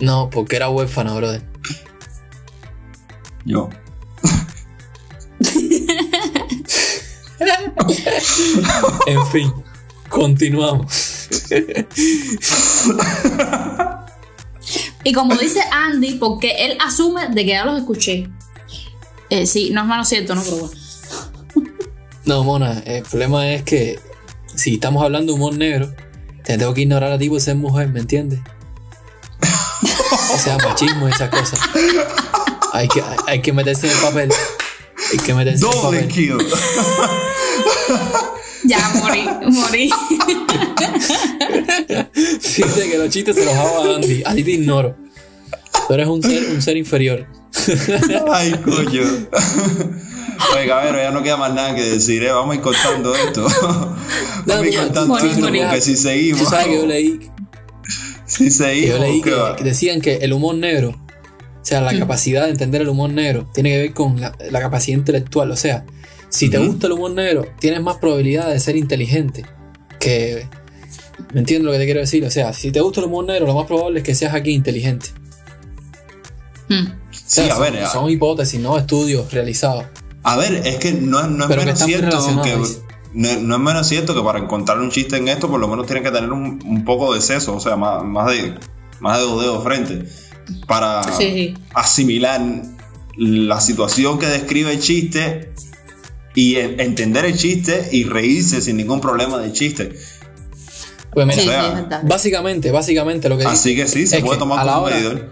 No, 0.00 0.30
porque 0.30 0.56
era 0.56 0.68
huérfana, 0.68 1.14
brother. 1.14 1.42
Yo. 3.44 3.68
En 9.06 9.26
fin, 9.28 9.52
continuamos. 10.08 11.28
Y 15.02 15.12
como 15.12 15.34
dice 15.36 15.60
Andy, 15.72 16.14
porque 16.14 16.66
él 16.66 16.78
asume 16.80 17.28
de 17.28 17.44
que 17.44 17.50
ya 17.50 17.64
los 17.64 17.78
escuché. 17.78 18.28
Eh, 19.30 19.46
sí, 19.46 19.70
no 19.70 19.82
es 19.82 19.86
malo 19.86 20.04
cierto, 20.04 20.34
¿no? 20.34 20.42
Pero 20.42 20.56
bueno. 20.56 20.74
No, 22.26 22.44
mona, 22.44 22.82
el 22.84 23.02
problema 23.02 23.50
es 23.50 23.62
que 23.62 23.98
si 24.54 24.74
estamos 24.74 25.02
hablando 25.02 25.32
de 25.32 25.38
humor 25.38 25.56
negro, 25.56 25.92
te 26.44 26.58
tengo 26.58 26.74
que 26.74 26.82
ignorar 26.82 27.12
a 27.12 27.18
ti 27.18 27.28
por 27.28 27.40
ser 27.40 27.56
mujer, 27.56 27.88
¿me 27.88 28.00
entiendes? 28.00 28.40
O 30.34 30.38
sea, 30.38 30.58
machismo 30.58 31.08
y 31.08 31.12
esas 31.12 31.30
cosas. 31.30 31.58
Hay 32.72 32.88
que, 32.88 33.00
hay, 33.00 33.16
hay 33.26 33.42
que 33.42 33.52
meterse 33.52 33.86
en 33.86 33.96
el 33.96 33.98
papel. 34.00 34.32
Hay 35.12 35.18
que 35.18 35.34
meterse 35.34 35.64
en 35.64 35.72
el 35.72 35.80
papel. 35.80 36.08
kill. 36.08 36.38
Ya 38.64 38.78
morí, 38.94 39.26
morí. 39.42 39.90
Fíjate 42.40 42.90
que 42.90 42.98
los 42.98 43.08
chistes 43.08 43.36
se 43.36 43.44
los 43.44 43.54
hago 43.54 43.78
a 43.78 43.96
Andy. 43.96 44.22
A 44.24 44.34
ti 44.34 44.44
te 44.44 44.50
ignoro. 44.52 44.96
Tú 45.88 45.94
eres 45.94 46.06
un 46.08 46.22
ser, 46.22 46.50
un 46.50 46.60
ser 46.60 46.76
inferior. 46.76 47.26
Ay, 48.32 48.52
coño. 48.64 49.02
Oye, 50.54 50.66
cabrero, 50.66 50.98
ya 50.98 51.10
no 51.10 51.22
queda 51.22 51.36
más 51.36 51.52
nada 51.52 51.74
que 51.74 51.82
decir, 51.82 52.22
¿eh? 52.22 52.32
Vamos 52.32 52.52
a 52.52 52.54
ir 52.56 52.60
cortando 52.62 53.14
esto. 53.14 53.46
Vamos 54.46 54.64
a 54.64 54.66
ir 54.66 54.76
cortando 54.76 55.06
morí, 55.06 55.28
esto 55.28 55.40
morí. 55.40 55.60
porque 55.60 55.80
si 55.80 55.96
seguimos. 55.96 56.42
Tú 56.42 56.46
sabes 56.46 56.66
que 56.66 56.74
yo 56.76 56.86
leí, 56.86 57.30
Si 58.26 58.44
que 58.44 58.50
seguimos, 58.50 58.90
yo 58.90 58.98
leí 58.98 59.22
¿qué 59.22 59.34
que, 59.58 59.64
decían 59.64 60.00
que 60.00 60.16
el 60.16 60.32
humor 60.32 60.54
negro, 60.54 60.90
o 60.90 61.64
sea, 61.64 61.80
la 61.80 61.96
capacidad 61.98 62.44
de 62.44 62.50
entender 62.50 62.82
el 62.82 62.88
humor 62.88 63.10
negro, 63.10 63.48
tiene 63.52 63.70
que 63.70 63.78
ver 63.78 63.94
con 63.94 64.20
la, 64.20 64.34
la 64.50 64.60
capacidad 64.60 64.98
intelectual. 64.98 65.50
O 65.50 65.56
sea, 65.56 65.84
si 66.30 66.48
te 66.48 66.58
gusta 66.58 66.86
el 66.86 66.94
humor 66.94 67.10
negro, 67.12 67.46
tienes 67.58 67.82
más 67.82 67.98
probabilidad 67.98 68.48
de 68.48 68.58
ser 68.60 68.76
inteligente. 68.76 69.44
Que. 69.98 70.46
¿Me 71.34 71.40
entiendes 71.40 71.66
lo 71.66 71.72
que 71.72 71.78
te 71.78 71.84
quiero 71.84 72.00
decir? 72.00 72.24
O 72.24 72.30
sea, 72.30 72.52
si 72.54 72.72
te 72.72 72.80
gusta 72.80 73.00
el 73.00 73.06
humor 73.06 73.24
negro, 73.26 73.46
lo 73.46 73.54
más 73.54 73.66
probable 73.66 73.98
es 74.00 74.04
que 74.04 74.14
seas 74.14 74.34
aquí 74.34 74.50
inteligente. 74.52 75.10
Hmm. 76.68 76.86
O 76.86 77.12
Sí, 77.12 77.42
sea, 77.42 77.54
a 77.54 77.58
ver, 77.60 77.74
son, 77.74 77.82
a- 77.84 77.88
son 77.88 78.10
hipótesis, 78.10 78.60
no 78.60 78.76
estudios 78.78 79.32
realizados. 79.32 79.84
a 80.22 80.36
ver, 80.36 80.62
es 80.66 80.76
que 80.76 80.92
no, 80.92 81.26
no 81.28 81.44
es 81.44 81.48
Pero 81.48 81.62
menos 81.64 81.78
cierto 81.80 82.42
que, 82.42 82.56
dice. 82.56 82.80
no, 83.14 83.40
no 83.40 83.54
es 83.56 83.60
menos 83.60 83.86
cierto 83.88 84.14
que 84.14 84.22
para 84.22 84.38
encontrar 84.40 84.78
un 84.80 84.90
chiste 84.90 85.16
en 85.16 85.28
esto, 85.28 85.48
por 85.48 85.60
lo 85.60 85.68
menos 85.68 85.86
tienen 85.86 86.02
que 86.04 86.10
tener 86.10 86.30
un, 86.32 86.58
un 86.64 86.84
poco 86.84 87.14
de 87.14 87.20
seso, 87.20 87.54
o 87.56 87.60
sea, 87.60 87.76
más, 87.76 88.02
más 88.04 88.30
de 88.30 88.54
más 89.00 89.18
de 89.18 89.24
dos 89.24 89.40
dedos 89.42 89.62
frente, 89.64 90.04
para 90.66 91.02
sí. 91.16 91.54
asimilar 91.74 92.40
la 93.16 93.60
situación 93.60 94.18
que 94.18 94.26
describe 94.26 94.72
el 94.72 94.80
chiste 94.80 95.52
y 96.42 96.56
en- 96.56 96.80
entender 96.80 97.24
el 97.26 97.36
chiste 97.36 97.88
y 97.92 98.04
reírse 98.04 98.60
sin 98.62 98.76
ningún 98.78 99.00
problema 99.00 99.38
del 99.38 99.52
chiste. 99.52 99.92
Pues 101.12 101.26
mira, 101.26 101.40
Sí, 101.42 101.46
sea, 101.48 102.00
básicamente, 102.04 102.70
básicamente 102.70 103.28
lo 103.28 103.36
que 103.36 103.42
dice 103.44 103.54
Así 103.54 103.74
que 103.76 103.86
sí, 103.88 104.06
se 104.06 104.20
puede 104.20 104.38
tomar 104.38 104.60
a 104.60 104.64
la 104.64 104.72
como 104.74 104.84
hora- 104.86 104.96
medidor. 104.96 105.30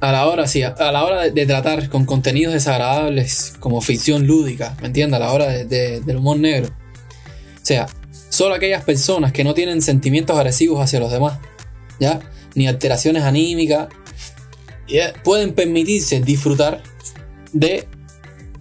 a 0.00 0.12
la 0.12 0.26
hora, 0.26 0.46
sí, 0.46 0.62
a 0.62 0.68
a 0.68 0.92
la 0.92 1.04
hora 1.04 1.22
de, 1.22 1.30
de 1.32 1.44
tratar 1.46 1.88
con 1.88 2.04
contenidos 2.06 2.54
desagradables 2.54 3.54
como 3.60 3.80
ficción 3.80 4.26
lúdica, 4.26 4.76
¿me 4.80 4.86
entiendes? 4.86 5.16
A 5.20 5.24
la 5.24 5.32
hora 5.32 5.46
de- 5.48 5.64
de- 5.64 6.00
del 6.00 6.16
humor 6.18 6.38
negro. 6.38 6.68
O 6.68 7.66
sea, 7.68 7.88
solo 8.30 8.54
aquellas 8.54 8.84
personas 8.84 9.32
que 9.32 9.42
no 9.44 9.54
tienen 9.54 9.82
sentimientos 9.82 10.36
agresivos 10.36 10.80
hacia 10.82 11.00
los 11.00 11.10
demás, 11.10 11.40
¿ya? 11.98 12.20
Ni 12.54 12.68
alteraciones 12.68 13.24
anímicas, 13.24 13.88
ya, 14.88 15.12
pueden 15.24 15.52
permitirse 15.52 16.20
disfrutar 16.20 16.82
de 17.52 17.88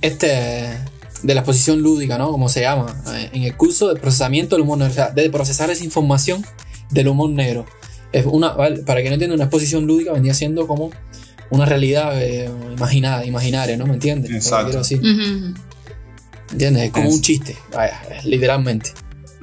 este 0.01 0.75
de 1.23 1.33
la 1.33 1.41
exposición 1.41 1.81
lúdica, 1.81 2.17
¿no? 2.17 2.31
Como 2.31 2.47
se 2.49 2.61
llama, 2.61 2.95
eh, 3.15 3.29
en 3.33 3.43
el 3.43 3.55
curso 3.55 3.93
de 3.93 3.99
procesamiento 3.99 4.55
del 4.55 4.63
humor 4.63 4.77
negro, 4.77 4.91
o 4.91 4.95
sea, 4.95 5.09
de 5.11 5.29
procesar 5.29 5.69
esa 5.69 5.83
información 5.83 6.45
del 6.91 7.07
humor 7.07 7.29
negro. 7.29 7.65
Es 8.11 8.25
una, 8.25 8.55
para 8.55 9.01
que 9.01 9.07
no 9.09 9.13
entienda, 9.13 9.35
una 9.35 9.45
exposición 9.45 9.85
lúdica 9.85 10.13
vendría 10.13 10.33
siendo 10.33 10.67
como 10.67 10.91
una 11.49 11.65
realidad 11.65 12.21
eh, 12.21 12.49
imaginada, 12.75 13.25
imaginaria, 13.25 13.77
¿no? 13.77 13.85
¿Me 13.87 13.93
entiendes? 13.93 14.31
Exacto. 14.31 14.65
quiero 14.67 14.79
decir. 14.79 14.99
Ujú. 14.99 15.53
¿Me 16.47 16.51
entiendes? 16.53 16.83
Es 16.83 16.91
como 16.91 17.07
Es- 17.09 17.13
un 17.15 17.21
chiste, 17.21 17.57
vaya, 17.73 17.99
literalmente. 18.23 18.91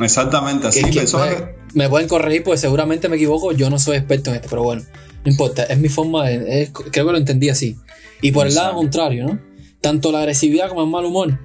Exactamente, 0.01 0.67
así. 0.69 0.83
Que- 0.85 1.01
me, 1.01 1.05
que- 1.07 1.55
me 1.75 1.89
pueden 1.89 2.09
corregir 2.09 2.43
porque 2.45 2.59
seguramente 2.59 3.09
me 3.09 3.17
equivoco, 3.17 3.53
yo 3.53 3.69
no 3.71 3.79
soy 3.79 3.97
experto 3.97 4.31
en 4.31 4.37
esto, 4.37 4.49
pero 4.49 4.63
bueno, 4.63 4.83
no 5.25 5.31
importa, 5.31 5.65
es 5.65 5.79
mi 5.79 5.89
forma 5.89 6.27
de... 6.29 6.63
es- 6.63 6.71
creo 6.71 7.07
que 7.07 7.13
lo 7.13 7.19
entendí 7.19 7.49
así. 7.49 7.77
Y 8.23 8.33
por 8.33 8.47
el 8.47 8.55
lado 8.55 8.75
contrario, 8.75 9.27
¿no? 9.27 9.39
Tanto 9.81 10.11
la 10.13 10.21
agresividad 10.21 10.69
como 10.69 10.83
el 10.83 10.89
mal 10.91 11.05
humor, 11.05 11.39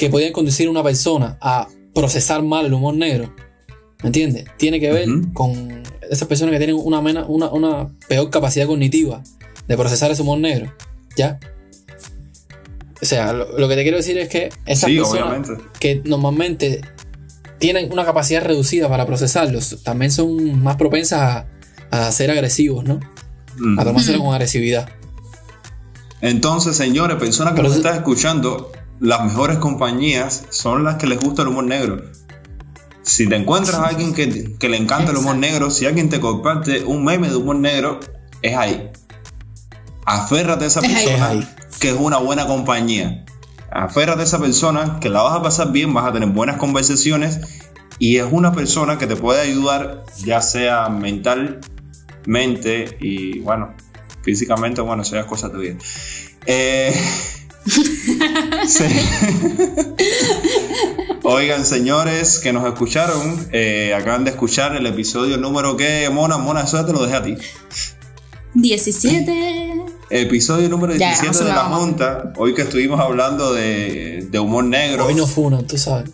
que 0.00 0.08
podían 0.08 0.32
conducir 0.32 0.66
a 0.66 0.70
una 0.70 0.82
persona 0.82 1.36
a 1.42 1.68
procesar 1.94 2.42
mal 2.42 2.64
el 2.64 2.72
humor 2.72 2.94
negro, 2.94 3.34
¿me 4.02 4.06
entiendes? 4.06 4.46
Tiene 4.56 4.80
que 4.80 4.90
ver 4.90 5.06
con 5.34 5.82
esas 6.10 6.26
personas 6.26 6.52
que 6.52 6.58
tienen 6.58 6.76
una, 6.82 7.02
mena- 7.02 7.26
una, 7.26 7.50
una 7.50 7.90
peor 8.08 8.30
capacidad 8.30 8.66
cognitiva 8.66 9.22
de 9.68 9.76
procesar 9.76 10.10
ese 10.10 10.22
humor 10.22 10.38
negro, 10.38 10.72
¿ya? 11.18 11.38
O 13.02 13.04
sea, 13.04 13.34
lo, 13.34 13.58
lo 13.58 13.68
que 13.68 13.74
te 13.76 13.82
quiero 13.82 13.98
decir 13.98 14.16
es 14.16 14.30
que 14.30 14.48
esas 14.64 14.88
Sí, 14.90 14.96
personas 14.96 15.26
obviamente. 15.50 15.64
que 15.78 16.00
normalmente 16.06 16.80
tienen 17.58 17.92
una 17.92 18.06
capacidad 18.06 18.42
reducida 18.42 18.88
para 18.88 19.04
procesarlos, 19.04 19.82
también 19.82 20.10
son 20.10 20.62
más 20.62 20.76
propensas 20.76 21.44
a, 21.90 22.06
a 22.08 22.10
ser 22.12 22.30
agresivos, 22.30 22.84
¿no? 22.84 23.00
Mm. 23.58 23.78
A 23.78 23.84
tomárselo 23.84 24.20
con 24.24 24.32
agresividad. 24.32 24.88
Entonces, 26.22 26.76
señores, 26.76 27.16
personas 27.18 27.52
que 27.52 27.56
Pero 27.58 27.68
nos 27.68 27.76
están 27.76 27.96
escuchando, 27.96 28.72
las 29.00 29.24
mejores 29.24 29.58
compañías 29.58 30.44
son 30.50 30.84
las 30.84 30.96
que 30.96 31.06
les 31.06 31.18
gusta 31.18 31.42
el 31.42 31.48
humor 31.48 31.64
negro. 31.64 32.02
Si 33.02 33.26
te 33.28 33.34
encuentras 33.36 33.78
a 33.78 33.86
alguien 33.86 34.14
que, 34.14 34.56
que 34.58 34.68
le 34.68 34.76
encanta 34.76 35.10
el 35.10 35.16
humor 35.16 35.36
negro, 35.36 35.70
si 35.70 35.86
alguien 35.86 36.10
te 36.10 36.20
comparte 36.20 36.84
un 36.84 37.02
meme 37.04 37.28
de 37.28 37.36
humor 37.36 37.56
negro, 37.56 37.98
es 38.42 38.56
ahí. 38.56 38.90
Aférrate 40.04 40.64
a 40.64 40.68
esa 40.68 40.80
persona 40.80 41.32
Es 41.32 41.78
que 41.78 41.88
es 41.88 41.96
una 41.98 42.18
buena 42.18 42.46
compañía. 42.46 43.24
Aférrate 43.70 44.20
a 44.20 44.24
esa 44.24 44.38
persona 44.38 44.98
que 45.00 45.08
la 45.08 45.22
vas 45.22 45.38
a 45.38 45.42
pasar 45.42 45.72
bien, 45.72 45.94
vas 45.94 46.06
a 46.06 46.12
tener 46.12 46.28
buenas 46.28 46.58
conversaciones 46.58 47.40
y 47.98 48.18
es 48.18 48.26
una 48.30 48.52
persona 48.52 48.98
que 48.98 49.06
te 49.06 49.16
puede 49.16 49.40
ayudar, 49.40 50.04
ya 50.24 50.42
sea 50.42 50.88
mentalmente 50.88 51.60
y 53.00 53.38
bueno, 53.40 53.74
físicamente, 54.22 54.82
bueno, 54.82 55.02
eso 55.02 55.14
ya 55.14 55.22
es 55.22 55.26
cosa 55.26 55.50
tuya. 55.50 55.76
Eh, 56.46 56.94
sí. 58.66 58.84
Oigan, 61.22 61.64
señores 61.66 62.38
que 62.38 62.52
nos 62.52 62.66
escucharon, 62.66 63.48
eh, 63.52 63.94
acaban 63.94 64.24
de 64.24 64.30
escuchar 64.30 64.74
el 64.76 64.86
episodio 64.86 65.36
número 65.36 65.76
que, 65.76 66.08
Mona, 66.10 66.38
Mona, 66.38 66.62
eso 66.62 66.78
ya 66.78 66.86
te 66.86 66.92
lo 66.92 67.02
dejé 67.04 67.16
a 67.16 67.22
ti. 67.22 67.36
17. 68.54 69.84
Episodio 70.10 70.68
número 70.68 70.94
Ya, 70.96 71.08
17 71.10 71.26
no 71.28 71.32
se 71.34 71.44
de 71.44 71.50
la. 71.50 71.64
Junta, 71.64 72.32
hoy 72.36 72.54
que 72.54 72.62
estuvimos 72.62 72.98
hablando 72.98 73.52
de, 73.52 74.26
de 74.30 74.38
humor 74.38 74.64
negro. 74.64 75.06
Hoy 75.06 75.14
nos 75.14 75.30
funan, 75.30 75.66
tú 75.66 75.78
sabes. 75.78 76.10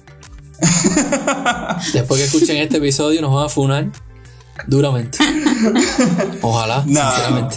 Después 1.92 2.20
que 2.20 2.26
escuchen 2.26 2.56
este 2.58 2.78
episodio 2.78 3.20
nos 3.22 3.32
van 3.34 3.46
a 3.46 3.48
funar 3.48 3.86
duramente. 4.66 5.18
Ojalá, 6.42 6.82
Nah. 6.86 7.10
sinceramente. 7.10 7.56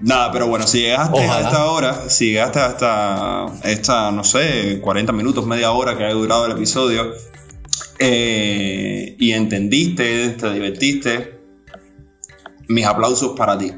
Nada, 0.00 0.30
pero 0.30 0.46
bueno, 0.46 0.66
si 0.66 0.80
llegaste 0.80 1.18
a 1.18 1.24
Ojalá. 1.24 1.48
esta 1.48 1.64
hora, 1.70 2.10
si 2.10 2.26
llegaste 2.30 2.58
hasta 2.60 3.46
esta, 3.64 4.10
no 4.10 4.24
sé, 4.24 4.80
40 4.80 5.12
minutos, 5.12 5.46
media 5.46 5.72
hora 5.72 5.96
que 5.96 6.04
haya 6.04 6.14
durado 6.14 6.46
el 6.46 6.52
episodio, 6.52 7.12
eh, 7.98 9.16
y 9.18 9.32
entendiste, 9.32 10.30
te 10.30 10.52
divertiste, 10.52 11.38
mis 12.68 12.84
aplausos 12.84 13.36
para 13.36 13.56
ti. 13.56 13.72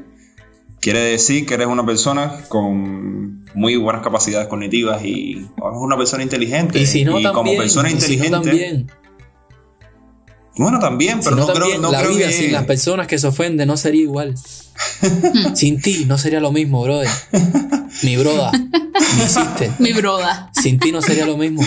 Quiere 0.81 0.99
decir 0.99 1.45
que 1.45 1.55
eres 1.55 1.67
una 1.67 1.85
persona 1.85 2.41
con 2.47 3.45
muy 3.53 3.75
buenas 3.75 4.01
capacidades 4.01 4.47
cognitivas 4.47 5.03
y 5.03 5.33
eres 5.33 5.49
una 5.57 5.97
persona 5.97 6.23
inteligente. 6.23 6.79
Y 6.79 6.85
si 6.85 7.03
no, 7.03 7.13
también. 7.13 7.33
como 7.33 7.55
persona 7.55 7.89
y 7.89 7.99
si 7.99 8.17
no, 8.17 8.25
inteligente, 8.25 8.49
también. 8.49 8.91
Bueno, 10.59 10.79
también, 10.79 11.21
pero 11.23 11.37
no, 11.37 11.45
creo, 11.45 11.57
también, 11.57 11.81
no 11.81 11.91
la 11.91 12.01
creo 12.01 12.15
vida 12.15 12.27
que... 12.27 12.33
sin 12.33 12.51
las 12.51 12.65
personas 12.65 13.07
que 13.07 13.17
se 13.17 13.27
ofenden 13.27 13.67
no 13.67 13.77
sería 13.77 14.01
igual. 14.01 14.35
sin 15.55 15.81
ti 15.81 16.03
no 16.05 16.17
sería 16.17 16.41
lo 16.41 16.51
mismo, 16.51 16.83
brother. 16.83 17.09
Mi 18.03 18.17
broda, 18.17 18.51
mi 18.51 19.23
sister. 19.23 19.71
Mi 19.79 19.93
broda. 19.93 20.51
Sin 20.53 20.77
ti 20.77 20.91
no 20.91 21.01
sería 21.01 21.25
lo 21.25 21.37
mismo. 21.37 21.61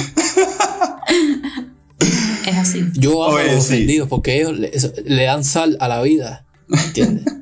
Es 2.46 2.56
así. 2.56 2.84
Yo 2.94 3.24
amo 3.24 3.38
a 3.38 3.40
Oye, 3.40 3.54
los 3.54 3.64
sí. 3.64 3.74
ofendidos 3.74 4.08
porque 4.08 4.40
ellos 4.40 4.54
le, 4.58 5.24
dan 5.24 5.42
sal 5.42 5.78
a 5.80 5.88
la 5.88 6.02
vida. 6.02 6.44
¿Entiendes? 6.68 7.24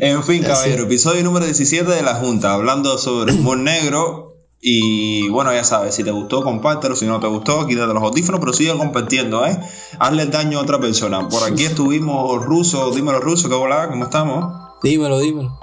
En 0.00 0.22
fin, 0.24 0.42
caballero, 0.42 0.82
episodio 0.84 1.22
número 1.22 1.46
17 1.46 1.90
de 1.90 2.02
la 2.02 2.16
Junta, 2.16 2.52
hablando 2.52 2.98
sobre 2.98 3.32
humor 3.32 3.56
negro. 3.56 4.33
Y 4.66 5.28
bueno, 5.28 5.52
ya 5.52 5.62
sabes, 5.62 5.94
si 5.94 6.02
te 6.04 6.10
gustó, 6.10 6.42
compártelo. 6.42 6.96
Si 6.96 7.04
no 7.04 7.20
te 7.20 7.26
gustó, 7.26 7.66
quítate 7.66 7.92
los 7.92 8.02
audífonos, 8.02 8.40
pero 8.40 8.54
sigue 8.54 8.74
compartiendo, 8.78 9.44
¿eh? 9.44 9.58
Hazle 9.98 10.22
el 10.22 10.30
daño 10.30 10.58
a 10.58 10.62
otra 10.62 10.80
persona. 10.80 11.28
Por 11.28 11.44
aquí 11.44 11.66
estuvimos 11.66 12.42
ruso, 12.42 12.90
dímelo 12.90 13.20
ruso, 13.20 13.50
¿qué 13.50 13.54
hola? 13.54 13.88
¿Cómo 13.90 14.04
estamos? 14.04 14.54
Dímelo, 14.82 15.20
dímelo. 15.20 15.58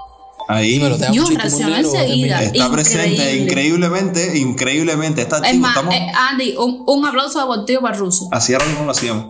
Ahí 0.48 0.74
Dímelo, 0.74 0.96
te 0.98 1.06
Yo 1.12 1.22
un 1.22 1.28
chiste 1.28 1.42
reaccioné 1.42 1.80
enseguida. 1.80 2.42
está 2.44 2.70
presente 2.70 3.08
Increíble. 3.12 3.42
increíblemente, 3.42 4.38
increíblemente. 4.38 5.22
Está 5.22 5.38
Es 5.38 5.42
activo, 5.42 5.62
más, 5.62 5.70
estamos. 5.76 5.94
eh, 5.96 6.06
Andy, 6.30 6.56
un, 6.56 6.84
un 6.86 7.04
aplauso 7.06 7.40
deportivo 7.40 7.82
para 7.82 7.94
el 7.94 8.00
ruso. 8.00 8.28
Así 8.30 8.52
ahora 8.52 8.66
mismo 8.66 8.84
lo 8.84 8.92
hacíamos. 8.92 9.26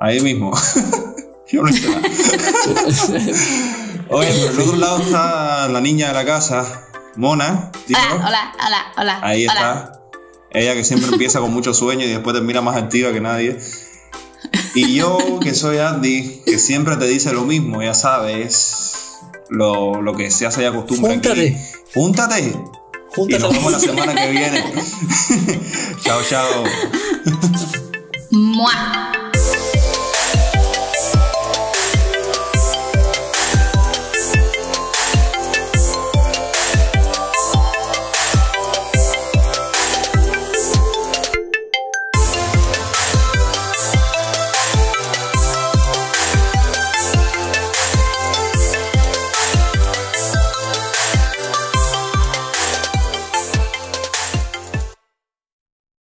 Ahí 0.00 0.20
mismo. 0.20 0.52
Yo 1.50 1.62
no 1.62 1.68
hice 1.70 1.88
nada. 1.88 2.02
Oye, 4.10 4.28
pero 4.32 4.48
al 4.50 4.60
otro 4.60 4.76
lado 4.76 4.98
está 4.98 5.68
la 5.68 5.80
niña 5.80 6.08
de 6.08 6.14
la 6.14 6.24
casa, 6.26 6.82
Mona. 7.16 7.70
Hola, 7.88 8.14
hola, 8.26 8.52
hola, 8.66 8.92
hola. 8.96 9.20
Ahí 9.22 9.46
hola. 9.46 9.54
está. 9.54 9.92
Ella 10.50 10.74
que 10.74 10.84
siempre 10.84 11.10
empieza 11.10 11.40
con 11.40 11.52
mucho 11.52 11.74
sueño 11.74 12.04
y 12.04 12.08
después 12.08 12.34
termina 12.34 12.60
más 12.60 12.76
activa 12.76 13.12
que 13.12 13.20
nadie. 13.20 13.58
Y 14.74 14.94
yo, 14.94 15.40
que 15.40 15.54
soy 15.54 15.78
Andy, 15.78 16.42
que 16.44 16.58
siempre 16.58 16.96
te 16.96 17.06
dice 17.06 17.32
lo 17.32 17.42
mismo, 17.42 17.82
ya 17.82 17.94
sabes, 17.94 19.16
lo, 19.48 20.02
lo 20.02 20.14
que 20.14 20.30
se 20.30 20.46
hace 20.46 20.62
ya 20.62 20.72
costumbre 20.72 21.14
Júntate. 21.14 21.48
aquí. 21.48 21.56
Júntate. 21.94 22.40
Y 22.40 22.52
Júntate. 23.14 23.42
nos 23.42 23.52
vemos 23.52 23.72
la 23.72 23.78
semana 23.78 24.14
que 24.14 24.30
viene. 24.30 24.64
chao, 26.02 26.20
chao. 26.28 26.64
Mua. 28.30 29.05